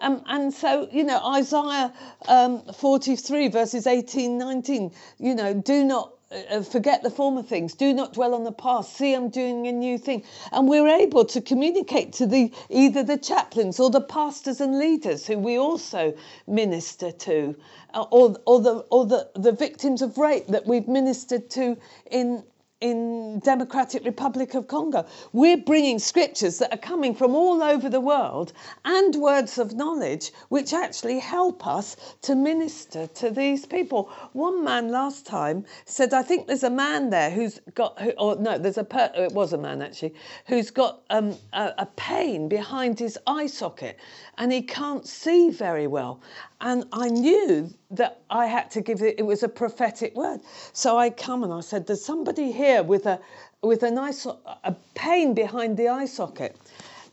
Um, 0.00 0.22
and 0.26 0.52
so, 0.52 0.88
you 0.90 1.04
know, 1.04 1.24
Isaiah 1.24 1.92
um, 2.26 2.60
43, 2.74 3.48
verses 3.48 3.86
18, 3.86 4.36
19, 4.36 4.90
you 5.18 5.34
know, 5.34 5.54
do 5.54 5.84
not 5.84 6.12
uh, 6.50 6.62
forget 6.62 7.02
the 7.02 7.10
former 7.10 7.42
things. 7.42 7.74
Do 7.74 7.92
not 7.92 8.14
dwell 8.14 8.34
on 8.34 8.44
the 8.44 8.52
past. 8.52 8.96
See, 8.96 9.14
I'm 9.14 9.28
doing 9.28 9.66
a 9.66 9.72
new 9.72 9.98
thing. 9.98 10.24
And 10.50 10.68
we're 10.68 10.88
able 10.88 11.24
to 11.26 11.40
communicate 11.40 12.12
to 12.14 12.26
the 12.26 12.52
either 12.70 13.02
the 13.02 13.18
chaplains 13.18 13.78
or 13.78 13.90
the 13.90 14.00
pastors 14.00 14.60
and 14.60 14.78
leaders 14.78 15.26
who 15.26 15.38
we 15.38 15.58
also 15.58 16.14
minister 16.46 17.12
to, 17.12 17.56
uh, 17.94 18.02
or, 18.10 18.36
or, 18.46 18.60
the, 18.60 18.74
or 18.90 19.06
the, 19.06 19.30
the 19.34 19.52
victims 19.52 20.02
of 20.02 20.18
rape 20.18 20.46
that 20.48 20.66
we've 20.66 20.88
ministered 20.88 21.50
to 21.50 21.76
in, 22.10 22.42
in 22.82 23.38
Democratic 23.38 24.04
Republic 24.04 24.54
of 24.54 24.66
Congo. 24.66 25.06
We're 25.32 25.56
bringing 25.56 26.00
scriptures 26.00 26.58
that 26.58 26.74
are 26.74 26.78
coming 26.78 27.14
from 27.14 27.34
all 27.34 27.62
over 27.62 27.88
the 27.88 28.00
world 28.00 28.52
and 28.84 29.14
words 29.14 29.56
of 29.56 29.74
knowledge 29.74 30.32
which 30.48 30.72
actually 30.72 31.20
help 31.20 31.66
us 31.66 31.96
to 32.22 32.34
minister 32.34 33.06
to 33.06 33.30
these 33.30 33.64
people. 33.64 34.10
One 34.32 34.64
man 34.64 34.90
last 34.90 35.24
time 35.24 35.64
said, 35.84 36.12
I 36.12 36.22
think 36.22 36.48
there's 36.48 36.64
a 36.64 36.70
man 36.70 37.10
there 37.10 37.30
who's 37.30 37.60
got, 37.74 38.00
who, 38.00 38.10
or 38.18 38.34
no, 38.36 38.58
there's 38.58 38.78
a, 38.78 38.84
per, 38.84 39.10
it 39.14 39.32
was 39.32 39.52
a 39.52 39.58
man 39.58 39.80
actually, 39.80 40.14
who's 40.46 40.70
got 40.70 41.02
um, 41.10 41.36
a, 41.52 41.72
a 41.78 41.86
pain 41.96 42.48
behind 42.48 42.98
his 42.98 43.16
eye 43.28 43.46
socket 43.46 43.96
and 44.38 44.50
he 44.50 44.60
can't 44.60 45.06
see 45.06 45.50
very 45.50 45.86
well. 45.86 46.20
And 46.60 46.84
I 46.92 47.08
knew 47.08 47.70
that 47.90 48.22
I 48.30 48.46
had 48.46 48.70
to 48.72 48.80
give 48.80 49.02
it, 49.02 49.16
it 49.18 49.24
was 49.24 49.42
a 49.42 49.48
prophetic 49.48 50.14
word. 50.14 50.40
So 50.72 50.96
I 50.96 51.10
come 51.10 51.44
and 51.44 51.52
I 51.52 51.60
said, 51.60 51.86
There's 51.86 52.04
somebody 52.04 52.52
here 52.52 52.71
with 52.80 53.06
a 53.06 53.20
with 53.62 53.82
a 53.82 53.90
nice 53.90 54.26
a 54.26 54.74
pain 54.94 55.34
behind 55.34 55.76
the 55.76 55.88
eye 55.88 56.06
socket. 56.06 56.56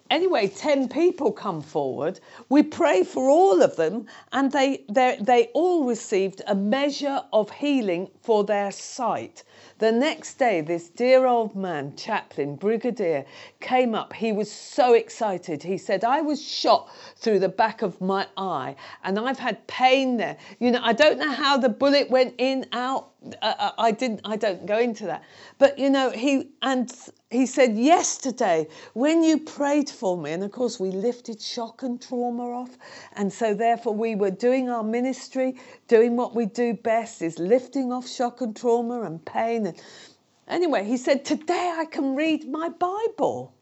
Anyway, 0.09 0.47
10 0.47 0.89
people 0.89 1.31
come 1.31 1.61
forward. 1.61 2.19
We 2.49 2.63
pray 2.63 3.03
for 3.03 3.29
all 3.29 3.61
of 3.61 3.75
them, 3.75 4.07
and 4.31 4.51
they, 4.51 4.83
they 4.89 5.49
all 5.53 5.83
received 5.85 6.41
a 6.47 6.55
measure 6.55 7.21
of 7.31 7.51
healing 7.51 8.09
for 8.21 8.43
their 8.43 8.71
sight. 8.71 9.43
The 9.79 9.93
next 9.93 10.33
day, 10.33 10.59
this 10.59 10.89
dear 10.89 11.25
old 11.25 11.55
man, 11.55 11.95
chaplain, 11.95 12.57
brigadier, 12.57 13.23
came 13.61 13.95
up. 13.95 14.11
He 14.11 14.33
was 14.33 14.51
so 14.51 14.93
excited. 14.93 15.63
He 15.63 15.77
said, 15.77 16.03
I 16.03 16.19
was 16.19 16.45
shot 16.45 16.89
through 17.15 17.39
the 17.39 17.47
back 17.47 17.81
of 17.81 18.01
my 18.01 18.27
eye 18.35 18.75
and 19.05 19.17
I've 19.17 19.39
had 19.39 19.65
pain 19.67 20.17
there. 20.17 20.35
You 20.59 20.71
know, 20.71 20.81
I 20.83 20.91
don't 20.91 21.17
know 21.17 21.31
how 21.31 21.55
the 21.55 21.69
bullet 21.69 22.09
went 22.09 22.35
in, 22.37 22.65
out, 22.73 23.13
I, 23.41 23.71
I 23.77 23.91
didn't. 23.91 24.21
I 24.23 24.37
don't 24.37 24.65
go 24.65 24.77
into 24.77 25.05
that. 25.05 25.23
But 25.57 25.77
you 25.77 25.89
know, 25.89 26.09
he 26.09 26.51
and 26.61 26.89
he 27.29 27.45
said 27.45 27.77
yesterday 27.77 28.67
when 28.93 29.23
you 29.23 29.39
prayed 29.39 29.89
for 29.89 30.17
me, 30.17 30.31
and 30.31 30.43
of 30.43 30.51
course 30.51 30.79
we 30.79 30.89
lifted 30.89 31.41
shock 31.41 31.83
and 31.83 32.01
trauma 32.01 32.49
off, 32.49 32.77
and 33.13 33.31
so 33.31 33.53
therefore 33.53 33.93
we 33.93 34.15
were 34.15 34.31
doing 34.31 34.69
our 34.69 34.83
ministry, 34.83 35.55
doing 35.89 36.15
what 36.15 36.33
we 36.33 36.45
do 36.45 36.73
best 36.73 37.21
is 37.21 37.37
lifting 37.39 37.91
off 37.91 38.07
shock 38.07 38.39
and 38.39 38.55
trauma 38.55 39.01
and 39.01 39.23
pain. 39.25 39.68
And 39.69 40.63
anyway, 40.63 40.83
he 40.85 40.97
said 40.97 41.25
today 41.25 41.73
I 41.77 41.85
can 41.85 42.15
read 42.15 42.49
my 42.49 42.69
Bible. 42.69 43.53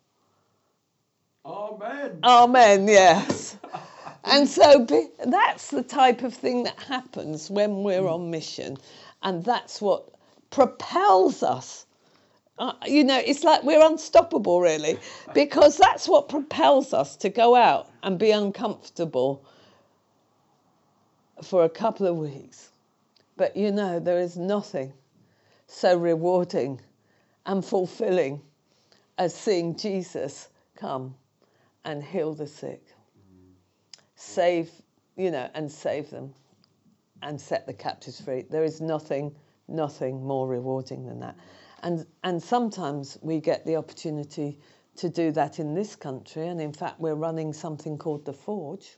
Amen. 1.46 2.20
Amen. 2.24 2.88
Yes. 2.88 3.58
and 4.24 4.48
so 4.48 4.86
be, 4.86 5.08
that's 5.26 5.70
the 5.70 5.84
type 5.84 6.24
of 6.24 6.34
thing 6.34 6.64
that 6.64 6.80
happens 6.80 7.50
when 7.50 7.84
we're 7.84 8.08
on 8.08 8.30
mission 8.30 8.78
and 9.24 9.44
that's 9.44 9.82
what 9.82 10.10
propels 10.50 11.44
us. 11.44 11.86
Uh, 12.60 12.74
you 12.88 13.04
know, 13.04 13.22
it's 13.24 13.44
like 13.44 13.64
we're 13.64 13.86
unstoppable, 13.86 14.62
really, 14.62 14.98
because 15.34 15.78
that's 15.78 16.08
what 16.08 16.28
propels 16.28 16.92
us 16.92 17.16
to 17.18 17.30
go 17.30 17.56
out 17.56 17.88
and 18.02 18.18
be 18.18 18.32
uncomfortable 18.32 19.46
for 21.44 21.64
a 21.64 21.70
couple 21.70 22.08
of 22.08 22.18
weeks. 22.18 22.72
But 23.36 23.56
you 23.56 23.72
know, 23.72 24.00
there 24.00 24.18
is 24.18 24.38
nothing 24.38 24.94
so 25.68 25.98
rewarding 25.98 26.82
and 27.46 27.64
fulfilling 27.64 28.42
as 29.18 29.34
seeing 29.34 29.76
Jesus 29.76 30.50
come 30.76 31.16
and 31.86 32.04
heal 32.04 32.34
the 32.34 32.48
sick, 32.48 32.84
save, 34.16 34.70
you 35.16 35.32
know, 35.32 35.50
and 35.54 35.72
save 35.72 36.10
them 36.10 36.34
and 37.22 37.40
set 37.40 37.66
the 37.66 37.74
captives 37.74 38.22
free. 38.22 38.46
There 38.50 38.64
is 38.64 38.82
nothing, 38.82 39.34
nothing 39.68 40.24
more 40.24 40.48
rewarding 40.48 41.06
than 41.06 41.20
that. 41.20 41.36
And, 41.84 42.06
and 42.24 42.42
sometimes 42.42 43.18
we 43.22 43.40
get 43.40 43.66
the 43.66 43.76
opportunity 43.76 44.60
to 44.98 45.10
do 45.10 45.32
that 45.32 45.60
in 45.60 45.74
this 45.74 45.96
country. 45.96 46.48
And 46.48 46.60
in 46.60 46.74
fact, 46.74 47.00
we're 47.00 47.16
running 47.16 47.54
something 47.54 47.98
called 47.98 48.26
the 48.26 48.34
Forge, 48.34 48.98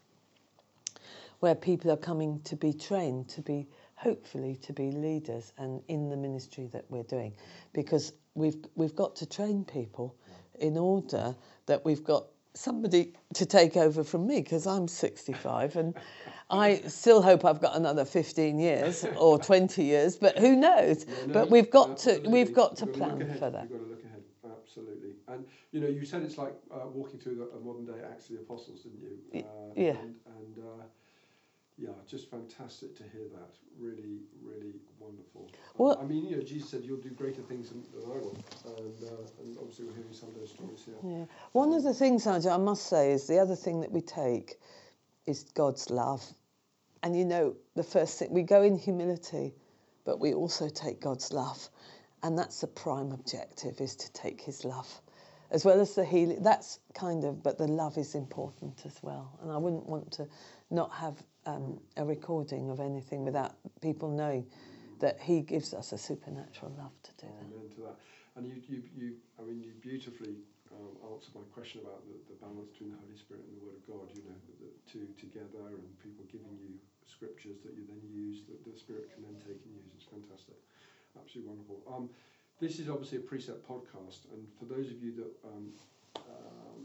where 1.39 1.55
people 1.55 1.91
are 1.91 1.97
coming 1.97 2.41
to 2.45 2.55
be 2.55 2.73
trained, 2.73 3.29
to 3.29 3.41
be 3.41 3.67
hopefully 3.99 4.55
to 4.55 4.71
be 4.71 4.91
leaders 4.91 5.51
and 5.57 5.81
in 5.89 6.07
the 6.09 6.15
ministry 6.15 6.67
that 6.71 6.85
we're 6.89 7.03
doing. 7.03 7.33
Because 7.73 8.13
we've, 8.33 8.55
we've 8.75 8.95
got 8.95 9.13
to 9.17 9.25
train 9.25 9.65
people 9.65 10.15
in 10.59 10.77
order 10.77 11.35
that 11.65 11.83
we've 11.83 12.03
got 12.03 12.27
somebody 12.53 13.13
to 13.33 13.45
take 13.45 13.75
over 13.75 14.03
from 14.03 14.25
me 14.25 14.39
because 14.39 14.65
I'm 14.65 14.87
65 14.87 15.75
and 15.75 15.93
I 16.49 16.77
still 16.87 17.21
hope 17.21 17.43
I've 17.43 17.61
got 17.61 17.75
another 17.75 18.05
15 18.05 18.57
years 18.57 19.05
or 19.17 19.37
20 19.37 19.83
years, 19.83 20.15
but 20.15 20.37
who 20.39 20.55
knows? 20.55 21.05
No, 21.27 21.33
but 21.33 21.51
we've 21.51 21.69
got 21.69 21.91
absolutely. 21.91 22.23
to 22.23 22.29
we've 22.29 22.53
got 22.53 22.77
to 22.77 22.85
You've 22.85 22.95
plan 22.95 23.19
for 23.37 23.49
that. 23.49 23.69
Got 23.69 23.77
to 23.77 23.83
look 23.83 24.03
ahead, 24.05 24.23
absolutely. 24.49 25.11
And 25.27 25.45
you 25.71 25.81
know, 25.81 25.87
you 25.87 26.05
said 26.05 26.23
it's 26.23 26.37
like 26.37 26.53
uh, 26.73 26.87
walking 26.87 27.19
through 27.19 27.35
the, 27.35 27.49
a 27.55 27.59
modern 27.59 27.85
day 27.85 28.01
Acts 28.09 28.29
of 28.29 28.37
the 28.37 28.41
Apostles, 28.43 28.81
didn't 28.81 29.01
you? 29.01 29.41
Uh, 29.41 29.73
yeah. 29.75 29.89
And, 29.89 30.15
and 30.25 30.57
uh, 30.57 30.83
yeah, 31.79 31.89
just 32.07 32.29
fantastic 32.29 32.95
to 32.97 33.03
hear 33.03 33.27
that. 33.33 33.55
Really, 33.79 34.19
really 34.43 34.73
wonderful. 34.99 35.47
Uh, 35.49 35.57
Well- 35.77 35.99
I 35.99 36.03
mean, 36.03 36.25
you 36.25 36.35
know, 36.35 36.43
Jesus 36.43 36.69
said, 36.69 36.83
"You'll 36.83 36.97
do 36.97 37.11
greater 37.11 37.41
things 37.41 37.69
than, 37.69 37.83
than 37.93 38.11
I 38.11 38.17
will," 38.17 38.35
and, 38.65 39.03
uh, 39.03 39.41
and 39.41 39.57
obviously 39.57 39.85
we're 39.85 39.93
hearing 39.93 40.13
some 40.13 40.29
of 40.29 40.35
those 40.35 40.49
stories 40.49 40.83
here. 40.83 40.95
Yeah. 41.03 41.25
One 41.53 41.71
of 41.71 41.83
the 41.83 41.93
things, 41.93 42.25
Nigel, 42.25 42.51
I 42.51 42.57
must 42.57 42.87
say, 42.87 43.13
is 43.13 43.27
the 43.27 43.39
other 43.39 43.55
thing 43.55 43.79
that 43.81 43.91
we 43.91 44.01
take 44.01 44.59
is 45.25 45.43
God's 45.53 45.89
love. 45.89 46.35
And 47.01 47.15
you 47.15 47.23
know, 47.23 47.55
the 47.75 47.83
first 47.83 48.19
thing, 48.19 48.33
we 48.33 48.43
go 48.43 48.61
in 48.61 48.75
humility, 48.75 49.55
but 50.03 50.19
we 50.19 50.33
also 50.33 50.67
take 50.67 50.99
God's 50.99 51.31
love. 51.31 51.69
And 52.21 52.37
that's 52.37 52.59
the 52.59 52.67
prime 52.67 53.13
objective, 53.13 53.79
is 53.79 53.95
to 53.95 54.11
take 54.11 54.41
his 54.41 54.65
love. 54.65 55.01
As 55.51 55.63
well 55.63 55.79
as 55.79 55.95
the 55.95 56.03
healing, 56.03 56.43
that's 56.43 56.79
kind 56.93 57.23
of, 57.23 57.41
but 57.41 57.57
the 57.57 57.67
love 57.67 57.97
is 57.97 58.13
important 58.13 58.85
as 58.85 59.01
well. 59.01 59.31
And 59.41 59.51
I 59.51 59.57
wouldn't 59.57 59.87
want 59.87 60.11
to 60.13 60.27
not 60.69 60.91
have 60.91 61.23
um, 61.49 61.79
a 61.97 62.05
recording 62.05 62.69
of 62.69 62.79
anything 62.79 63.25
without 63.25 63.55
people 63.81 64.09
knowing 64.09 64.45
that 64.99 65.19
he 65.19 65.41
gives 65.41 65.73
us 65.73 65.91
a 65.93 65.97
supernatural 65.97 66.71
love 66.77 66.91
to 67.03 67.11
do 67.17 67.27
that. 67.27 67.45
Amen 67.47 67.69
to 67.75 67.81
that. 67.81 67.97
And 68.35 68.45
you, 68.45 68.61
you, 68.67 68.83
you 68.95 69.07
I 69.39 69.43
mean, 69.43 69.63
you 69.63 69.71
beautifully 69.81 70.35
um, 70.75 70.93
answered 71.11 71.35
my 71.35 71.47
question 71.55 71.81
about 71.81 72.03
the, 72.05 72.15
the 72.29 72.37
balance 72.37 72.69
between 72.71 72.91
the 72.93 72.99
Holy 73.01 73.17
Spirit 73.17 73.43
and 73.47 73.57
the 73.57 73.63
Word 73.65 73.77
of 73.79 73.85
God. 73.87 74.05
You 74.13 74.23
know, 74.27 74.37
the, 74.47 74.69
the 74.69 74.71
two 74.85 75.07
together, 75.17 75.75
and 75.75 75.87
people 76.03 76.23
giving 76.29 76.55
you 76.59 76.77
scriptures 77.07 77.57
that 77.65 77.73
you 77.73 77.83
then 77.89 78.03
use, 78.11 78.45
that 78.47 78.61
the 78.67 78.75
Spirit 78.77 79.09
can 79.15 79.25
then 79.25 79.39
take 79.41 79.59
and 79.65 79.73
use. 79.73 79.89
It's 79.97 80.07
fantastic, 80.07 80.59
absolutely 81.17 81.49
wonderful. 81.49 81.81
Um, 81.89 82.05
this 82.59 82.77
is 82.79 82.91
obviously 82.91 83.23
a 83.23 83.25
precept 83.25 83.63
podcast, 83.63 84.27
and 84.35 84.43
for 84.59 84.67
those 84.67 84.91
of 84.91 84.99
you 84.99 85.15
that 85.15 85.31
um, 85.47 85.65
um, 86.27 86.83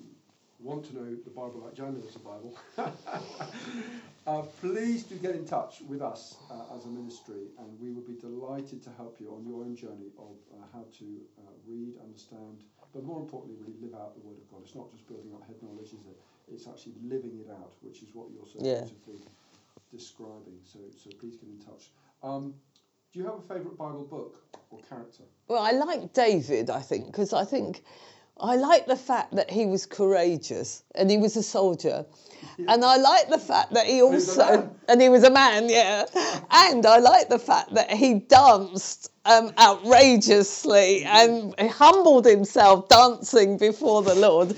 want 0.61 0.84
to 0.86 0.94
know 0.94 1.16
the 1.24 1.30
Bible 1.30 1.62
like 1.64 1.74
Jan 1.74 1.94
knows 1.94 2.12
the 2.12 2.18
Bible, 2.20 2.57
uh, 4.26 4.42
please 4.61 5.02
do 5.05 5.16
get 5.16 5.34
in 5.34 5.44
touch 5.44 5.82
with 5.88 6.00
us 6.02 6.36
uh, 6.50 6.76
as 6.76 6.84
a 6.84 6.88
ministry, 6.88 7.48
and 7.59 7.78
we 7.80 7.90
would 7.90 8.07
be 8.07 8.14
delighted 8.14 8.82
to 8.84 8.90
help 8.96 9.18
you 9.20 9.34
on 9.34 9.44
your 9.44 9.62
own 9.62 9.76
journey 9.76 10.11
of 10.18 10.36
uh, 10.52 10.64
how 10.72 10.84
to 10.98 11.05
uh, 11.38 11.50
read, 11.66 11.94
understand, 12.02 12.62
but 12.92 13.05
more 13.05 13.20
importantly, 13.20 13.57
really 13.61 13.78
live 13.80 13.94
out 14.00 14.14
the 14.14 14.26
Word 14.26 14.36
of 14.38 14.50
God. 14.50 14.61
It's 14.64 14.74
not 14.74 14.90
just 14.92 15.07
building 15.09 15.32
up 15.34 15.46
head 15.46 15.57
knowledge, 15.62 15.88
is 15.92 16.07
it? 16.07 16.18
It's 16.52 16.66
actually 16.68 16.94
living 17.02 17.38
it 17.44 17.50
out, 17.50 17.72
which 17.80 18.02
is 18.02 18.14
what 18.14 18.28
you're 18.32 18.46
so 18.46 18.59
Yeah. 18.61 18.80
beautifully 18.80 19.20
describing. 19.90 20.61
So, 20.64 20.78
so 20.96 21.11
please 21.18 21.36
get 21.36 21.48
in 21.48 21.59
touch. 21.59 21.90
Um, 22.22 22.55
do 23.12 23.18
you 23.20 23.26
have 23.26 23.36
a 23.36 23.42
favourite 23.42 23.76
Bible 23.76 24.05
book 24.05 24.42
or 24.70 24.80
character? 24.88 25.24
Well, 25.48 25.62
I 25.62 25.72
like 25.72 26.12
David, 26.12 26.70
I 26.70 26.80
think, 26.80 27.07
because 27.07 27.32
I 27.32 27.44
think 27.44 27.82
I 28.41 28.57
like 28.57 28.87
the 28.87 28.97
fact 28.97 29.35
that 29.37 29.51
he 29.51 29.64
was 29.66 29.87
courageous 29.87 30.82
and 30.95 31.11
he 31.11 31.18
was 31.18 31.37
a 31.37 31.43
soldier. 31.43 32.05
And 32.68 32.85
I 32.85 32.97
like 32.97 33.28
the 33.30 33.39
fact 33.39 33.72
that 33.74 33.87
he 33.87 34.03
also, 34.03 34.70
and 34.89 35.01
he 35.01 35.09
was 35.09 35.22
a 35.24 35.30
man, 35.30 35.68
yeah. 35.68 36.05
And 36.51 36.85
I 36.85 36.99
like 36.99 37.28
the 37.28 37.39
fact 37.39 37.72
that 37.74 37.91
he 37.91 38.14
danced 38.14 39.11
um, 39.24 39.53
outrageously 39.59 41.05
and 41.05 41.55
humbled 41.70 42.26
himself 42.26 42.89
dancing 42.89 43.57
before 43.57 44.03
the 44.03 44.14
Lord. 44.14 44.51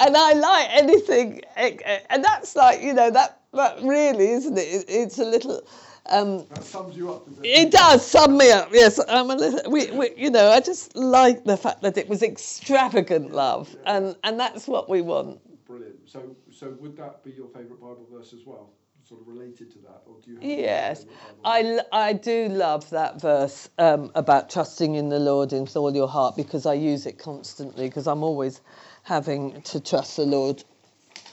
And 0.00 0.16
I 0.16 0.32
like 0.34 0.68
anything, 0.70 1.40
and 1.56 2.22
that's 2.24 2.54
like, 2.54 2.80
you 2.82 2.92
know, 2.94 3.10
that, 3.10 3.40
that 3.54 3.82
really, 3.82 4.28
isn't? 4.30 4.56
It- 4.58 4.84
It's 4.88 5.18
a 5.18 5.24
little. 5.24 5.62
Um, 6.06 6.46
That 6.48 6.64
sums 6.64 6.96
you 6.96 7.10
up. 7.12 7.26
doesn't 7.26 7.44
it 7.44 7.70
does 7.70 8.04
sum 8.04 8.36
me 8.36 8.50
up. 8.50 8.70
Yes, 8.72 8.98
I'm 9.08 9.30
a 9.30 9.36
little. 9.36 9.70
We, 9.70 9.90
we, 9.92 10.10
you 10.16 10.30
know, 10.30 10.50
I 10.50 10.60
just 10.60 10.96
like 10.96 11.44
the 11.44 11.56
fact 11.56 11.82
that 11.82 11.96
it 11.96 12.08
was 12.08 12.22
extravagant 12.22 13.32
love, 13.32 13.74
and 13.84 14.16
and 14.24 14.38
that's 14.38 14.66
what 14.66 14.88
we 14.88 15.00
want. 15.00 15.40
Brilliant. 15.66 15.94
So, 16.06 16.36
so 16.50 16.76
would 16.80 16.96
that 16.96 17.22
be 17.24 17.30
your 17.30 17.46
favourite 17.46 17.80
Bible 17.80 18.06
verse 18.12 18.32
as 18.32 18.44
well, 18.44 18.72
sort 19.08 19.20
of 19.20 19.28
related 19.28 19.70
to 19.72 19.78
that, 19.78 20.02
or 20.06 20.16
do 20.24 20.32
you? 20.32 20.36
Have 20.36 20.44
Yes, 20.58 21.06
I, 21.44 21.60
favourite 21.60 21.62
Bible 21.62 21.68
I, 21.68 21.72
l- 21.78 21.86
I 21.92 22.12
do 22.14 22.48
love 22.48 22.90
that 22.90 23.20
verse 23.20 23.68
um, 23.78 24.10
about 24.16 24.50
trusting 24.50 24.96
in 24.96 25.08
the 25.08 25.20
Lord 25.20 25.52
with 25.52 25.76
all 25.76 25.94
your 25.94 26.08
heart 26.08 26.36
because 26.36 26.66
I 26.66 26.74
use 26.74 27.06
it 27.06 27.18
constantly 27.18 27.86
because 27.88 28.08
I'm 28.08 28.24
always 28.24 28.60
having 29.04 29.62
to 29.62 29.80
trust 29.80 30.16
the 30.16 30.26
Lord 30.26 30.64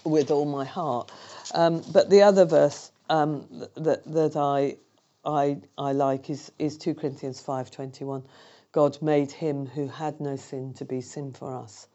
with 0.03 0.29
all 0.31 0.45
my 0.45 0.63
heart. 0.65 1.11
Um, 1.55 1.81
but 1.91 2.09
the 2.11 2.21
other 2.21 2.45
verse 2.45 2.91
um, 3.09 3.65
that 3.75 4.03
that 4.05 4.35
I 4.35 4.77
I 5.25 5.61
I 5.77 5.91
like 5.93 6.29
is 6.29 6.51
is 6.59 6.77
two 6.77 6.93
Corinthians 6.93 7.41
five 7.41 7.71
twenty 7.71 8.05
one. 8.05 8.23
God 8.71 9.01
made 9.01 9.31
him 9.31 9.65
who 9.65 9.87
had 9.87 10.19
no 10.21 10.35
sin 10.35 10.73
to 10.75 10.85
be 10.85 11.01
sin 11.01 11.33
for 11.33 11.55
us, 11.55 11.87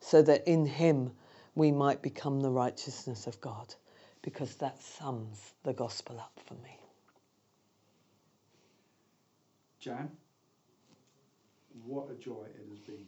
so 0.00 0.22
that 0.22 0.48
in 0.48 0.64
him 0.66 1.12
we 1.54 1.70
might 1.70 2.00
become 2.00 2.40
the 2.40 2.50
righteousness 2.50 3.26
of 3.26 3.40
God, 3.40 3.74
because 4.22 4.56
that 4.56 4.82
sums 4.82 5.52
the 5.62 5.74
gospel 5.74 6.18
up 6.18 6.40
for 6.46 6.54
me. 6.54 6.78
Jan, 9.78 10.10
what 11.84 12.10
a 12.10 12.14
joy 12.14 12.46
it 12.46 12.66
has 12.70 12.78
been 12.78 13.04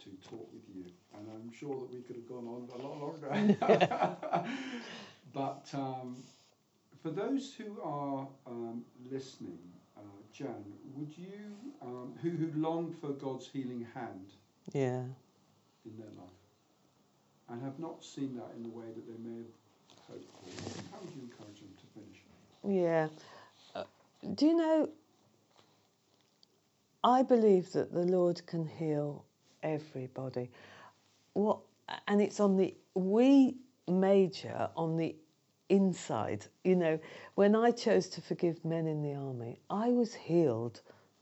to 0.00 0.28
talk 0.28 0.48
with 0.52 0.64
you, 0.74 0.84
and 1.16 1.28
I'm 1.30 1.52
sure 1.52 1.78
that 1.78 1.92
we 1.92 2.00
could 2.00 2.16
have 2.16 2.28
gone 2.28 2.48
on 2.48 2.68
a 2.74 2.82
lot 2.82 2.98
longer. 3.00 3.28
but 5.32 5.68
um, 5.74 6.24
for 7.04 7.10
those 7.10 7.52
who 7.52 7.82
are 7.82 8.26
um, 8.46 8.82
listening, 9.12 9.58
uh, 9.94 10.00
Jan, 10.32 10.64
would 10.96 11.14
you, 11.18 11.54
um, 11.82 12.14
who 12.22 12.30
who 12.30 12.50
long 12.58 12.94
for 12.98 13.10
God's 13.10 13.46
healing 13.46 13.86
hand 13.94 14.32
Yeah. 14.72 15.02
in 15.84 15.98
their 15.98 16.14
life, 16.16 16.40
and 17.50 17.62
have 17.62 17.78
not 17.78 18.02
seen 18.02 18.34
that 18.36 18.50
in 18.56 18.62
the 18.62 18.70
way 18.70 18.86
that 18.86 19.06
they 19.06 19.18
may 19.18 19.36
have 19.36 19.52
hoped 20.08 20.30
for, 20.30 20.96
how 20.96 21.02
would 21.04 21.14
you 21.14 21.22
encourage 21.24 21.60
them 21.60 21.74
to 21.76 21.86
finish? 21.92 22.22
Yeah. 22.66 23.08
Uh, 23.74 23.84
do 24.34 24.46
you 24.46 24.56
know? 24.56 24.88
I 27.04 27.22
believe 27.22 27.70
that 27.72 27.92
the 27.92 28.06
Lord 28.06 28.46
can 28.46 28.66
heal 28.66 29.26
everybody. 29.62 30.50
What 31.34 31.58
and 32.08 32.22
it's 32.22 32.40
on 32.40 32.56
the 32.56 32.74
we 32.94 33.58
major 33.86 34.70
on 34.74 34.96
the 34.96 35.14
inside. 35.74 36.46
You 36.64 36.76
know, 36.76 36.98
when 37.34 37.54
I 37.54 37.70
chose 37.70 38.08
to 38.10 38.20
forgive 38.20 38.64
men 38.64 38.86
in 38.86 39.02
the 39.02 39.14
army, 39.14 39.58
I 39.68 39.88
was 39.90 40.14
healed 40.14 40.80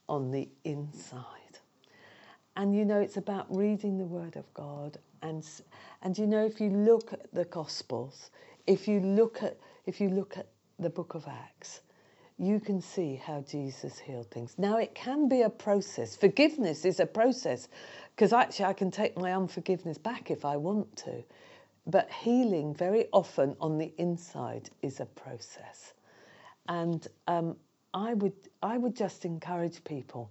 on 0.09 0.30
the 0.30 0.48
inside. 0.64 1.59
And 2.57 2.74
you 2.76 2.84
know, 2.84 3.00
it's 3.00 3.16
about 3.16 3.46
reading 3.55 3.98
the 3.98 4.05
Word 4.05 4.36
of 4.36 4.53
God. 4.55 4.98
And, 5.22 5.44
and 6.03 6.16
you 6.18 6.26
know, 6.26 6.44
if 6.44 6.61
you 6.61 6.70
look 6.70 7.12
at 7.12 7.32
the 7.32 7.44
Gospels, 7.46 8.30
if 8.66 8.86
you 8.86 9.00
look 9.00 9.42
at, 9.42 9.57
if 9.86 10.00
you 10.00 10.11
look 10.11 10.36
at 10.36 10.48
the 10.78 10.90
book 10.90 11.14
of 11.14 11.26
Acts, 11.26 11.80
you 12.38 12.61
can 12.61 12.80
see 12.80 13.14
how 13.14 13.40
Jesus 13.42 13.98
healed 13.98 14.30
things. 14.30 14.55
Now, 14.59 14.78
it 14.78 14.94
can 14.94 15.28
be 15.28 15.42
a 15.42 15.50
process. 15.50 16.16
Forgiveness 16.16 16.84
is 16.84 17.00
a 17.00 17.07
process 17.07 17.68
because 18.14 18.32
actually 18.32 18.66
I 18.66 18.72
can 18.72 18.90
take 18.90 19.16
my 19.16 19.32
unforgiveness 19.32 19.96
back 19.96 20.30
if 20.30 20.44
I 20.44 20.57
want 20.57 20.94
to. 20.96 21.22
But 21.87 22.11
healing, 22.11 22.74
very 22.74 23.07
often 23.12 23.57
on 23.61 23.78
the 23.78 23.93
inside, 23.99 24.70
is 24.83 25.01
a 25.01 25.07
process. 25.07 25.95
And 26.68 27.07
um, 27.26 27.57
I, 27.93 28.14
would, 28.14 28.35
I 28.62 28.78
would 28.78 28.95
just 28.95 29.24
encourage 29.24 29.83
people 29.85 30.30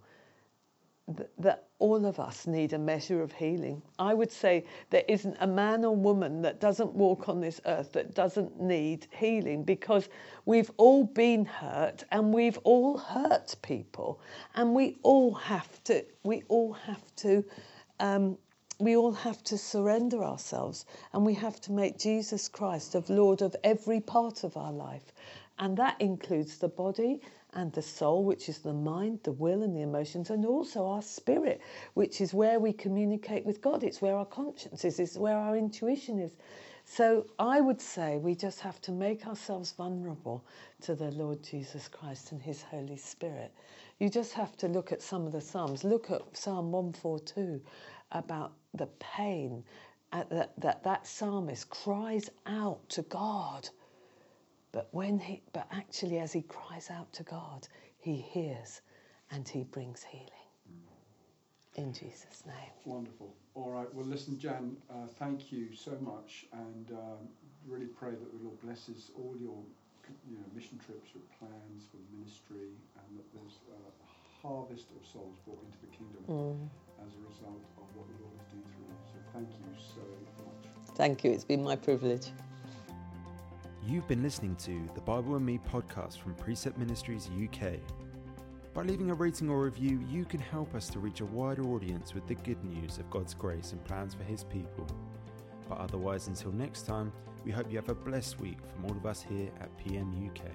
that 1.38 1.68
all 1.80 2.06
of 2.06 2.20
us 2.20 2.47
need 2.47 2.74
a 2.74 2.78
measure 2.78 3.22
of 3.22 3.32
healing. 3.32 3.82
I 3.99 4.14
would 4.14 4.32
say 4.32 4.66
there 4.91 5.04
isn't 5.08 5.36
a 5.39 5.47
man 5.47 5.84
or 5.84 5.95
woman 5.95 6.41
that 6.43 6.60
doesn't 6.60 6.93
walk 6.93 7.28
on 7.28 7.41
this 7.41 7.60
earth 7.66 7.91
that 7.93 8.14
doesn't 8.14 8.62
need 8.62 9.08
healing 9.12 9.64
because 9.64 10.10
we've 10.45 10.72
all 10.78 11.04
been 11.04 11.45
hurt 11.45 12.04
and 12.12 12.34
we've 12.34 12.60
all 12.64 12.97
hurt 12.97 13.56
people 13.62 14.22
and 14.56 14.74
we 14.74 14.97
all 15.04 15.34
have 15.34 15.84
to 15.86 16.06
we 16.24 16.43
all 16.47 16.74
have 16.74 17.04
to 17.18 17.43
um, 17.99 18.38
we 18.82 18.95
all 18.95 19.13
have 19.13 19.43
to 19.45 19.57
surrender 19.57 20.23
ourselves 20.23 20.86
and 21.13 21.25
we 21.25 21.36
have 21.36 21.61
to 21.61 21.71
make 21.71 21.97
Jesus 21.97 22.47
Christ 22.47 22.95
of 22.95 23.09
Lord 23.09 23.41
of 23.41 23.55
every 23.63 23.99
part 23.99 24.43
of 24.43 24.57
our 24.57 24.71
life 24.73 25.13
and 25.59 25.77
that 25.77 26.01
includes 26.01 26.57
the 26.57 26.67
body 26.67 27.21
and 27.53 27.71
the 27.73 27.82
soul, 27.82 28.23
which 28.23 28.49
is 28.49 28.59
the 28.59 28.73
mind, 28.73 29.19
the 29.23 29.32
will, 29.32 29.61
and 29.61 29.75
the 29.75 29.82
emotions, 29.82 30.29
and 30.29 30.45
also 30.45 30.88
our 30.88 31.01
spirit, 31.01 31.61
which 31.93 32.21
is 32.21 32.34
where 32.34 32.59
we 32.59 32.73
communicate 32.73 33.45
with 33.45 33.61
God. 33.61 33.84
It's 33.84 34.01
where 34.01 34.15
our 34.15 34.25
conscience 34.25 34.86
is, 34.86 34.99
it's 34.99 35.17
where 35.17 35.38
our 35.38 35.55
intuition 35.55 36.17
is. 36.17 36.32
So 36.86 37.27
I 37.38 37.61
would 37.61 37.79
say 37.79 38.17
we 38.17 38.34
just 38.36 38.61
have 38.61 38.82
to 38.82 38.91
make 38.91 39.27
ourselves 39.27 39.71
vulnerable 39.73 40.43
to 40.82 40.95
the 40.95 41.11
Lord 41.11 41.43
Jesus 41.43 41.88
Christ 41.88 42.32
and 42.32 42.41
His 42.41 42.63
Holy 42.63 42.97
Spirit. 42.97 43.51
You 43.99 44.09
just 44.09 44.34
have 44.34 44.57
to 44.57 44.67
look 44.67 44.91
at 44.91 45.01
some 45.01 45.27
of 45.27 45.32
the 45.32 45.41
Psalms. 45.41 45.84
Look 45.84 46.09
at 46.09 46.36
Psalm 46.36 46.71
142 46.71 47.61
about 48.12 48.53
the 48.74 48.88
pain 48.99 49.64
that, 50.12 50.53
that 50.57 50.84
that 50.84 51.07
psalmist 51.07 51.70
cries 51.70 52.30
out 52.45 52.88
to 52.89 53.01
God 53.03 53.70
but 54.72 54.88
when 54.91 55.20
he, 55.20 55.41
but 55.51 55.68
actually, 55.72 56.20
as 56.20 56.32
he 56.32 56.43
cries 56.43 56.89
out 56.89 57.12
to 57.14 57.24
God, 57.24 57.68
he 57.97 58.16
hears 58.16 58.82
and 59.30 59.47
he 59.47 59.64
brings 59.64 60.03
healing. 60.03 60.28
In 61.76 61.93
Jesus' 61.93 62.43
name. 62.45 62.72
Wonderful. 62.86 63.34
All 63.55 63.70
right. 63.72 63.93
Well, 63.93 64.05
listen, 64.05 64.38
Jan, 64.38 64.76
uh, 64.89 65.07
thank 65.20 65.51
you 65.51 65.74
so 65.74 65.97
much, 66.01 66.45
and 66.51 66.91
um, 66.91 67.28
really 67.66 67.86
pray 67.86 68.12
that 68.12 68.32
the 68.32 68.43
Lord 68.43 68.59
blesses 68.62 69.12
all 69.16 69.36
your 69.39 69.57
you 70.28 70.36
know, 70.36 70.45
mission 70.53 70.80
trips, 70.86 71.12
your 71.14 71.24
plans 71.39 71.84
for 71.91 71.97
ministry, 72.16 72.76
and 72.95 73.18
that 73.18 73.26
there's 73.34 73.59
a 73.72 74.45
harvest 74.45 74.88
of 74.99 75.07
souls 75.07 75.38
brought 75.45 75.64
into 75.64 75.80
the 75.80 75.95
kingdom 75.95 76.24
mm. 76.28 76.70
As 77.06 77.14
a 77.16 77.30
result 77.30 77.64
of 77.78 77.84
what 77.95 78.08
the 78.08 78.24
Lord 78.24 78.36
is 78.39 78.52
doing 78.52 78.64
through 78.72 78.86
you. 78.86 78.95
So 79.12 79.20
thank 79.34 79.49
you 79.49 79.66
so 79.78 80.02
much. 80.45 80.97
Thank 80.97 81.24
you. 81.24 81.32
It's 81.32 81.43
been 81.43 81.64
my 81.64 81.76
privilege. 81.76 82.28
You've 83.88 84.08
been 84.08 84.22
listening 84.22 84.56
to 84.58 84.88
the 84.93 85.02
Bible 85.02 85.36
and 85.36 85.45
Me 85.45 85.60
podcast 85.72 86.20
from 86.20 86.36
Precept 86.36 86.78
Ministries 86.78 87.30
UK. 87.43 87.74
By 88.74 88.84
leaving 88.84 89.10
a 89.10 89.16
rating 89.16 89.49
or 89.49 89.64
review, 89.64 90.06
you 90.10 90.24
can 90.24 90.39
help 90.39 90.76
us 90.76 90.89
to 90.91 90.99
reach 90.99 91.22
a 91.22 91.26
wider 91.26 91.64
audience 91.64 92.14
with 92.14 92.28
the 92.28 92.36
good 92.36 92.64
news 92.64 92.99
of 92.99 93.10
God's 93.10 93.34
grace 93.34 93.72
and 93.72 93.84
plans 93.84 94.14
for 94.14 94.24
His 94.24 94.43
people. 94.43 94.88
But 95.68 95.80
otherwise, 95.80 96.28
until 96.28 96.52
next 96.52 96.84
time, 96.84 97.12
we 97.43 97.52
hope 97.52 97.70
you 97.70 97.78
have 97.78 97.89
a 97.89 97.95
blessed 97.95 98.39
week 98.39 98.60
from 98.74 98.86
all 98.86 98.95
of 98.95 99.06
us 99.06 99.26
here 99.28 99.49
at 99.60 99.76
PM 99.78 100.30
UK. 100.30 100.52